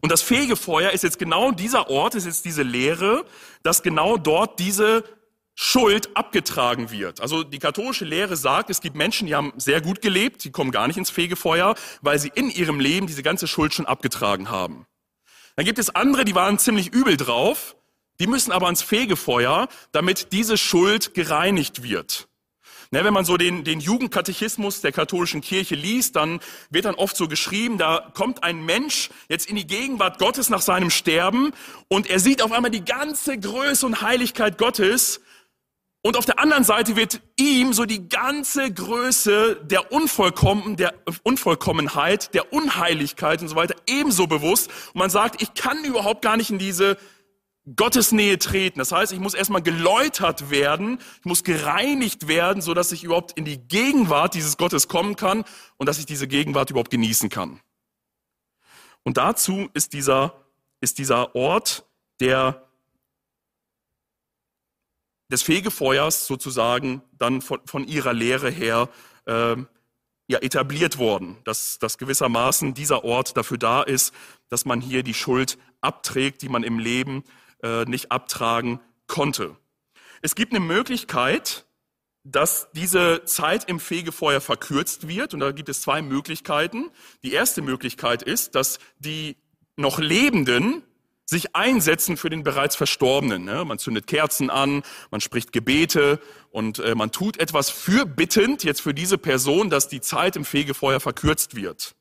Und 0.00 0.12
das 0.12 0.22
Fegefeuer 0.22 0.90
ist 0.90 1.04
jetzt 1.04 1.18
genau 1.18 1.50
dieser 1.52 1.90
Ort, 1.90 2.14
ist 2.14 2.26
jetzt 2.26 2.44
diese 2.44 2.62
Lehre, 2.62 3.24
dass 3.62 3.82
genau 3.82 4.16
dort 4.16 4.58
diese 4.60 5.04
Schuld 5.54 6.16
abgetragen 6.16 6.90
wird. 6.90 7.20
Also 7.20 7.44
die 7.44 7.60
katholische 7.60 8.04
Lehre 8.04 8.36
sagt, 8.36 8.70
es 8.70 8.80
gibt 8.80 8.96
Menschen, 8.96 9.26
die 9.26 9.34
haben 9.34 9.52
sehr 9.56 9.80
gut 9.80 10.02
gelebt, 10.02 10.44
die 10.44 10.50
kommen 10.50 10.72
gar 10.72 10.88
nicht 10.88 10.96
ins 10.96 11.10
Fegefeuer, 11.10 11.76
weil 12.02 12.18
sie 12.18 12.32
in 12.34 12.50
ihrem 12.50 12.80
Leben 12.80 13.06
diese 13.06 13.22
ganze 13.22 13.46
Schuld 13.46 13.72
schon 13.72 13.86
abgetragen 13.86 14.50
haben. 14.50 14.86
Dann 15.56 15.64
gibt 15.64 15.78
es 15.78 15.94
andere, 15.94 16.24
die 16.24 16.34
waren 16.34 16.58
ziemlich 16.58 16.92
übel 16.92 17.16
drauf, 17.16 17.76
die 18.18 18.26
müssen 18.26 18.52
aber 18.52 18.66
ans 18.66 18.82
Fegefeuer, 18.82 19.68
damit 19.92 20.32
diese 20.32 20.58
Schuld 20.58 21.14
gereinigt 21.14 21.82
wird. 21.82 22.28
Ne, 22.90 23.02
wenn 23.02 23.14
man 23.14 23.24
so 23.24 23.36
den, 23.36 23.64
den 23.64 23.80
Jugendkatechismus 23.80 24.80
der 24.80 24.92
katholischen 24.92 25.40
Kirche 25.40 25.74
liest, 25.74 26.16
dann 26.16 26.38
wird 26.70 26.84
dann 26.84 26.94
oft 26.94 27.16
so 27.16 27.26
geschrieben, 27.26 27.78
da 27.78 28.12
kommt 28.14 28.44
ein 28.44 28.64
Mensch 28.64 29.10
jetzt 29.28 29.48
in 29.48 29.56
die 29.56 29.66
Gegenwart 29.66 30.18
Gottes 30.18 30.48
nach 30.48 30.60
seinem 30.60 30.90
Sterben 30.90 31.52
und 31.88 32.08
er 32.08 32.20
sieht 32.20 32.40
auf 32.42 32.52
einmal 32.52 32.70
die 32.70 32.84
ganze 32.84 33.36
Größe 33.36 33.84
und 33.84 34.02
Heiligkeit 34.02 34.58
Gottes 34.58 35.20
und 36.06 36.18
auf 36.18 36.26
der 36.26 36.38
anderen 36.38 36.64
Seite 36.64 36.96
wird 36.96 37.22
ihm 37.40 37.72
so 37.72 37.86
die 37.86 38.10
ganze 38.10 38.70
Größe 38.70 39.56
der, 39.64 39.90
Unvollkommen, 39.90 40.76
der 40.76 40.92
Unvollkommenheit, 41.22 42.34
der 42.34 42.52
Unheiligkeit 42.52 43.40
und 43.40 43.48
so 43.48 43.56
weiter 43.56 43.74
ebenso 43.86 44.26
bewusst. 44.26 44.70
Und 44.92 44.98
man 44.98 45.08
sagt, 45.08 45.40
ich 45.40 45.54
kann 45.54 45.82
überhaupt 45.82 46.20
gar 46.20 46.36
nicht 46.36 46.50
in 46.50 46.58
diese 46.58 46.98
Gottesnähe 47.74 48.38
treten. 48.38 48.80
Das 48.80 48.92
heißt, 48.92 49.12
ich 49.14 49.18
muss 49.18 49.32
erstmal 49.32 49.62
geläutert 49.62 50.50
werden, 50.50 50.98
ich 51.20 51.24
muss 51.24 51.42
gereinigt 51.42 52.28
werden, 52.28 52.60
so 52.60 52.74
dass 52.74 52.92
ich 52.92 53.02
überhaupt 53.02 53.32
in 53.38 53.46
die 53.46 53.56
Gegenwart 53.56 54.34
dieses 54.34 54.58
Gottes 54.58 54.88
kommen 54.88 55.16
kann 55.16 55.42
und 55.78 55.88
dass 55.88 55.98
ich 55.98 56.04
diese 56.04 56.28
Gegenwart 56.28 56.68
überhaupt 56.68 56.90
genießen 56.90 57.30
kann. 57.30 57.60
Und 59.04 59.16
dazu 59.16 59.70
ist 59.72 59.94
dieser, 59.94 60.44
ist 60.82 60.98
dieser 60.98 61.34
Ort 61.34 61.86
der 62.20 62.68
des 65.30 65.42
Fegefeuers 65.42 66.26
sozusagen 66.26 67.02
dann 67.12 67.40
von, 67.40 67.60
von 67.66 67.86
ihrer 67.86 68.12
Lehre 68.12 68.50
her 68.50 68.88
äh, 69.26 69.56
ja, 70.26 70.38
etabliert 70.38 70.98
worden, 70.98 71.36
dass, 71.44 71.78
dass 71.78 71.98
gewissermaßen 71.98 72.74
dieser 72.74 73.04
Ort 73.04 73.36
dafür 73.36 73.58
da 73.58 73.82
ist, 73.82 74.14
dass 74.48 74.64
man 74.64 74.80
hier 74.80 75.02
die 75.02 75.14
Schuld 75.14 75.58
abträgt, 75.80 76.42
die 76.42 76.48
man 76.48 76.62
im 76.62 76.78
Leben 76.78 77.24
äh, 77.62 77.84
nicht 77.84 78.10
abtragen 78.10 78.80
konnte. 79.06 79.56
Es 80.22 80.34
gibt 80.34 80.52
eine 80.52 80.60
Möglichkeit, 80.60 81.66
dass 82.24 82.68
diese 82.72 83.24
Zeit 83.24 83.68
im 83.68 83.78
Fegefeuer 83.78 84.40
verkürzt 84.40 85.06
wird. 85.06 85.34
Und 85.34 85.40
da 85.40 85.52
gibt 85.52 85.68
es 85.68 85.82
zwei 85.82 86.00
Möglichkeiten. 86.00 86.90
Die 87.22 87.32
erste 87.32 87.60
Möglichkeit 87.60 88.22
ist, 88.22 88.54
dass 88.54 88.78
die 88.98 89.36
noch 89.76 89.98
Lebenden 89.98 90.82
sich 91.26 91.56
einsetzen 91.56 92.16
für 92.16 92.30
den 92.30 92.42
bereits 92.42 92.76
Verstorbenen. 92.76 93.44
Ne? 93.44 93.64
Man 93.64 93.78
zündet 93.78 94.06
Kerzen 94.06 94.50
an, 94.50 94.82
man 95.10 95.20
spricht 95.20 95.52
Gebete 95.52 96.20
und 96.50 96.78
äh, 96.78 96.94
man 96.94 97.12
tut 97.12 97.38
etwas 97.38 97.70
fürbittend 97.70 98.62
jetzt 98.64 98.82
für 98.82 98.94
diese 98.94 99.18
Person, 99.18 99.70
dass 99.70 99.88
die 99.88 100.00
Zeit 100.00 100.36
im 100.36 100.44
Fegefeuer 100.44 101.00
verkürzt 101.00 101.56
wird. 101.56 101.94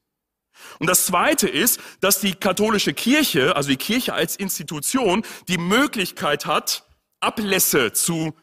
Und 0.80 0.88
das 0.88 1.06
Zweite 1.06 1.48
ist, 1.48 1.80
dass 2.00 2.20
die 2.20 2.36
katholische 2.36 2.94
Kirche, 2.94 3.56
also 3.56 3.70
die 3.70 3.78
Kirche 3.78 4.14
als 4.14 4.36
Institution, 4.36 5.24
die 5.48 5.58
Möglichkeit 5.58 6.46
hat, 6.46 6.86
Ablässe 7.20 7.94
zu, 7.94 8.34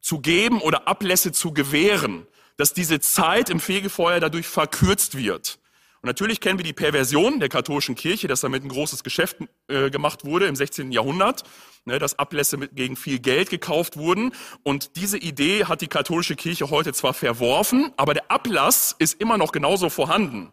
zu 0.00 0.20
geben 0.20 0.60
oder 0.60 0.88
Ablässe 0.88 1.32
zu 1.32 1.52
gewähren, 1.52 2.26
dass 2.56 2.72
diese 2.72 3.00
Zeit 3.00 3.50
im 3.50 3.60
Fegefeuer 3.60 4.20
dadurch 4.20 4.46
verkürzt 4.46 5.16
wird. 5.16 5.58
Und 6.02 6.08
natürlich 6.08 6.40
kennen 6.40 6.58
wir 6.58 6.64
die 6.64 6.72
Perversion 6.72 7.40
der 7.40 7.48
katholischen 7.48 7.94
Kirche, 7.94 8.28
dass 8.28 8.40
damit 8.42 8.64
ein 8.64 8.68
großes 8.68 9.02
Geschäft 9.02 9.38
äh, 9.68 9.90
gemacht 9.90 10.24
wurde 10.24 10.46
im 10.46 10.54
16. 10.54 10.92
Jahrhundert, 10.92 11.42
ne, 11.84 11.98
dass 11.98 12.18
Ablässe 12.18 12.56
mit, 12.56 12.76
gegen 12.76 12.96
viel 12.96 13.18
Geld 13.18 13.50
gekauft 13.50 13.96
wurden. 13.96 14.32
Und 14.62 14.96
diese 14.96 15.18
Idee 15.18 15.64
hat 15.64 15.80
die 15.80 15.88
katholische 15.88 16.36
Kirche 16.36 16.70
heute 16.70 16.92
zwar 16.92 17.14
verworfen, 17.14 17.92
aber 17.96 18.14
der 18.14 18.30
Ablass 18.30 18.94
ist 18.98 19.20
immer 19.20 19.38
noch 19.38 19.52
genauso 19.52 19.88
vorhanden. 19.88 20.52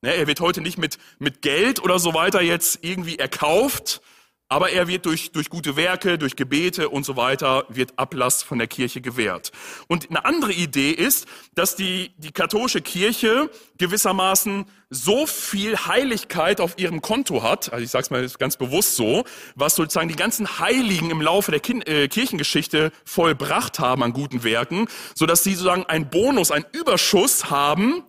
Ne, 0.00 0.14
er 0.14 0.26
wird 0.26 0.40
heute 0.40 0.60
nicht 0.60 0.78
mit, 0.78 0.98
mit 1.18 1.42
Geld 1.42 1.82
oder 1.82 1.98
so 1.98 2.14
weiter 2.14 2.40
jetzt 2.40 2.78
irgendwie 2.82 3.18
erkauft, 3.18 4.00
aber 4.48 4.70
er 4.70 4.88
wird 4.88 5.04
durch, 5.04 5.30
durch 5.32 5.50
gute 5.50 5.76
Werke, 5.76 6.16
durch 6.16 6.34
Gebete 6.34 6.88
und 6.88 7.04
so 7.04 7.16
weiter, 7.16 7.64
wird 7.68 7.92
Ablass 7.96 8.42
von 8.42 8.58
der 8.58 8.66
Kirche 8.66 9.00
gewährt. 9.00 9.52
Und 9.88 10.08
eine 10.08 10.24
andere 10.24 10.52
Idee 10.52 10.90
ist, 10.90 11.26
dass 11.54 11.76
die, 11.76 12.12
die 12.16 12.32
katholische 12.32 12.80
Kirche 12.80 13.50
gewissermaßen 13.76 14.64
so 14.90 15.26
viel 15.26 15.76
Heiligkeit 15.76 16.62
auf 16.62 16.78
ihrem 16.78 17.02
Konto 17.02 17.42
hat, 17.42 17.70
also 17.72 17.84
ich 17.84 17.90
sage 17.90 18.02
es 18.04 18.10
mal 18.10 18.26
ganz 18.38 18.56
bewusst 18.56 18.96
so, 18.96 19.24
was 19.54 19.76
sozusagen 19.76 20.08
die 20.08 20.16
ganzen 20.16 20.58
Heiligen 20.58 21.10
im 21.10 21.20
Laufe 21.20 21.50
der 21.50 21.60
Kin 21.60 21.82
äh, 21.82 22.08
Kirchengeschichte 22.08 22.90
vollbracht 23.04 23.78
haben 23.80 24.02
an 24.02 24.14
guten 24.14 24.44
Werken, 24.44 24.88
so 25.14 25.26
dass 25.26 25.44
sie 25.44 25.54
sozusagen 25.54 25.84
einen 25.84 26.08
Bonus, 26.08 26.50
einen 26.50 26.64
Überschuss 26.72 27.50
haben 27.50 28.02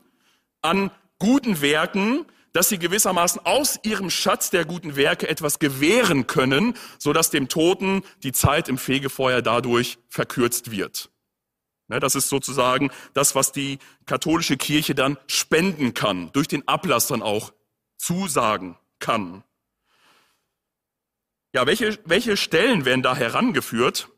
an 0.61 0.89
guten 1.17 1.61
Werken, 1.61 2.25
dass 2.53 2.69
sie 2.69 2.79
gewissermaßen 2.79 3.45
aus 3.45 3.79
ihrem 3.83 4.09
Schatz 4.09 4.49
der 4.49 4.65
guten 4.65 4.95
Werke 4.95 5.27
etwas 5.27 5.59
gewähren 5.59 6.27
können, 6.27 6.75
so 6.97 7.13
dass 7.13 7.29
dem 7.29 7.47
Toten 7.49 8.03
die 8.23 8.31
Zeit 8.31 8.69
im 8.69 8.77
Fegefeuer 8.77 9.41
dadurch 9.41 9.97
verkürzt 10.07 10.71
wird. 10.71 11.09
Ne, 11.87 11.99
das 11.99 12.15
ist 12.15 12.29
sozusagen 12.29 12.91
das, 13.13 13.33
was 13.33 13.51
die 13.51 13.79
katholische 14.05 14.57
Kirche 14.57 14.93
dann 14.93 15.17
spenden 15.27 15.93
kann, 15.93 16.31
durch 16.33 16.47
den 16.47 16.67
Ablass 16.67 17.07
dann 17.07 17.23
auch 17.23 17.51
zusagen 17.97 18.77
kann. 18.99 19.43
Ja, 21.53 21.65
welche, 21.65 21.97
welche 22.05 22.37
Stellen 22.37 22.85
werden 22.85 23.01
da 23.01 23.15
herangeführt? 23.15 24.09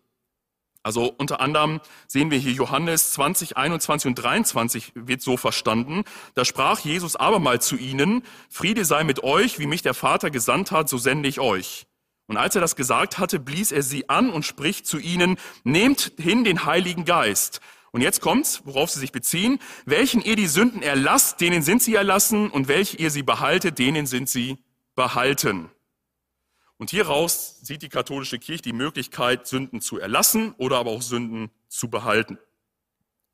Also 0.83 1.13
unter 1.17 1.41
anderem 1.41 1.79
sehen 2.07 2.31
wir 2.31 2.39
hier 2.39 2.53
Johannes 2.53 3.11
20, 3.13 3.55
21 3.55 4.07
und 4.07 4.15
23 4.15 4.93
wird 4.95 5.21
so 5.21 5.37
verstanden. 5.37 6.03
Da 6.33 6.43
sprach 6.43 6.79
Jesus 6.79 7.15
abermal 7.15 7.61
zu 7.61 7.77
ihnen, 7.77 8.23
Friede 8.49 8.83
sei 8.83 9.03
mit 9.03 9.23
euch, 9.23 9.59
wie 9.59 9.67
mich 9.67 9.83
der 9.83 9.93
Vater 9.93 10.31
gesandt 10.31 10.71
hat, 10.71 10.89
so 10.89 10.97
sende 10.97 11.29
ich 11.29 11.39
euch. 11.39 11.85
Und 12.27 12.37
als 12.37 12.55
er 12.55 12.61
das 12.61 12.75
gesagt 12.75 13.19
hatte, 13.19 13.39
blies 13.39 13.71
er 13.71 13.83
sie 13.83 14.09
an 14.09 14.29
und 14.29 14.45
spricht 14.45 14.87
zu 14.87 14.97
ihnen, 14.97 15.37
nehmt 15.63 16.13
hin 16.17 16.43
den 16.43 16.65
Heiligen 16.65 17.05
Geist. 17.05 17.59
Und 17.91 18.01
jetzt 18.01 18.21
kommt's, 18.21 18.61
worauf 18.63 18.89
sie 18.89 19.01
sich 19.01 19.11
beziehen. 19.11 19.59
Welchen 19.85 20.21
ihr 20.21 20.37
die 20.37 20.47
Sünden 20.47 20.81
erlasst, 20.81 21.41
denen 21.41 21.61
sind 21.61 21.83
sie 21.83 21.93
erlassen, 21.93 22.49
und 22.49 22.67
welche 22.69 22.97
ihr 22.97 23.11
sie 23.11 23.23
behaltet, 23.23 23.79
denen 23.79 24.07
sind 24.07 24.29
sie 24.29 24.57
behalten. 24.95 25.69
Und 26.81 26.89
hieraus 26.89 27.59
sieht 27.61 27.83
die 27.83 27.89
katholische 27.89 28.39
Kirche 28.39 28.63
die 28.63 28.73
Möglichkeit, 28.73 29.45
Sünden 29.45 29.81
zu 29.81 29.99
erlassen 29.99 30.55
oder 30.57 30.79
aber 30.79 30.89
auch 30.89 31.03
Sünden 31.03 31.51
zu 31.67 31.91
behalten. 31.91 32.39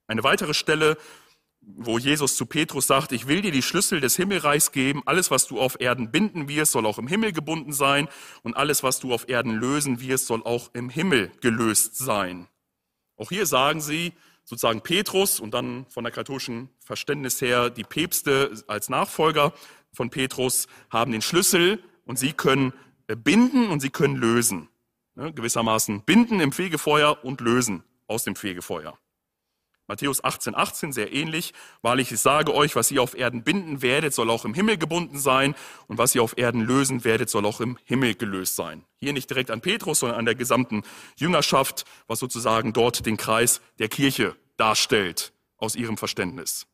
Eine 0.06 0.26
weitere 0.26 0.54
Stelle 0.54 0.98
wo 1.62 1.98
Jesus 1.98 2.36
zu 2.36 2.46
Petrus 2.46 2.88
sagt, 2.88 3.14
ich 3.14 3.28
will 3.28 3.42
dir 3.42 3.52
die 3.52 3.62
Schlüssel 3.62 4.02
des 4.02 4.18
Himmelreichs 4.18 4.74
geben, 4.74 5.02
alles, 5.06 5.32
was 5.32 5.48
du 5.48 5.60
auf 5.60 5.80
Erden 5.80 6.12
binden 6.12 6.50
wirst, 6.50 6.74
soll 6.74 6.86
auch 6.86 6.98
im 6.98 7.08
Himmel 7.08 7.32
gebunden 7.32 7.72
sein 7.72 8.08
und 8.44 8.56
alles, 8.56 8.84
was 8.84 9.00
du 9.00 9.14
auf 9.14 9.30
Erden 9.30 9.54
lösen 9.54 10.02
wirst, 10.02 10.28
soll 10.28 10.44
auch 10.44 10.70
im 10.74 10.90
Himmel 10.90 11.32
gelöst 11.42 11.98
sein. 11.98 12.48
Auch 13.16 13.30
hier 13.30 13.46
sagen 13.46 13.82
sie, 13.82 14.14
sozusagen 14.44 14.82
Petrus 14.82 15.40
und 15.40 15.54
dann 15.54 15.86
von 15.90 16.04
der 16.04 16.14
katholischen 16.14 16.70
Verständnis 16.80 17.42
her 17.42 17.70
die 17.70 17.84
Päpste 17.84 18.64
als 18.68 18.90
Nachfolger 18.90 19.54
von 19.94 20.10
Petrus 20.10 20.68
haben 20.90 21.12
den 21.12 21.22
Schlüssel 21.22 21.84
und 22.06 22.18
sie 22.18 22.34
können 22.34 22.72
binden 23.16 23.70
und 23.70 23.80
sie 23.80 23.90
können 23.90 24.16
lösen. 24.16 24.70
Ne, 25.16 25.34
gewissermaßen 25.34 26.04
binden 26.04 26.40
im 26.40 26.52
Fegefeuer 26.52 27.24
und 27.24 27.42
lösen 27.42 27.84
aus 28.08 28.24
dem 28.24 28.36
Fegefeuer. 28.36 28.98
Matthäus 29.88 30.22
18, 30.22 30.54
18, 30.54 30.92
sehr 30.92 31.14
ähnlich. 31.14 31.54
Wahrlich, 31.82 32.12
ich 32.12 32.20
sage 32.20 32.54
euch, 32.54 32.76
was 32.76 32.92
ihr 32.92 33.02
auf 33.02 33.18
Erden 33.18 33.44
binden 33.44 33.82
werdet, 33.82 34.14
soll 34.14 34.30
auch 34.30 34.44
im 34.44 34.54
Himmel 34.54 34.78
gebunden 34.78 35.18
sein. 35.18 35.56
Und 35.88 35.98
was 35.98 36.14
ihr 36.14 36.22
auf 36.22 36.38
Erden 36.38 36.62
lösen 36.62 37.06
werdet, 37.06 37.30
soll 37.30 37.46
auch 37.46 37.62
im 37.62 37.78
Himmel 37.86 38.16
gelöst 38.16 38.58
sein. 38.58 38.84
Hier 38.98 39.14
nicht 39.14 39.30
direkt 39.30 39.50
an 39.50 39.62
Petrus, 39.62 40.00
sondern 40.00 40.20
an 40.20 40.26
der 40.26 40.36
gesamten 40.36 40.84
Jüngerschaft, 41.16 41.86
was 42.08 42.20
sozusagen 42.20 42.74
dort 42.74 43.06
den 43.06 43.16
Kreis 43.16 43.62
der 43.80 43.88
Kirche 43.88 44.36
darstellt, 44.58 45.32
aus 45.58 45.76
ihrem 45.76 45.98
Verständnis. 45.98 46.68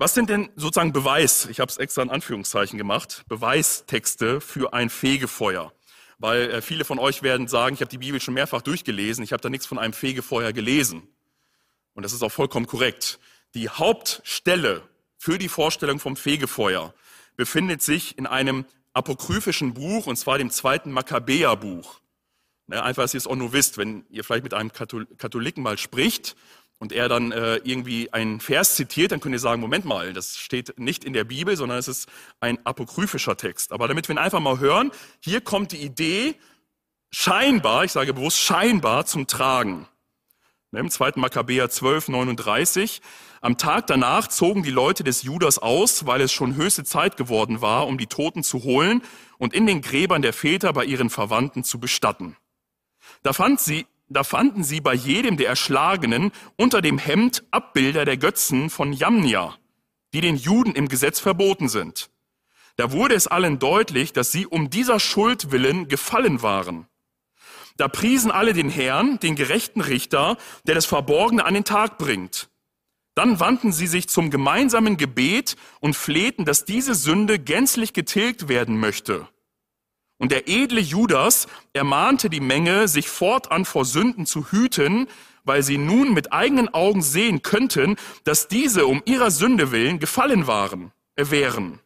Was 0.00 0.14
sind 0.14 0.30
denn 0.30 0.48
sozusagen 0.56 0.94
Beweis, 0.94 1.44
ich 1.50 1.60
habe 1.60 1.70
es 1.70 1.76
extra 1.76 2.00
in 2.00 2.08
Anführungszeichen 2.08 2.78
gemacht, 2.78 3.22
Beweistexte 3.28 4.40
für 4.40 4.72
ein 4.72 4.88
Fegefeuer? 4.88 5.74
weil 6.20 6.50
äh, 6.50 6.62
viele 6.62 6.84
von 6.84 6.98
euch 6.98 7.22
werden 7.22 7.48
sagen, 7.48 7.74
ich 7.74 7.80
habe 7.80 7.90
die 7.90 7.98
Bibel 7.98 8.20
schon 8.20 8.34
mehrfach 8.34 8.62
durchgelesen, 8.62 9.24
ich 9.24 9.32
habe 9.32 9.42
da 9.42 9.50
nichts 9.50 9.66
von 9.66 9.78
einem 9.78 9.92
Fegefeuer 9.92 10.52
gelesen. 10.52 11.02
Und 11.94 12.02
das 12.02 12.12
ist 12.12 12.22
auch 12.22 12.32
vollkommen 12.32 12.66
korrekt. 12.66 13.18
Die 13.54 13.68
Hauptstelle 13.68 14.82
für 15.18 15.38
die 15.38 15.48
Vorstellung 15.48 15.98
vom 15.98 16.16
Fegefeuer 16.16 16.94
befindet 17.36 17.82
sich 17.82 18.16
in 18.16 18.26
einem 18.26 18.64
apokryphischen 18.92 19.74
Buch, 19.74 20.06
und 20.06 20.16
zwar 20.16 20.38
dem 20.38 20.50
zweiten 20.50 20.92
Makkabäerbuch. 20.92 22.00
Ne, 22.66 22.82
einfach, 22.82 23.02
dass 23.02 23.14
ihr 23.14 23.18
es 23.18 23.26
auch 23.26 23.36
nur 23.36 23.52
wisst, 23.52 23.78
wenn 23.78 24.04
ihr 24.10 24.22
vielleicht 24.22 24.44
mit 24.44 24.54
einem 24.54 24.72
Katholiken 24.72 25.62
mal 25.62 25.78
spricht, 25.78 26.36
und 26.80 26.92
er 26.92 27.08
dann 27.08 27.30
äh, 27.30 27.56
irgendwie 27.56 28.12
einen 28.12 28.40
Vers 28.40 28.74
zitiert, 28.74 29.12
dann 29.12 29.20
könnt 29.20 29.34
ihr 29.34 29.38
sagen, 29.38 29.60
Moment 29.60 29.84
mal, 29.84 30.14
das 30.14 30.38
steht 30.38 30.78
nicht 30.78 31.04
in 31.04 31.12
der 31.12 31.24
Bibel, 31.24 31.54
sondern 31.54 31.78
es 31.78 31.88
ist 31.88 32.08
ein 32.40 32.58
apokryphischer 32.64 33.36
Text. 33.36 33.72
Aber 33.72 33.86
damit 33.86 34.08
wir 34.08 34.14
ihn 34.14 34.18
einfach 34.18 34.40
mal 34.40 34.58
hören, 34.58 34.90
hier 35.20 35.42
kommt 35.42 35.72
die 35.72 35.82
Idee 35.82 36.34
scheinbar, 37.10 37.84
ich 37.84 37.92
sage 37.92 38.14
bewusst 38.14 38.40
scheinbar, 38.40 39.04
zum 39.04 39.26
Tragen. 39.26 39.86
Im 40.72 40.88
2. 40.88 41.12
Makkabäer 41.16 41.68
12, 41.68 42.08
39. 42.08 43.02
Am 43.42 43.58
Tag 43.58 43.86
danach 43.86 44.28
zogen 44.28 44.62
die 44.62 44.70
Leute 44.70 45.04
des 45.04 45.22
Judas 45.22 45.58
aus, 45.58 46.06
weil 46.06 46.22
es 46.22 46.32
schon 46.32 46.54
höchste 46.54 46.84
Zeit 46.84 47.16
geworden 47.16 47.60
war, 47.60 47.88
um 47.88 47.98
die 47.98 48.06
Toten 48.06 48.42
zu 48.42 48.62
holen 48.62 49.02
und 49.36 49.52
in 49.52 49.66
den 49.66 49.82
Gräbern 49.82 50.22
der 50.22 50.32
Väter 50.32 50.72
bei 50.72 50.84
ihren 50.84 51.10
Verwandten 51.10 51.62
zu 51.62 51.78
bestatten. 51.78 52.36
Da 53.22 53.32
fand 53.34 53.60
sie 53.60 53.86
da 54.10 54.24
fanden 54.24 54.64
sie 54.64 54.80
bei 54.80 54.92
jedem 54.92 55.36
der 55.36 55.48
Erschlagenen 55.48 56.32
unter 56.56 56.82
dem 56.82 56.98
Hemd 56.98 57.44
Abbilder 57.52 58.04
der 58.04 58.16
Götzen 58.16 58.68
von 58.68 58.92
Jamnia, 58.92 59.56
die 60.12 60.20
den 60.20 60.36
Juden 60.36 60.74
im 60.74 60.88
Gesetz 60.88 61.20
verboten 61.20 61.68
sind. 61.68 62.10
Da 62.76 62.90
wurde 62.90 63.14
es 63.14 63.28
allen 63.28 63.60
deutlich, 63.60 64.12
dass 64.12 64.32
sie 64.32 64.46
um 64.46 64.68
dieser 64.68 64.98
Schuld 64.98 65.52
willen 65.52 65.86
gefallen 65.86 66.42
waren. 66.42 66.88
Da 67.76 67.86
priesen 67.86 68.32
alle 68.32 68.52
den 68.52 68.68
Herrn, 68.68 69.20
den 69.20 69.36
gerechten 69.36 69.80
Richter, 69.80 70.36
der 70.66 70.74
das 70.74 70.86
Verborgene 70.86 71.44
an 71.44 71.54
den 71.54 71.64
Tag 71.64 71.96
bringt. 71.96 72.50
Dann 73.14 73.38
wandten 73.38 73.72
sie 73.72 73.86
sich 73.86 74.08
zum 74.08 74.30
gemeinsamen 74.30 74.96
Gebet 74.96 75.56
und 75.80 75.94
flehten, 75.94 76.44
dass 76.44 76.64
diese 76.64 76.94
Sünde 76.94 77.38
gänzlich 77.38 77.92
getilgt 77.92 78.48
werden 78.48 78.78
möchte. 78.78 79.28
Und 80.20 80.32
der 80.32 80.48
edle 80.48 80.82
Judas 80.82 81.48
ermahnte 81.72 82.28
die 82.28 82.40
Menge, 82.40 82.88
sich 82.88 83.08
fortan 83.08 83.64
vor 83.64 83.86
Sünden 83.86 84.26
zu 84.26 84.52
hüten, 84.52 85.08
weil 85.44 85.62
sie 85.62 85.78
nun 85.78 86.12
mit 86.12 86.30
eigenen 86.30 86.68
Augen 86.68 87.00
sehen 87.00 87.40
könnten, 87.40 87.96
dass 88.24 88.46
diese 88.46 88.84
um 88.84 89.02
ihrer 89.06 89.30
Sünde 89.30 89.72
willen 89.72 89.98
gefallen 89.98 90.46
waren, 90.46 90.92
äh, 91.16 91.30
wären. 91.30 91.80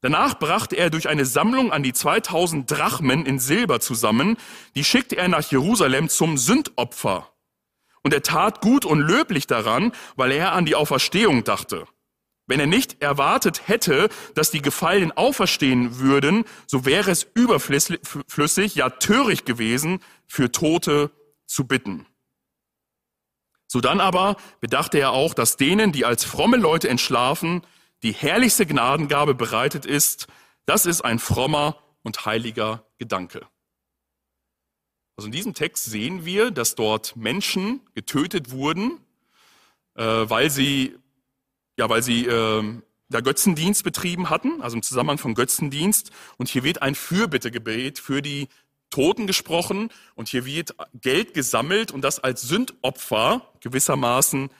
Danach 0.00 0.38
brachte 0.38 0.74
er 0.76 0.88
durch 0.88 1.06
eine 1.06 1.26
Sammlung 1.26 1.70
an 1.70 1.82
die 1.82 1.92
2000 1.92 2.70
Drachmen 2.70 3.26
in 3.26 3.38
Silber 3.38 3.80
zusammen, 3.80 4.38
die 4.74 4.82
schickte 4.82 5.18
er 5.18 5.28
nach 5.28 5.44
Jerusalem 5.50 6.08
zum 6.08 6.38
Sündopfer. 6.38 7.30
Und 8.02 8.14
er 8.14 8.22
tat 8.22 8.62
gut 8.62 8.86
und 8.86 9.00
löblich 9.00 9.46
daran, 9.46 9.92
weil 10.16 10.32
er 10.32 10.52
an 10.52 10.64
die 10.64 10.76
Auferstehung 10.76 11.44
dachte. 11.44 11.86
Wenn 12.50 12.58
er 12.58 12.66
nicht 12.66 13.00
erwartet 13.00 13.68
hätte, 13.68 14.08
dass 14.34 14.50
die 14.50 14.60
Gefallenen 14.60 15.12
auferstehen 15.12 16.00
würden, 16.00 16.44
so 16.66 16.84
wäre 16.84 17.12
es 17.12 17.22
überflüssig, 17.22 18.74
ja 18.74 18.90
töricht 18.90 19.46
gewesen, 19.46 20.00
für 20.26 20.50
Tote 20.50 21.12
zu 21.46 21.68
bitten. 21.68 22.06
So 23.68 23.80
dann 23.80 24.00
aber 24.00 24.36
bedachte 24.58 24.98
er 24.98 25.12
auch, 25.12 25.32
dass 25.32 25.58
denen, 25.58 25.92
die 25.92 26.04
als 26.04 26.24
fromme 26.24 26.56
Leute 26.56 26.88
entschlafen, 26.88 27.62
die 28.02 28.10
herrlichste 28.10 28.66
Gnadengabe 28.66 29.36
bereitet 29.36 29.86
ist. 29.86 30.26
Das 30.66 30.86
ist 30.86 31.02
ein 31.02 31.20
frommer 31.20 31.76
und 32.02 32.26
heiliger 32.26 32.84
Gedanke. 32.98 33.46
Also 35.16 35.26
in 35.26 35.32
diesem 35.32 35.54
Text 35.54 35.84
sehen 35.84 36.24
wir, 36.24 36.50
dass 36.50 36.74
dort 36.74 37.14
Menschen 37.14 37.88
getötet 37.94 38.50
wurden, 38.50 38.98
äh, 39.94 40.02
weil 40.02 40.50
sie 40.50 40.98
ja, 41.80 41.88
weil 41.88 42.02
sie 42.02 42.26
äh, 42.26 42.62
da 43.08 43.20
Götzendienst 43.20 43.84
betrieben 43.84 44.28
hatten, 44.28 44.60
also 44.60 44.76
im 44.76 44.82
Zusammenhang 44.82 45.16
von 45.16 45.34
Götzendienst. 45.34 46.10
Und 46.36 46.50
hier 46.50 46.62
wird 46.62 46.82
ein 46.82 46.94
Fürbittegebet 46.94 47.98
für 47.98 48.20
die 48.20 48.48
Toten 48.90 49.26
gesprochen 49.26 49.88
und 50.14 50.28
hier 50.28 50.44
wird 50.44 50.74
Geld 50.92 51.32
gesammelt 51.32 51.90
und 51.90 52.02
das 52.02 52.18
als 52.18 52.42
Sündopfer 52.42 53.50
gewissermaßen 53.60 54.50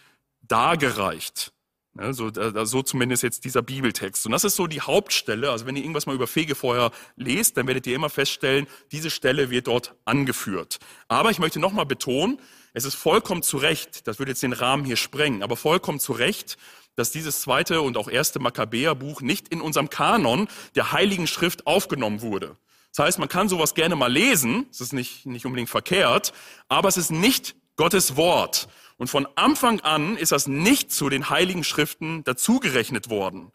dargereicht. 0.40 1.52
Ja, 1.98 2.14
so, 2.14 2.30
da, 2.30 2.64
so 2.64 2.82
zumindest 2.82 3.22
jetzt 3.22 3.44
dieser 3.44 3.60
Bibeltext. 3.60 4.24
Und 4.24 4.32
das 4.32 4.44
ist 4.44 4.56
so 4.56 4.66
die 4.66 4.80
Hauptstelle. 4.80 5.50
Also 5.50 5.66
wenn 5.66 5.76
ihr 5.76 5.82
irgendwas 5.82 6.06
mal 6.06 6.14
über 6.14 6.26
Fegefeuer 6.28 6.90
lest, 7.16 7.58
dann 7.58 7.66
werdet 7.66 7.86
ihr 7.86 7.96
immer 7.96 8.08
feststellen, 8.08 8.66
diese 8.92 9.10
Stelle 9.10 9.50
wird 9.50 9.66
dort 9.66 9.94
angeführt. 10.06 10.78
Aber 11.08 11.30
ich 11.30 11.38
möchte 11.38 11.60
nochmal 11.60 11.86
betonen, 11.86 12.38
es 12.72 12.84
ist 12.84 12.94
vollkommen 12.94 13.42
zu 13.42 13.56
Recht, 13.56 14.06
das 14.06 14.18
würde 14.18 14.32
jetzt 14.32 14.42
den 14.42 14.52
Rahmen 14.52 14.84
hier 14.84 14.96
sprengen, 14.96 15.42
aber 15.42 15.56
vollkommen 15.56 16.00
zu 16.00 16.12
Recht, 16.12 16.56
dass 16.96 17.10
dieses 17.10 17.40
zweite 17.40 17.82
und 17.82 17.96
auch 17.96 18.08
erste 18.08 18.38
Makkabäerbuch 18.40 19.20
nicht 19.20 19.48
in 19.48 19.60
unserem 19.60 19.90
Kanon 19.90 20.48
der 20.74 20.92
Heiligen 20.92 21.26
Schrift 21.26 21.66
aufgenommen 21.66 22.20
wurde. 22.20 22.56
Das 22.94 23.06
heißt, 23.06 23.18
man 23.18 23.28
kann 23.28 23.48
sowas 23.48 23.74
gerne 23.74 23.96
mal 23.96 24.12
lesen, 24.12 24.66
es 24.70 24.80
ist 24.80 24.92
nicht, 24.92 25.24
nicht 25.26 25.46
unbedingt 25.46 25.70
verkehrt, 25.70 26.32
aber 26.68 26.88
es 26.88 26.96
ist 26.96 27.10
nicht 27.10 27.54
Gottes 27.76 28.16
Wort. 28.16 28.68
Und 28.96 29.08
von 29.08 29.26
Anfang 29.36 29.80
an 29.80 30.16
ist 30.16 30.32
das 30.32 30.46
nicht 30.46 30.92
zu 30.92 31.08
den 31.08 31.30
Heiligen 31.30 31.64
Schriften 31.64 32.22
dazugerechnet 32.24 33.08
worden, 33.08 33.52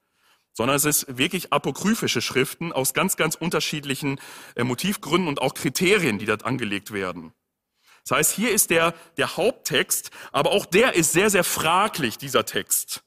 sondern 0.53 0.77
es 0.77 0.85
ist 0.85 1.17
wirklich 1.17 1.53
apokryphische 1.53 2.21
Schriften 2.21 2.71
aus 2.71 2.93
ganz, 2.93 3.17
ganz 3.17 3.35
unterschiedlichen 3.35 4.19
äh, 4.55 4.63
Motivgründen 4.63 5.27
und 5.27 5.41
auch 5.41 5.53
Kriterien, 5.53 6.17
die 6.17 6.25
dort 6.25 6.45
angelegt 6.45 6.91
werden. 6.91 7.33
Das 8.07 8.17
heißt, 8.17 8.31
hier 8.35 8.51
ist 8.51 8.69
der, 8.69 8.93
der 9.17 9.35
Haupttext, 9.35 10.11
aber 10.31 10.51
auch 10.51 10.65
der 10.65 10.93
ist 10.95 11.11
sehr, 11.11 11.29
sehr 11.29 11.43
fraglich, 11.43 12.17
dieser 12.17 12.45
Text. 12.45 13.01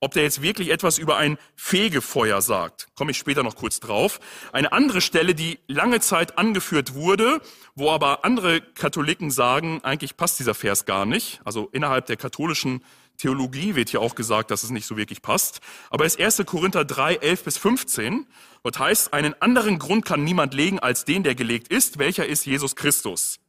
ob 0.00 0.12
der 0.14 0.22
jetzt 0.22 0.42
wirklich 0.42 0.70
etwas 0.70 0.98
über 0.98 1.16
ein 1.16 1.38
Fegefeuer 1.56 2.40
sagt. 2.40 2.88
Komme 2.94 3.10
ich 3.10 3.18
später 3.18 3.42
noch 3.42 3.56
kurz 3.56 3.80
drauf. 3.80 4.20
Eine 4.52 4.72
andere 4.72 5.00
Stelle, 5.00 5.34
die 5.34 5.58
lange 5.66 6.00
Zeit 6.00 6.38
angeführt 6.38 6.94
wurde, 6.94 7.40
wo 7.74 7.90
aber 7.90 8.24
andere 8.24 8.60
Katholiken 8.60 9.30
sagen, 9.30 9.80
eigentlich 9.82 10.16
passt 10.16 10.38
dieser 10.38 10.54
Vers 10.54 10.84
gar 10.84 11.04
nicht. 11.04 11.40
Also 11.44 11.68
innerhalb 11.72 12.06
der 12.06 12.16
katholischen 12.16 12.84
Theologie 13.16 13.74
wird 13.74 13.88
hier 13.88 14.00
auch 14.00 14.14
gesagt, 14.14 14.52
dass 14.52 14.62
es 14.62 14.70
nicht 14.70 14.86
so 14.86 14.96
wirklich 14.96 15.20
passt. 15.22 15.60
Aber 15.90 16.04
es 16.04 16.14
ist 16.14 16.38
1. 16.40 16.46
Korinther 16.46 16.84
3, 16.84 17.16
11 17.16 17.44
bis 17.44 17.58
15. 17.58 18.26
Dort 18.62 18.78
heißt, 18.78 19.12
einen 19.12 19.34
anderen 19.42 19.80
Grund 19.80 20.04
kann 20.04 20.22
niemand 20.22 20.54
legen 20.54 20.78
als 20.78 21.04
den, 21.04 21.24
der 21.24 21.34
gelegt 21.34 21.68
ist. 21.68 21.98
Welcher 21.98 22.26
ist 22.26 22.46
Jesus 22.46 22.76
Christus? 22.76 23.40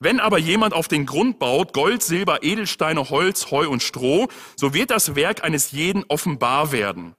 Wenn 0.00 0.20
aber 0.20 0.38
jemand 0.38 0.74
auf 0.74 0.86
den 0.86 1.06
Grund 1.06 1.40
baut, 1.40 1.72
Gold, 1.72 2.02
Silber, 2.02 2.42
Edelsteine, 2.42 3.10
Holz, 3.10 3.50
Heu 3.50 3.68
und 3.68 3.82
Stroh, 3.82 4.28
so 4.56 4.72
wird 4.72 4.90
das 4.90 5.16
Werk 5.16 5.42
eines 5.42 5.72
jeden 5.72 6.04
offenbar 6.08 6.70
werden. 6.70 7.16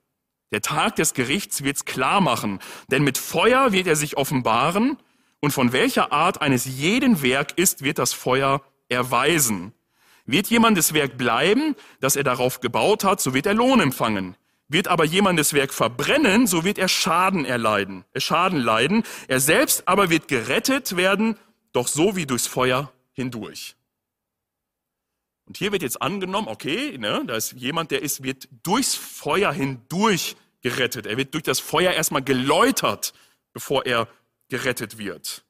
Der 0.51 0.61
Tag 0.61 0.95
des 0.95 1.13
Gerichts 1.13 1.63
wird's 1.63 1.83
klar 1.85 2.21
machen, 2.21 2.59
denn 2.89 3.03
mit 3.03 3.17
Feuer 3.17 3.73
wird 3.73 3.87
er 3.87 3.95
sich 3.95 4.17
offenbaren, 4.17 4.97
und 5.41 5.51
von 5.51 5.71
welcher 5.71 6.11
Art 6.11 6.41
eines 6.41 6.65
jeden 6.65 7.21
Werk 7.21 7.57
ist, 7.57 7.83
wird 7.83 7.97
das 7.97 8.13
Feuer 8.13 8.61
erweisen. 8.89 9.73
Wird 10.25 10.47
jemandes 10.47 10.93
Werk 10.93 11.17
bleiben, 11.17 11.75
das 12.01 12.15
er 12.15 12.23
darauf 12.23 12.59
gebaut 12.59 13.03
hat, 13.03 13.21
so 13.21 13.33
wird 13.33 13.45
er 13.45 13.53
Lohn 13.53 13.79
empfangen. 13.79 14.35
Wird 14.67 14.87
aber 14.87 15.05
jemandes 15.05 15.53
Werk 15.53 15.73
verbrennen, 15.73 16.45
so 16.45 16.63
wird 16.63 16.77
er 16.77 16.87
Schaden 16.87 17.45
erleiden, 17.45 18.05
er 18.13 18.21
Schaden 18.21 18.59
leiden. 18.59 19.03
Er 19.27 19.39
selbst 19.39 19.87
aber 19.87 20.09
wird 20.09 20.27
gerettet 20.27 20.95
werden, 20.95 21.37
doch 21.79 21.87
so 21.87 22.17
wie 22.17 22.25
durchs 22.25 22.45
Feuer 22.45 22.91
hindurch. 23.13 23.77
Und 25.45 25.55
hier 25.55 25.71
wird 25.71 25.81
jetzt 25.81 26.01
angenommen, 26.01 26.49
okay, 26.49 26.97
ne, 26.97 27.23
da 27.25 27.37
ist 27.37 27.53
jemand, 27.53 27.91
der 27.91 28.01
ist, 28.01 28.21
wird 28.21 28.49
durchs 28.63 28.95
Feuer 28.95 29.53
hindurch 29.53 30.35
gerettet. 30.61 31.05
Er 31.05 31.15
wird 31.15 31.33
durch 31.33 31.43
das 31.43 31.61
Feuer 31.61 31.93
erstmal 31.93 32.21
geläutert, 32.21 33.13
bevor 33.53 33.85
er 33.85 34.09
gerettet 34.49 34.97
wird. 34.97 35.45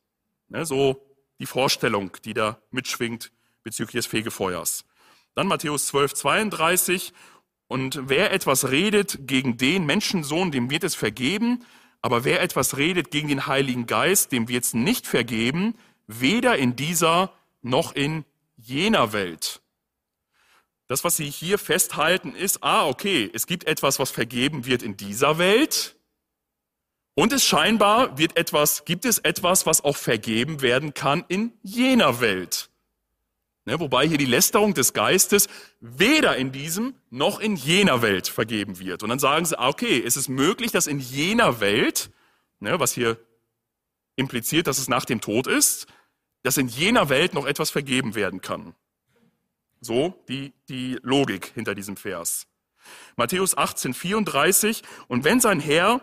Ne, 0.49 0.67
so 0.67 1.03
die 1.39 1.47
Vorstellung, 1.47 2.15
die 2.23 2.35
da 2.35 2.61
mitschwingt 2.69 3.31
bezüglich 3.63 4.03
des 4.03 4.05
Fegefeuers. 4.05 4.85
Dann 5.33 5.47
Matthäus 5.47 5.87
12, 5.87 6.13
32. 6.13 7.13
Und 7.67 8.07
wer 8.07 8.31
etwas 8.31 8.69
redet 8.69 9.27
gegen 9.27 9.57
den 9.57 9.87
Menschensohn, 9.87 10.51
dem 10.51 10.69
wird 10.69 10.83
es 10.83 10.93
vergeben. 10.93 11.65
Aber 12.03 12.23
wer 12.23 12.41
etwas 12.41 12.77
redet 12.77 13.09
gegen 13.09 13.29
den 13.29 13.47
Heiligen 13.47 13.87
Geist, 13.87 14.31
dem 14.31 14.47
wird 14.47 14.63
es 14.63 14.73
nicht 14.75 15.07
vergeben, 15.07 15.73
weder 16.09 16.57
in 16.57 16.75
dieser 16.75 17.31
noch 17.61 17.93
in 17.93 18.25
jener 18.57 19.13
Welt. 19.13 19.61
Das, 20.87 21.03
was 21.03 21.15
Sie 21.15 21.29
hier 21.29 21.59
festhalten, 21.59 22.33
ist, 22.35 22.63
ah, 22.63 22.87
okay, 22.87 23.29
es 23.31 23.45
gibt 23.45 23.65
etwas, 23.65 23.99
was 23.99 24.09
vergeben 24.09 24.65
wird 24.65 24.81
in 24.81 24.97
dieser 24.97 25.37
Welt. 25.37 25.95
Und 27.13 27.31
es 27.31 27.45
scheinbar 27.45 28.17
wird 28.17 28.37
etwas, 28.37 28.85
gibt 28.85 29.05
es 29.05 29.19
etwas, 29.19 29.67
was 29.67 29.83
auch 29.83 29.97
vergeben 29.97 30.61
werden 30.61 30.95
kann 30.95 31.23
in 31.27 31.53
jener 31.61 32.21
Welt. 32.21 32.69
Ne, 33.65 33.79
wobei 33.79 34.07
hier 34.07 34.17
die 34.17 34.25
Lästerung 34.25 34.73
des 34.73 34.93
Geistes 34.93 35.47
weder 35.79 36.37
in 36.37 36.51
diesem 36.51 36.95
noch 37.11 37.39
in 37.39 37.55
jener 37.55 38.01
Welt 38.01 38.27
vergeben 38.27 38.79
wird. 38.79 39.03
Und 39.03 39.09
dann 39.09 39.19
sagen 39.19 39.45
sie, 39.45 39.59
ah, 39.59 39.67
okay, 39.67 40.01
es 40.03 40.17
ist 40.17 40.27
möglich, 40.27 40.71
dass 40.71 40.87
in 40.87 40.99
jener 40.99 41.59
Welt, 41.59 42.09
ne, 42.59 42.79
was 42.79 42.93
hier 42.93 43.19
impliziert, 44.15 44.65
dass 44.65 44.79
es 44.79 44.87
nach 44.87 45.05
dem 45.05 45.21
Tod 45.21 45.45
ist, 45.45 45.85
dass 46.43 46.57
in 46.57 46.67
jener 46.67 47.09
Welt 47.09 47.33
noch 47.33 47.45
etwas 47.45 47.69
vergeben 47.69 48.15
werden 48.15 48.41
kann. 48.41 48.75
So 49.81 50.23
die, 50.27 50.53
die 50.67 50.97
Logik 51.01 51.51
hinter 51.53 51.75
diesem 51.75 51.97
Vers. 51.97 52.47
Matthäus 53.15 53.57
18, 53.57 53.93
34. 53.93 54.83
Und 55.07 55.23
wenn 55.23 55.39
sein 55.39 55.59
Herr, 55.59 56.01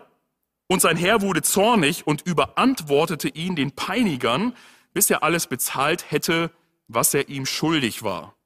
und 0.67 0.81
sein 0.81 0.97
Herr 0.97 1.21
wurde 1.21 1.41
zornig 1.41 2.05
und 2.05 2.21
überantwortete 2.21 3.29
ihn 3.29 3.55
den 3.55 3.71
Peinigern, 3.71 4.53
bis 4.93 5.09
er 5.09 5.23
alles 5.23 5.47
bezahlt 5.47 6.11
hätte, 6.11 6.51
was 6.87 7.13
er 7.13 7.29
ihm 7.29 7.45
schuldig 7.45 8.03
war. 8.03 8.36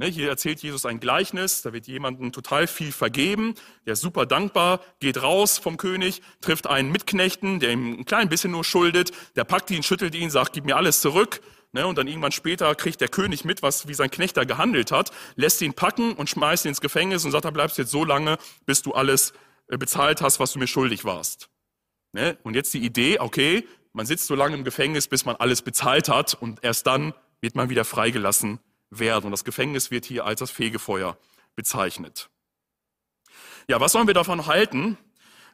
Ne, 0.00 0.06
hier 0.06 0.28
erzählt 0.28 0.62
Jesus 0.62 0.86
ein 0.86 1.00
Gleichnis, 1.00 1.62
da 1.62 1.72
wird 1.72 1.88
jemandem 1.88 2.30
total 2.30 2.68
viel 2.68 2.92
vergeben, 2.92 3.54
der 3.84 3.94
ist 3.94 4.00
super 4.00 4.26
dankbar, 4.26 4.80
geht 5.00 5.20
raus 5.20 5.58
vom 5.58 5.76
König, 5.76 6.22
trifft 6.40 6.68
einen 6.68 6.92
Mitknechten, 6.92 7.58
der 7.58 7.72
ihm 7.72 7.98
ein 7.98 8.04
klein 8.04 8.28
bisschen 8.28 8.52
nur 8.52 8.62
schuldet, 8.62 9.10
der 9.34 9.42
packt 9.42 9.72
ihn, 9.72 9.82
schüttelt 9.82 10.14
ihn, 10.14 10.30
sagt, 10.30 10.52
gib 10.52 10.66
mir 10.66 10.76
alles 10.76 11.00
zurück. 11.00 11.40
Ne, 11.72 11.86
und 11.86 11.98
dann 11.98 12.06
irgendwann 12.06 12.32
später 12.32 12.74
kriegt 12.76 13.00
der 13.00 13.08
König 13.08 13.44
mit, 13.44 13.60
was, 13.60 13.88
wie 13.88 13.94
sein 13.94 14.10
Knecht 14.10 14.38
da 14.38 14.44
gehandelt 14.44 14.90
hat, 14.90 15.10
lässt 15.34 15.60
ihn 15.60 15.74
packen 15.74 16.14
und 16.14 16.30
schmeißt 16.30 16.64
ihn 16.64 16.70
ins 16.70 16.80
Gefängnis 16.80 17.26
und 17.26 17.32
sagt, 17.32 17.44
da 17.44 17.50
bleibst 17.50 17.76
jetzt 17.76 17.90
so 17.90 18.04
lange, 18.04 18.38
bis 18.64 18.80
du 18.80 18.92
alles 18.94 19.34
äh, 19.66 19.76
bezahlt 19.76 20.22
hast, 20.22 20.40
was 20.40 20.52
du 20.52 20.60
mir 20.60 20.66
schuldig 20.66 21.04
warst. 21.04 21.50
Ne, 22.12 22.38
und 22.44 22.54
jetzt 22.54 22.72
die 22.72 22.82
Idee, 22.82 23.18
okay, 23.18 23.66
man 23.92 24.06
sitzt 24.06 24.28
so 24.28 24.34
lange 24.34 24.56
im 24.56 24.64
Gefängnis, 24.64 25.08
bis 25.08 25.26
man 25.26 25.36
alles 25.36 25.60
bezahlt 25.60 26.08
hat 26.08 26.34
und 26.34 26.64
erst 26.64 26.86
dann 26.86 27.12
wird 27.42 27.54
man 27.54 27.68
wieder 27.68 27.84
freigelassen 27.84 28.60
werden. 28.90 29.26
Und 29.26 29.30
das 29.32 29.44
Gefängnis 29.44 29.90
wird 29.90 30.04
hier 30.04 30.24
als 30.24 30.40
das 30.40 30.50
Fegefeuer 30.50 31.18
bezeichnet. 31.56 32.30
Ja, 33.68 33.80
was 33.80 33.92
sollen 33.92 34.06
wir 34.06 34.14
davon 34.14 34.46
halten? 34.46 34.96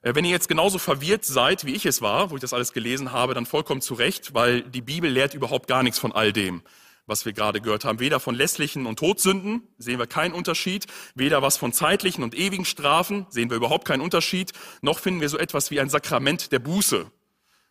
Äh, 0.03 0.15
wenn 0.15 0.25
ihr 0.25 0.31
jetzt 0.31 0.49
genauso 0.49 0.79
verwirrt 0.79 1.25
seid, 1.25 1.65
wie 1.65 1.75
ich 1.75 1.87
es 1.87 2.03
war, 2.03 2.31
wo 2.31 2.37
ich 2.37 2.41
das 2.41 2.53
alles 2.53 2.73
gelesen 2.73 3.11
habe, 3.11 3.35
dann 3.35 3.47
vollkommen 3.47 3.81
zu 3.81 3.95
Recht, 3.95 4.35
weil 4.35 4.63
die 4.63 4.83
Bibel 4.83 5.11
lehrt 5.11 5.35
überhaupt 5.35 5.67
gar 5.67 5.83
nichts 5.83 5.99
von 5.99 6.13
all 6.13 6.33
dem, 6.33 6.63
was 7.07 7.25
wir 7.25 7.33
gerade 7.33 7.61
gehört 7.61 7.85
haben. 7.85 8.01
Weder 8.01 8.21
von 8.21 8.35
lässlichen 8.35 8.87
und 8.87 8.99
Todsünden 8.99 9.63
sehen 9.79 9.99
wir 9.99 10.07
keinen 10.07 10.35
Unterschied, 10.35 10.87
weder 11.15 11.43
was 11.43 11.57
von 11.57 11.73
zeitlichen 11.73 12.23
und 12.23 12.35
ewigen 12.35 12.67
Strafen 12.67 13.27
sehen 13.31 13.51
wir 13.51 13.57
überhaupt 13.57 13.87
keinen 13.87 14.03
Unterschied, 14.03 14.53
noch 14.83 14.99
finden 14.99 15.21
wir 15.21 15.29
so 15.29 15.39
etwas 15.39 15.71
wie 15.71 15.81
ein 15.81 15.89
Sakrament 15.89 16.53
der 16.53 16.59
Buße. 16.59 17.11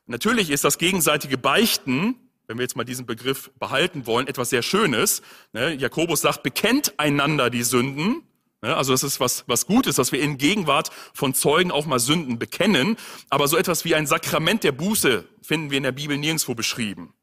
Natürlich 0.08 0.50
ist 0.50 0.64
das 0.64 0.78
gegenseitige 0.78 1.38
Beichten 1.38 2.16
wenn 2.48 2.58
wir 2.58 2.64
jetzt 2.64 2.76
mal 2.76 2.84
diesen 2.84 3.06
Begriff 3.06 3.52
behalten 3.60 4.06
wollen, 4.06 4.28
etwas 4.28 4.50
sehr 4.50 4.62
Schönes. 4.62 5.22
Ne? 5.54 5.74
Jakobus 5.74 6.22
sagt, 6.22 6.44
bekennt 6.44 7.00
einander 7.00 7.50
die 7.50 7.64
Sünden. 7.64 8.24
Ne? 8.62 8.76
Also 8.76 8.92
das 8.92 9.04
ist 9.04 9.20
was, 9.20 9.44
was 9.48 9.66
Gutes, 9.66 9.96
dass 9.96 10.12
wir 10.12 10.22
in 10.22 10.38
Gegenwart 10.38 10.92
von 11.14 11.34
Zeugen 11.34 11.72
auch 11.72 11.86
mal 11.86 12.00
Sünden 12.00 12.40
bekennen. 12.40 12.98
Aber 13.30 13.48
so 13.48 13.58
etwas 13.58 13.86
wie 13.86 13.96
ein 13.96 14.08
Sakrament 14.08 14.64
der 14.64 14.72
Buße 14.72 15.26
finden 15.42 15.70
wir 15.72 15.78
in 15.78 15.84
der 15.84 15.92
Bibel 15.92 16.18
nirgendwo 16.18 16.56
beschrieben. 16.56 17.14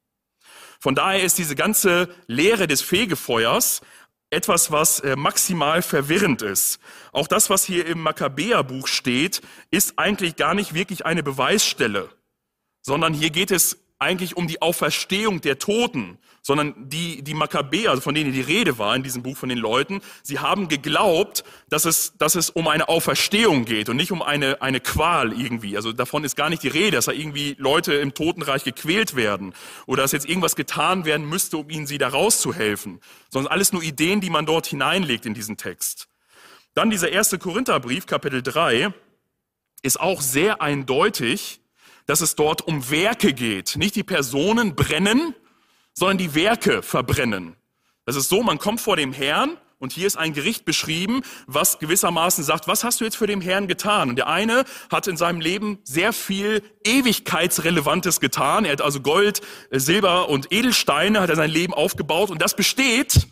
Von 0.79 0.95
daher 0.95 1.23
ist 1.23 1.37
diese 1.37 1.57
ganze 1.57 2.09
Lehre 2.27 2.67
des 2.67 2.81
Fegefeuers 2.81 3.83
etwas, 4.31 4.71
was 4.71 5.01
äh, 5.01 5.17
maximal 5.17 5.83
verwirrend 5.83 6.41
ist. 6.41 6.79
Auch 7.13 7.27
das, 7.27 7.51
was 7.51 7.65
hier 7.65 7.85
im 7.87 8.01
Makkabäerbuch 8.01 8.87
steht, 8.87 9.43
ist 9.71 9.99
eigentlich 9.99 10.37
gar 10.37 10.55
nicht 10.55 10.73
wirklich 10.73 11.05
eine 11.05 11.23
Beweisstelle, 11.23 12.09
sondern 12.81 13.13
hier 13.13 13.31
geht 13.31 13.51
es 13.51 13.79
eigentlich 14.01 14.37
um 14.37 14.49
die 14.49 14.63
Auferstehung 14.63 15.41
der 15.41 15.59
Toten, 15.59 16.19
sondern 16.43 16.89
die, 16.89 17.23
die 17.23 17.35
Makkabäer, 17.35 17.91
also 17.91 18.01
von 18.01 18.15
denen 18.15 18.33
die 18.33 18.41
Rede 18.41 18.79
war 18.79 18.97
in 18.97 19.03
diesem 19.03 19.23
Buch 19.23 19.37
von 19.37 19.51
den 19.51 19.59
Leuten, 19.59 20.01
sie 20.23 20.39
haben 20.39 20.69
geglaubt, 20.69 21.45
dass 21.69 21.85
es, 21.85 22.15
dass 22.17 22.35
es 22.35 22.49
um 22.49 22.67
eine 22.67 22.89
Auferstehung 22.89 23.67
geht 23.67 23.91
und 23.91 23.97
nicht 23.97 24.11
um 24.11 24.23
eine, 24.23 24.63
eine 24.63 24.81
Qual 24.81 25.39
irgendwie. 25.39 25.77
Also 25.77 25.93
davon 25.93 26.25
ist 26.25 26.37
gar 26.37 26.49
nicht 26.49 26.63
die 26.63 26.69
Rede, 26.69 26.93
dass 26.93 27.05
da 27.05 27.13
irgendwie 27.13 27.57
Leute 27.59 27.93
im 27.95 28.15
Totenreich 28.15 28.65
gequält 28.65 29.17
werden 29.17 29.53
oder 29.87 30.03
dass 30.03 30.13
jetzt 30.13 30.29
irgendwas 30.29 30.57
getan 30.57 31.05
werden 31.05 31.29
müsste, 31.29 31.59
um 31.59 31.69
ihnen 31.69 31.87
sie 31.87 31.99
da 31.99 32.09
rauszuhelfen, 32.09 33.01
sondern 33.29 33.53
alles 33.53 33.73
nur 33.73 33.83
Ideen, 33.83 34.23
die 34.23 34.31
man 34.31 34.47
dort 34.47 34.67
hineinlegt 34.67 35.27
in 35.27 35.35
diesen 35.35 35.59
Text. 35.59 36.09
Dann 36.73 36.89
dieser 36.89 37.11
erste 37.11 37.39
Korintherbrief, 37.39 38.07
Kapitel 38.07 38.43
3, 38.43 38.95
ist 39.83 40.01
auch 40.01 40.21
sehr 40.21 40.63
eindeutig, 40.63 41.61
dass 42.07 42.21
es 42.21 42.37
dort 42.37 42.63
um 42.63 42.91
Werke 42.91 43.33
geht. 43.33 43.77
Nicht 43.77 43.97
die 43.97 44.03
Personen 44.03 44.75
brennen, 44.75 45.35
sondern 45.95 46.19
die 46.19 46.35
Werke 46.35 46.83
verbrennen. 46.83 47.57
Das 48.07 48.17
ist 48.17 48.29
so, 48.29 48.43
man 48.43 48.59
kommt 48.59 48.81
vor 48.81 48.97
dem 48.97 49.13
Herrn 49.13 49.57
und 49.79 49.93
hier 49.93 50.07
ist 50.07 50.19
ein 50.19 50.35
Gericht 50.35 50.67
beschrieben, 50.67 51.23
was 51.47 51.79
gewissermaßen 51.79 52.45
sagt, 52.45 52.69
was 52.69 52.85
hast 52.85 53.01
du 53.01 53.05
jetzt 53.05 53.17
für 53.17 53.27
den 53.27 53.41
Herrn 53.41 53.67
getan? 53.67 54.11
Und 54.11 54.17
der 54.17 54.29
eine 54.29 54.65
hat 54.91 55.07
in 55.07 55.17
seinem 55.17 55.41
Leben 55.41 55.79
sehr 55.85 56.13
viel 56.13 56.63
Ewigkeitsrelevantes 56.85 58.21
getan. 58.21 58.67
Er 58.67 58.73
hat 58.73 58.83
also 58.83 59.01
Gold, 59.01 59.41
Silber 59.71 60.29
und 60.29 60.53
Edelsteine, 60.53 61.21
hat 61.21 61.31
er 61.31 61.37
sein 61.37 61.51
Leben 61.51 61.73
aufgebaut 61.73 62.31
und 62.31 62.43
das 62.43 62.55
besteht. 62.55 63.29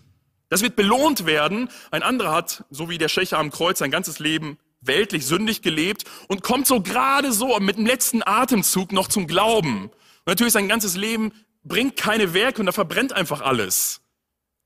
Das 0.48 0.62
wird 0.62 0.74
belohnt 0.74 1.26
werden. 1.26 1.68
Ein 1.90 2.02
anderer 2.02 2.32
hat, 2.32 2.64
so 2.70 2.88
wie 2.88 2.96
der 2.96 3.08
Schächer 3.08 3.38
am 3.38 3.50
Kreuz, 3.50 3.78
sein 3.78 3.90
ganzes 3.90 4.18
Leben 4.18 4.58
weltlich 4.80 5.26
sündig 5.26 5.62
gelebt 5.62 6.04
und 6.28 6.42
kommt 6.42 6.66
so 6.66 6.80
gerade 6.80 7.32
so 7.32 7.58
mit 7.60 7.76
dem 7.76 7.86
letzten 7.86 8.22
Atemzug 8.24 8.92
noch 8.92 9.08
zum 9.08 9.26
Glauben. 9.26 9.84
Und 9.84 10.26
natürlich 10.26 10.52
sein 10.52 10.68
ganzes 10.68 10.96
Leben 10.96 11.32
bringt 11.64 11.96
keine 11.96 12.34
Werke 12.34 12.60
und 12.60 12.66
da 12.66 12.72
verbrennt 12.72 13.12
einfach 13.12 13.40
alles. 13.40 14.00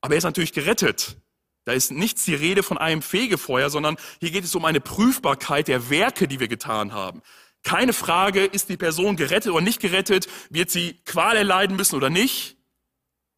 Aber 0.01 0.13
er 0.13 0.17
ist 0.17 0.23
natürlich 0.23 0.53
gerettet. 0.53 1.17
Da 1.65 1.71
ist 1.71 1.91
nichts 1.91 2.25
die 2.25 2.35
Rede 2.35 2.61
von 2.61 2.77
einem 2.77 3.01
Fegefeuer, 3.01 3.69
sondern 3.69 3.95
hier 4.19 4.31
geht 4.31 4.43
es 4.43 4.53
um 4.53 4.65
eine 4.65 4.81
Prüfbarkeit 4.81 5.67
der 5.67 5.89
Werke, 5.89 6.27
die 6.27 6.39
wir 6.39 6.49
getan 6.49 6.93
haben. 6.93 7.21
Keine 7.63 7.93
Frage, 7.93 8.43
ist 8.43 8.67
die 8.67 8.75
Person 8.75 9.15
gerettet 9.15 9.53
oder 9.53 9.61
nicht 9.61 9.79
gerettet, 9.79 10.27
wird 10.49 10.69
sie 10.69 10.99
Qual 11.05 11.37
erleiden 11.37 11.77
müssen 11.77 11.95
oder 11.95 12.09
nicht, 12.09 12.57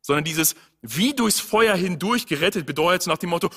sondern 0.02 0.24
dieses 0.24 0.56
wie 0.82 1.14
durchs 1.14 1.40
Feuer 1.40 1.76
hindurch 1.76 2.26
gerettet 2.26 2.66
bedeutet 2.66 3.08
nach 3.08 3.18
dem 3.18 3.30
Motto, 3.30 3.50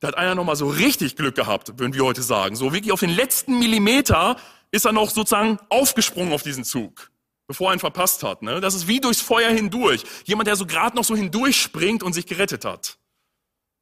Da 0.00 0.08
hat 0.08 0.16
einer 0.16 0.34
nochmal 0.34 0.56
so 0.56 0.68
richtig 0.68 1.16
Glück 1.16 1.34
gehabt, 1.34 1.78
würden 1.78 1.94
wir 1.94 2.04
heute 2.04 2.22
sagen. 2.22 2.54
So 2.54 2.72
wirklich 2.72 2.92
auf 2.92 3.00
den 3.00 3.10
letzten 3.10 3.58
Millimeter 3.58 4.36
ist 4.70 4.84
er 4.84 4.92
noch 4.92 5.10
sozusagen 5.10 5.58
aufgesprungen 5.70 6.32
auf 6.32 6.42
diesen 6.42 6.64
Zug, 6.64 7.10
bevor 7.46 7.70
er 7.70 7.74
ihn 7.74 7.80
verpasst 7.80 8.22
hat. 8.22 8.42
Ne? 8.42 8.60
Das 8.60 8.74
ist 8.74 8.86
wie 8.86 9.00
durchs 9.00 9.20
Feuer 9.20 9.50
hindurch. 9.50 10.04
Jemand, 10.24 10.46
der 10.46 10.56
so 10.56 10.66
gerade 10.66 10.94
noch 10.96 11.04
so 11.04 11.16
hindurchspringt 11.16 12.02
und 12.02 12.12
sich 12.12 12.26
gerettet 12.26 12.64
hat. 12.64 12.98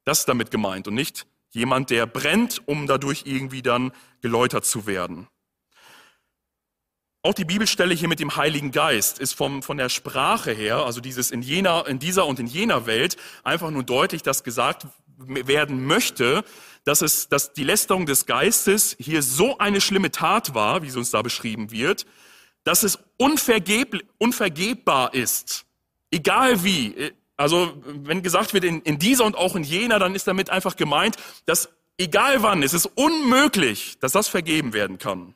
Das 0.05 0.19
ist 0.19 0.29
damit 0.29 0.49
gemeint 0.51 0.87
und 0.87 0.95
nicht 0.95 1.27
jemand, 1.51 1.89
der 1.89 2.05
brennt, 2.05 2.61
um 2.67 2.87
dadurch 2.87 3.23
irgendwie 3.25 3.61
dann 3.61 3.91
geläutert 4.21 4.65
zu 4.65 4.85
werden. 4.87 5.27
Auch 7.23 7.33
die 7.33 7.45
Bibelstelle 7.45 7.93
hier 7.93 8.07
mit 8.07 8.19
dem 8.19 8.37
Heiligen 8.37 8.71
Geist 8.71 9.19
ist 9.19 9.33
vom, 9.33 9.61
von 9.61 9.77
der 9.77 9.89
Sprache 9.89 10.51
her, 10.51 10.85
also 10.85 11.01
dieses 11.01 11.31
in, 11.31 11.41
jener, 11.41 11.85
in 11.87 11.99
dieser 11.99 12.25
und 12.25 12.39
in 12.39 12.47
jener 12.47 12.85
Welt, 12.85 13.17
einfach 13.43 13.69
nur 13.69 13.83
deutlich, 13.83 14.23
dass 14.23 14.43
gesagt 14.43 14.87
werden 15.17 15.85
möchte, 15.85 16.43
dass, 16.83 17.01
es, 17.01 17.27
dass 17.27 17.53
die 17.53 17.63
Lästerung 17.63 18.05
des 18.05 18.25
Geistes 18.25 18.95
hier 18.99 19.21
so 19.21 19.57
eine 19.57 19.81
schlimme 19.81 20.11
Tat 20.11 20.53
war, 20.53 20.83
wie 20.83 20.87
es 20.87 20.95
uns 20.95 21.11
da 21.11 21.21
beschrieben 21.21 21.71
wird, 21.71 22.05
dass 22.63 22.83
es 22.83 22.99
unvergeb, 23.17 24.03
unvergebbar 24.17 25.13
ist. 25.13 25.65
Egal 26.11 26.63
wie. 26.63 27.11
Also 27.35 27.73
wenn 27.85 28.23
gesagt 28.23 28.53
wird 28.53 28.63
in, 28.63 28.81
in 28.81 28.99
dieser 28.99 29.25
und 29.25 29.35
auch 29.35 29.55
in 29.55 29.63
jener, 29.63 29.99
dann 29.99 30.15
ist 30.15 30.27
damit 30.27 30.49
einfach 30.49 30.75
gemeint, 30.75 31.17
dass 31.45 31.69
egal 31.97 32.43
wann, 32.43 32.63
es 32.63 32.73
ist 32.73 32.85
unmöglich, 32.85 33.99
dass 33.99 34.11
das 34.11 34.27
vergeben 34.27 34.73
werden 34.73 34.97
kann. 34.97 35.35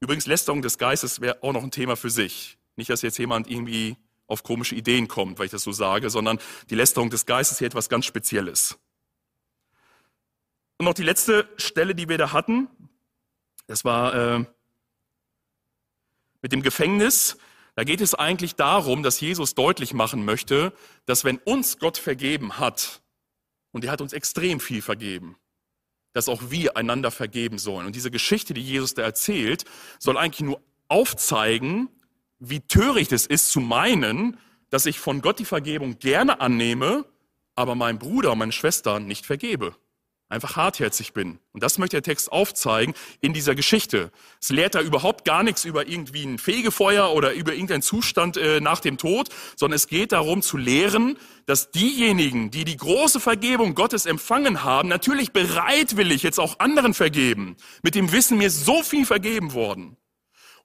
Übrigens, 0.00 0.26
Lästerung 0.26 0.62
des 0.62 0.78
Geistes 0.78 1.20
wäre 1.20 1.42
auch 1.42 1.52
noch 1.52 1.62
ein 1.62 1.70
Thema 1.70 1.96
für 1.96 2.10
sich. 2.10 2.58
Nicht, 2.76 2.90
dass 2.90 3.02
jetzt 3.02 3.18
jemand 3.18 3.50
irgendwie 3.50 3.96
auf 4.28 4.44
komische 4.44 4.76
Ideen 4.76 5.08
kommt, 5.08 5.38
weil 5.38 5.46
ich 5.46 5.50
das 5.50 5.62
so 5.62 5.72
sage, 5.72 6.10
sondern 6.10 6.38
die 6.70 6.76
Lästerung 6.76 7.10
des 7.10 7.26
Geistes 7.26 7.54
ist 7.54 7.58
hier 7.58 7.66
etwas 7.66 7.88
ganz 7.88 8.06
Spezielles. 8.06 8.78
Und 10.76 10.84
noch 10.84 10.94
die 10.94 11.02
letzte 11.02 11.48
Stelle, 11.56 11.96
die 11.96 12.08
wir 12.08 12.18
da 12.18 12.32
hatten, 12.32 12.68
das 13.66 13.84
war 13.84 14.14
äh, 14.14 14.44
mit 16.40 16.52
dem 16.52 16.62
Gefängnis. 16.62 17.36
Da 17.74 17.84
geht 17.84 18.00
es 18.00 18.14
eigentlich 18.14 18.54
darum, 18.54 19.02
dass 19.02 19.20
Jesus 19.20 19.54
deutlich 19.54 19.92
machen 19.92 20.24
möchte, 20.24 20.72
dass 21.04 21.24
wenn 21.24 21.38
uns 21.38 21.78
Gott 21.78 21.98
vergeben 21.98 22.58
hat, 22.58 23.00
und 23.72 23.84
er 23.84 23.90
hat 23.90 24.00
uns 24.00 24.12
extrem 24.12 24.60
viel 24.60 24.82
vergeben, 24.82 25.36
dass 26.12 26.28
auch 26.28 26.50
wir 26.50 26.76
einander 26.76 27.10
vergeben 27.10 27.58
sollen. 27.58 27.86
Und 27.86 27.94
diese 27.94 28.10
Geschichte, 28.10 28.54
die 28.54 28.62
Jesus 28.62 28.94
da 28.94 29.02
erzählt, 29.02 29.64
soll 29.98 30.16
eigentlich 30.16 30.40
nur 30.40 30.62
aufzeigen, 30.88 31.88
wie 32.38 32.60
töricht 32.60 33.12
es 33.12 33.26
ist 33.26 33.50
zu 33.50 33.60
meinen, 33.60 34.38
dass 34.70 34.86
ich 34.86 34.98
von 34.98 35.22
Gott 35.22 35.38
die 35.38 35.44
Vergebung 35.44 35.98
gerne 35.98 36.40
annehme, 36.40 37.04
aber 37.54 37.74
meinem 37.74 37.98
Bruder 37.98 38.34
meinen 38.34 38.52
Schwestern 38.52 39.06
nicht 39.06 39.26
vergebe 39.26 39.74
einfach 40.28 40.56
hartherzig 40.56 41.12
bin. 41.12 41.38
Und 41.52 41.62
das 41.62 41.78
möchte 41.78 41.96
der 41.96 42.02
Text 42.02 42.30
aufzeigen 42.30 42.94
in 43.20 43.32
dieser 43.32 43.54
Geschichte. 43.54 44.12
Es 44.40 44.50
lehrt 44.50 44.74
da 44.74 44.80
überhaupt 44.80 45.24
gar 45.24 45.42
nichts 45.42 45.64
über 45.64 45.88
irgendwie 45.88 46.24
ein 46.24 46.38
Fegefeuer 46.38 47.12
oder 47.12 47.32
über 47.32 47.52
irgendeinen 47.52 47.82
Zustand 47.82 48.36
äh, 48.36 48.60
nach 48.60 48.80
dem 48.80 48.98
Tod, 48.98 49.30
sondern 49.56 49.76
es 49.76 49.86
geht 49.86 50.12
darum 50.12 50.42
zu 50.42 50.56
lehren, 50.56 51.18
dass 51.46 51.70
diejenigen, 51.70 52.50
die 52.50 52.64
die 52.64 52.76
große 52.76 53.20
Vergebung 53.20 53.74
Gottes 53.74 54.06
empfangen 54.06 54.64
haben, 54.64 54.88
natürlich 54.88 55.32
bereitwillig 55.32 56.22
jetzt 56.22 56.38
auch 56.38 56.58
anderen 56.58 56.94
vergeben. 56.94 57.56
Mit 57.82 57.94
dem 57.94 58.12
Wissen, 58.12 58.38
mir 58.38 58.48
ist 58.48 58.64
so 58.64 58.82
viel 58.82 59.06
vergeben 59.06 59.54
worden. 59.54 59.96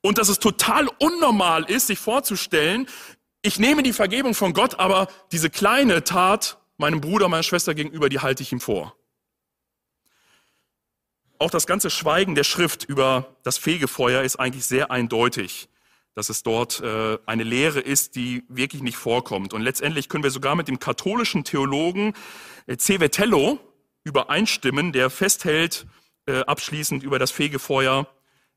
Und 0.05 0.17
dass 0.17 0.27
es 0.27 0.39
total 0.39 0.89
unnormal 0.99 1.63
ist, 1.63 1.87
sich 1.87 1.97
vorzustellen, 1.97 2.87
ich 3.41 3.57
nehme 3.57 3.83
die 3.83 3.93
Vergebung 3.93 4.33
von 4.35 4.53
Gott, 4.53 4.79
aber 4.79 5.07
diese 5.31 5.49
kleine 5.49 6.03
Tat 6.03 6.59
meinem 6.77 6.99
Bruder, 6.99 7.29
meiner 7.29 7.43
Schwester 7.43 7.73
gegenüber, 7.73 8.09
die 8.09 8.19
halte 8.19 8.43
ich 8.43 8.51
ihm 8.51 8.59
vor. 8.59 8.95
Auch 11.39 11.49
das 11.49 11.65
ganze 11.65 11.89
Schweigen 11.89 12.35
der 12.35 12.43
Schrift 12.43 12.83
über 12.83 13.37
das 13.43 13.57
Fegefeuer 13.57 14.23
ist 14.23 14.35
eigentlich 14.35 14.65
sehr 14.65 14.91
eindeutig, 14.91 15.69
dass 16.15 16.27
es 16.27 16.43
dort 16.43 16.81
äh, 16.81 17.17
eine 17.25 17.43
Lehre 17.43 17.79
ist, 17.79 18.15
die 18.15 18.43
wirklich 18.49 18.81
nicht 18.81 18.97
vorkommt. 18.97 19.53
Und 19.53 19.61
letztendlich 19.61 20.09
können 20.09 20.23
wir 20.23 20.31
sogar 20.31 20.55
mit 20.55 20.67
dem 20.67 20.79
katholischen 20.79 21.45
Theologen 21.45 22.13
äh, 22.67 22.77
Cevetello 22.77 23.59
übereinstimmen, 24.03 24.91
der 24.91 25.09
festhält 25.09 25.87
äh, 26.25 26.41
abschließend 26.41 27.03
über 27.03 27.19
das 27.19 27.31
Fegefeuer, 27.31 28.07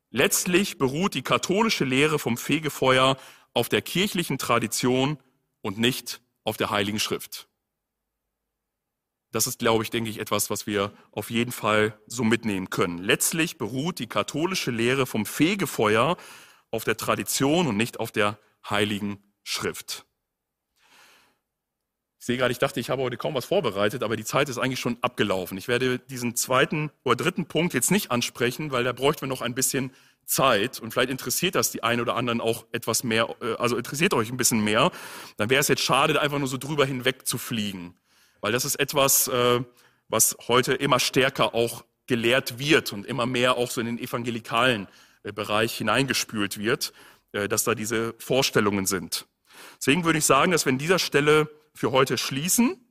letztlich 0.09 0.77
beruht 0.77 1.13
die 1.13 1.21
katholische 1.21 1.85
Lehre 1.85 2.19
vom 2.19 2.37
Fegefeuer 2.37 3.17
auf 3.53 3.69
der 3.69 3.81
kirchlichen 3.81 4.37
Tradition 4.37 5.17
und 5.61 5.77
nicht 5.77 6.21
auf 6.43 6.57
der 6.57 6.69
Heiligen 6.69 6.99
Schrift. 6.99 7.47
Das 9.31 9.45
ist, 9.45 9.59
glaube 9.59 9.83
ich, 9.83 9.91
denke 9.91 10.09
ich, 10.09 10.19
etwas, 10.19 10.49
was 10.49 10.65
wir 10.65 10.93
auf 11.11 11.29
jeden 11.29 11.51
Fall 11.51 11.99
so 12.07 12.23
mitnehmen 12.23 12.69
können. 12.69 12.97
Letztlich 12.97 13.59
beruht 13.59 13.99
die 13.99 14.07
katholische 14.07 14.71
Lehre 14.71 15.05
vom 15.05 15.25
Fegefeuer 15.25 16.17
auf 16.71 16.85
der 16.85 16.97
Tradition 16.97 17.67
und 17.67 17.77
nicht 17.77 17.99
auf 17.99 18.11
der 18.11 18.39
heiligen 18.67 19.21
Schrift. 19.43 20.06
Ich 22.19 22.25
sehe 22.25 22.37
gerade, 22.37 22.51
ich 22.51 22.57
dachte, 22.57 22.79
ich 22.79 22.89
habe 22.89 23.03
heute 23.03 23.17
kaum 23.17 23.35
was 23.35 23.45
vorbereitet, 23.45 24.01
aber 24.01 24.15
die 24.15 24.25
Zeit 24.25 24.49
ist 24.49 24.57
eigentlich 24.57 24.79
schon 24.79 24.97
abgelaufen. 25.01 25.57
Ich 25.57 25.67
werde 25.67 25.99
diesen 25.99 26.35
zweiten 26.35 26.89
oder 27.03 27.15
dritten 27.15 27.45
Punkt 27.45 27.73
jetzt 27.73 27.91
nicht 27.91 28.09
ansprechen, 28.09 28.71
weil 28.71 28.83
da 28.83 28.91
bräuchten 28.91 29.21
wir 29.21 29.27
noch 29.27 29.41
ein 29.41 29.53
bisschen 29.53 29.91
Zeit 30.25 30.79
und 30.79 30.91
vielleicht 30.91 31.09
interessiert 31.09 31.55
das 31.55 31.71
die 31.71 31.83
einen 31.83 32.01
oder 32.01 32.15
anderen 32.15 32.41
auch 32.41 32.65
etwas 32.71 33.03
mehr, 33.03 33.35
äh, 33.41 33.53
also 33.53 33.77
interessiert 33.77 34.13
euch 34.13 34.29
ein 34.29 34.37
bisschen 34.37 34.63
mehr. 34.63 34.91
Dann 35.37 35.49
wäre 35.49 35.61
es 35.61 35.67
jetzt 35.67 35.83
schade, 35.83 36.19
einfach 36.19 36.39
nur 36.39 36.47
so 36.47 36.57
drüber 36.57 36.85
hinweg 36.85 37.25
zu 37.25 37.37
fliegen. 37.37 37.95
Weil 38.41 38.51
das 38.51 38.65
ist 38.65 38.75
etwas, 38.75 39.27
äh, 39.27 39.61
was 40.09 40.37
heute 40.47 40.73
immer 40.73 40.99
stärker 40.99 41.55
auch 41.55 41.85
gelehrt 42.07 42.59
wird 42.59 42.93
und 42.93 43.05
immer 43.05 43.25
mehr 43.25 43.57
auch 43.57 43.69
so 43.69 43.79
in 43.79 43.87
den 43.87 43.99
evangelikalen 43.99 44.87
äh, 45.23 45.31
Bereich 45.31 45.77
hineingespült 45.77 46.57
wird, 46.57 46.93
dass 47.33 47.65
da 47.65 47.75
diese 47.75 48.15
Vorstellungen 48.19 48.85
sind. 48.85 49.27
Deswegen 49.77 50.05
würde 50.05 50.17
ich 50.17 50.25
sagen, 50.25 50.53
dass 50.53 50.65
wir 50.65 50.71
an 50.71 50.77
dieser 50.77 50.97
Stelle 50.97 51.49
für 51.77 51.91
heute 51.91 52.17
schließen. 52.17 52.83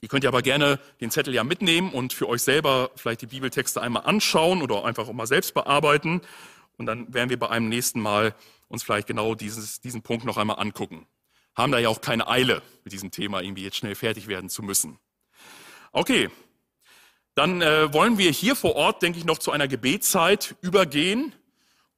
Ihr 0.00 0.08
könnt 0.08 0.24
ja 0.24 0.30
aber 0.30 0.42
gerne 0.42 0.78
den 1.00 1.10
Zettel 1.10 1.34
ja 1.34 1.44
mitnehmen 1.44 1.92
und 1.92 2.12
für 2.12 2.28
euch 2.28 2.42
selber 2.42 2.90
vielleicht 2.96 3.22
die 3.22 3.26
Bibeltexte 3.26 3.82
einmal 3.82 4.04
anschauen 4.04 4.62
oder 4.62 4.84
einfach 4.84 5.08
auch 5.08 5.12
mal 5.12 5.26
selbst 5.26 5.52
bearbeiten. 5.54 6.22
Und 6.78 6.86
dann 6.86 7.12
werden 7.12 7.28
wir 7.28 7.38
bei 7.38 7.50
einem 7.50 7.68
nächsten 7.68 8.00
Mal 8.00 8.34
uns 8.68 8.82
vielleicht 8.82 9.06
genau 9.06 9.34
dieses, 9.34 9.80
diesen 9.80 10.02
Punkt 10.02 10.24
noch 10.24 10.38
einmal 10.38 10.58
angucken 10.58 11.06
haben 11.54 11.72
da 11.72 11.78
ja 11.78 11.88
auch 11.88 12.00
keine 12.00 12.28
Eile, 12.28 12.62
mit 12.84 12.92
diesem 12.92 13.10
Thema 13.10 13.42
irgendwie 13.42 13.64
jetzt 13.64 13.76
schnell 13.76 13.94
fertig 13.94 14.28
werden 14.28 14.48
zu 14.50 14.62
müssen. 14.62 14.98
Okay, 15.92 16.30
dann 17.34 17.62
äh, 17.62 17.92
wollen 17.92 18.18
wir 18.18 18.30
hier 18.30 18.56
vor 18.56 18.76
Ort, 18.76 19.02
denke 19.02 19.18
ich, 19.18 19.24
noch 19.24 19.38
zu 19.38 19.50
einer 19.50 19.68
Gebetszeit 19.68 20.56
übergehen. 20.62 21.34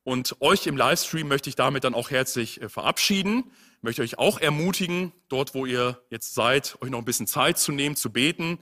Und 0.05 0.37
euch 0.41 0.67
im 0.67 0.77
Livestream 0.77 1.29
möchte 1.29 1.49
ich 1.49 1.55
damit 1.55 1.85
dann 1.85 1.95
auch 1.95 2.11
herzlich 2.11 2.61
äh, 2.61 2.69
verabschieden. 2.69 3.51
Möchte 3.85 4.03
euch 4.03 4.17
auch 4.17 4.39
ermutigen, 4.39 5.13
dort, 5.29 5.55
wo 5.55 5.67
ihr 5.67 6.01
jetzt 6.09 6.35
seid, 6.35 6.79
euch 6.81 6.91
noch 6.91 7.01
ein 7.01 7.05
bisschen 7.05 7.27
Zeit 7.27 7.59
zu 7.59 7.73
nehmen, 7.73 7.97
zu 7.97 8.13
beten. 8.13 8.61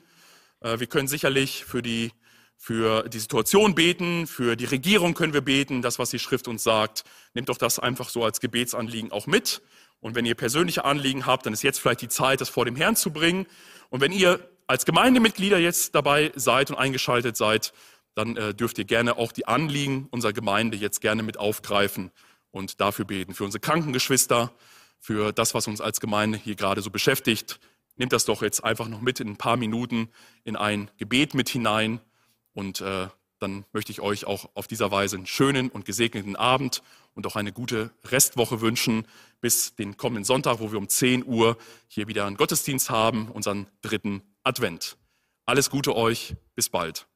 Äh, 0.60 0.80
wir 0.80 0.86
können 0.86 1.08
sicherlich 1.08 1.66
für 1.66 1.82
die, 1.82 2.12
für 2.56 3.06
die 3.06 3.18
Situation 3.18 3.74
beten, 3.74 4.26
für 4.26 4.56
die 4.56 4.64
Regierung 4.64 5.12
können 5.12 5.34
wir 5.34 5.42
beten, 5.42 5.82
das, 5.82 5.98
was 5.98 6.08
die 6.08 6.18
Schrift 6.18 6.48
uns 6.48 6.62
sagt. 6.62 7.04
Nehmt 7.34 7.50
doch 7.50 7.58
das 7.58 7.78
einfach 7.78 8.08
so 8.08 8.24
als 8.24 8.40
Gebetsanliegen 8.40 9.12
auch 9.12 9.26
mit. 9.26 9.60
Und 10.00 10.14
wenn 10.14 10.24
ihr 10.24 10.34
persönliche 10.34 10.86
Anliegen 10.86 11.26
habt, 11.26 11.44
dann 11.44 11.52
ist 11.52 11.62
jetzt 11.62 11.80
vielleicht 11.80 12.00
die 12.00 12.08
Zeit, 12.08 12.40
das 12.40 12.48
vor 12.48 12.64
dem 12.64 12.74
Herrn 12.74 12.96
zu 12.96 13.12
bringen. 13.12 13.46
Und 13.90 14.00
wenn 14.00 14.12
ihr 14.12 14.48
als 14.66 14.86
Gemeindemitglieder 14.86 15.58
jetzt 15.58 15.94
dabei 15.94 16.32
seid 16.34 16.70
und 16.70 16.78
eingeschaltet 16.78 17.36
seid, 17.36 17.74
dann 18.14 18.38
äh, 18.38 18.54
dürft 18.54 18.78
ihr 18.78 18.86
gerne 18.86 19.18
auch 19.18 19.32
die 19.32 19.46
Anliegen 19.46 20.08
unserer 20.10 20.32
Gemeinde 20.32 20.78
jetzt 20.78 21.02
gerne 21.02 21.22
mit 21.22 21.36
aufgreifen 21.36 22.10
und 22.50 22.80
dafür 22.80 23.04
beten. 23.04 23.34
Für 23.34 23.44
unsere 23.44 23.60
Krankengeschwister, 23.60 24.52
für 25.00 25.32
das, 25.32 25.54
was 25.54 25.66
uns 25.66 25.80
als 25.80 26.00
Gemeinde 26.00 26.38
hier 26.38 26.54
gerade 26.54 26.82
so 26.82 26.90
beschäftigt. 26.90 27.58
Nehmt 27.96 28.12
das 28.12 28.24
doch 28.24 28.42
jetzt 28.42 28.62
einfach 28.62 28.88
noch 28.88 29.00
mit 29.00 29.20
in 29.20 29.28
ein 29.28 29.36
paar 29.36 29.56
Minuten 29.56 30.08
in 30.44 30.56
ein 30.56 30.90
Gebet 30.98 31.34
mit 31.34 31.48
hinein. 31.48 32.00
Und 32.52 32.80
äh, 32.80 33.08
dann 33.38 33.64
möchte 33.72 33.90
ich 33.90 34.00
euch 34.00 34.26
auch 34.26 34.50
auf 34.54 34.66
dieser 34.66 34.90
Weise 34.90 35.16
einen 35.16 35.26
schönen 35.26 35.70
und 35.70 35.84
gesegneten 35.84 36.36
Abend 36.36 36.82
und 37.14 37.26
auch 37.26 37.36
eine 37.36 37.52
gute 37.52 37.90
Restwoche 38.04 38.60
wünschen 38.60 39.06
bis 39.40 39.74
den 39.74 39.96
kommenden 39.96 40.24
Sonntag, 40.24 40.60
wo 40.60 40.70
wir 40.70 40.78
um 40.78 40.88
10 40.88 41.24
Uhr 41.26 41.56
hier 41.88 42.06
wieder 42.06 42.26
einen 42.26 42.36
Gottesdienst 42.36 42.90
haben, 42.90 43.30
unseren 43.30 43.66
dritten 43.82 44.22
Advent. 44.44 44.96
Alles 45.46 45.70
Gute 45.70 45.96
euch, 45.96 46.36
bis 46.54 46.68
bald. 46.68 47.09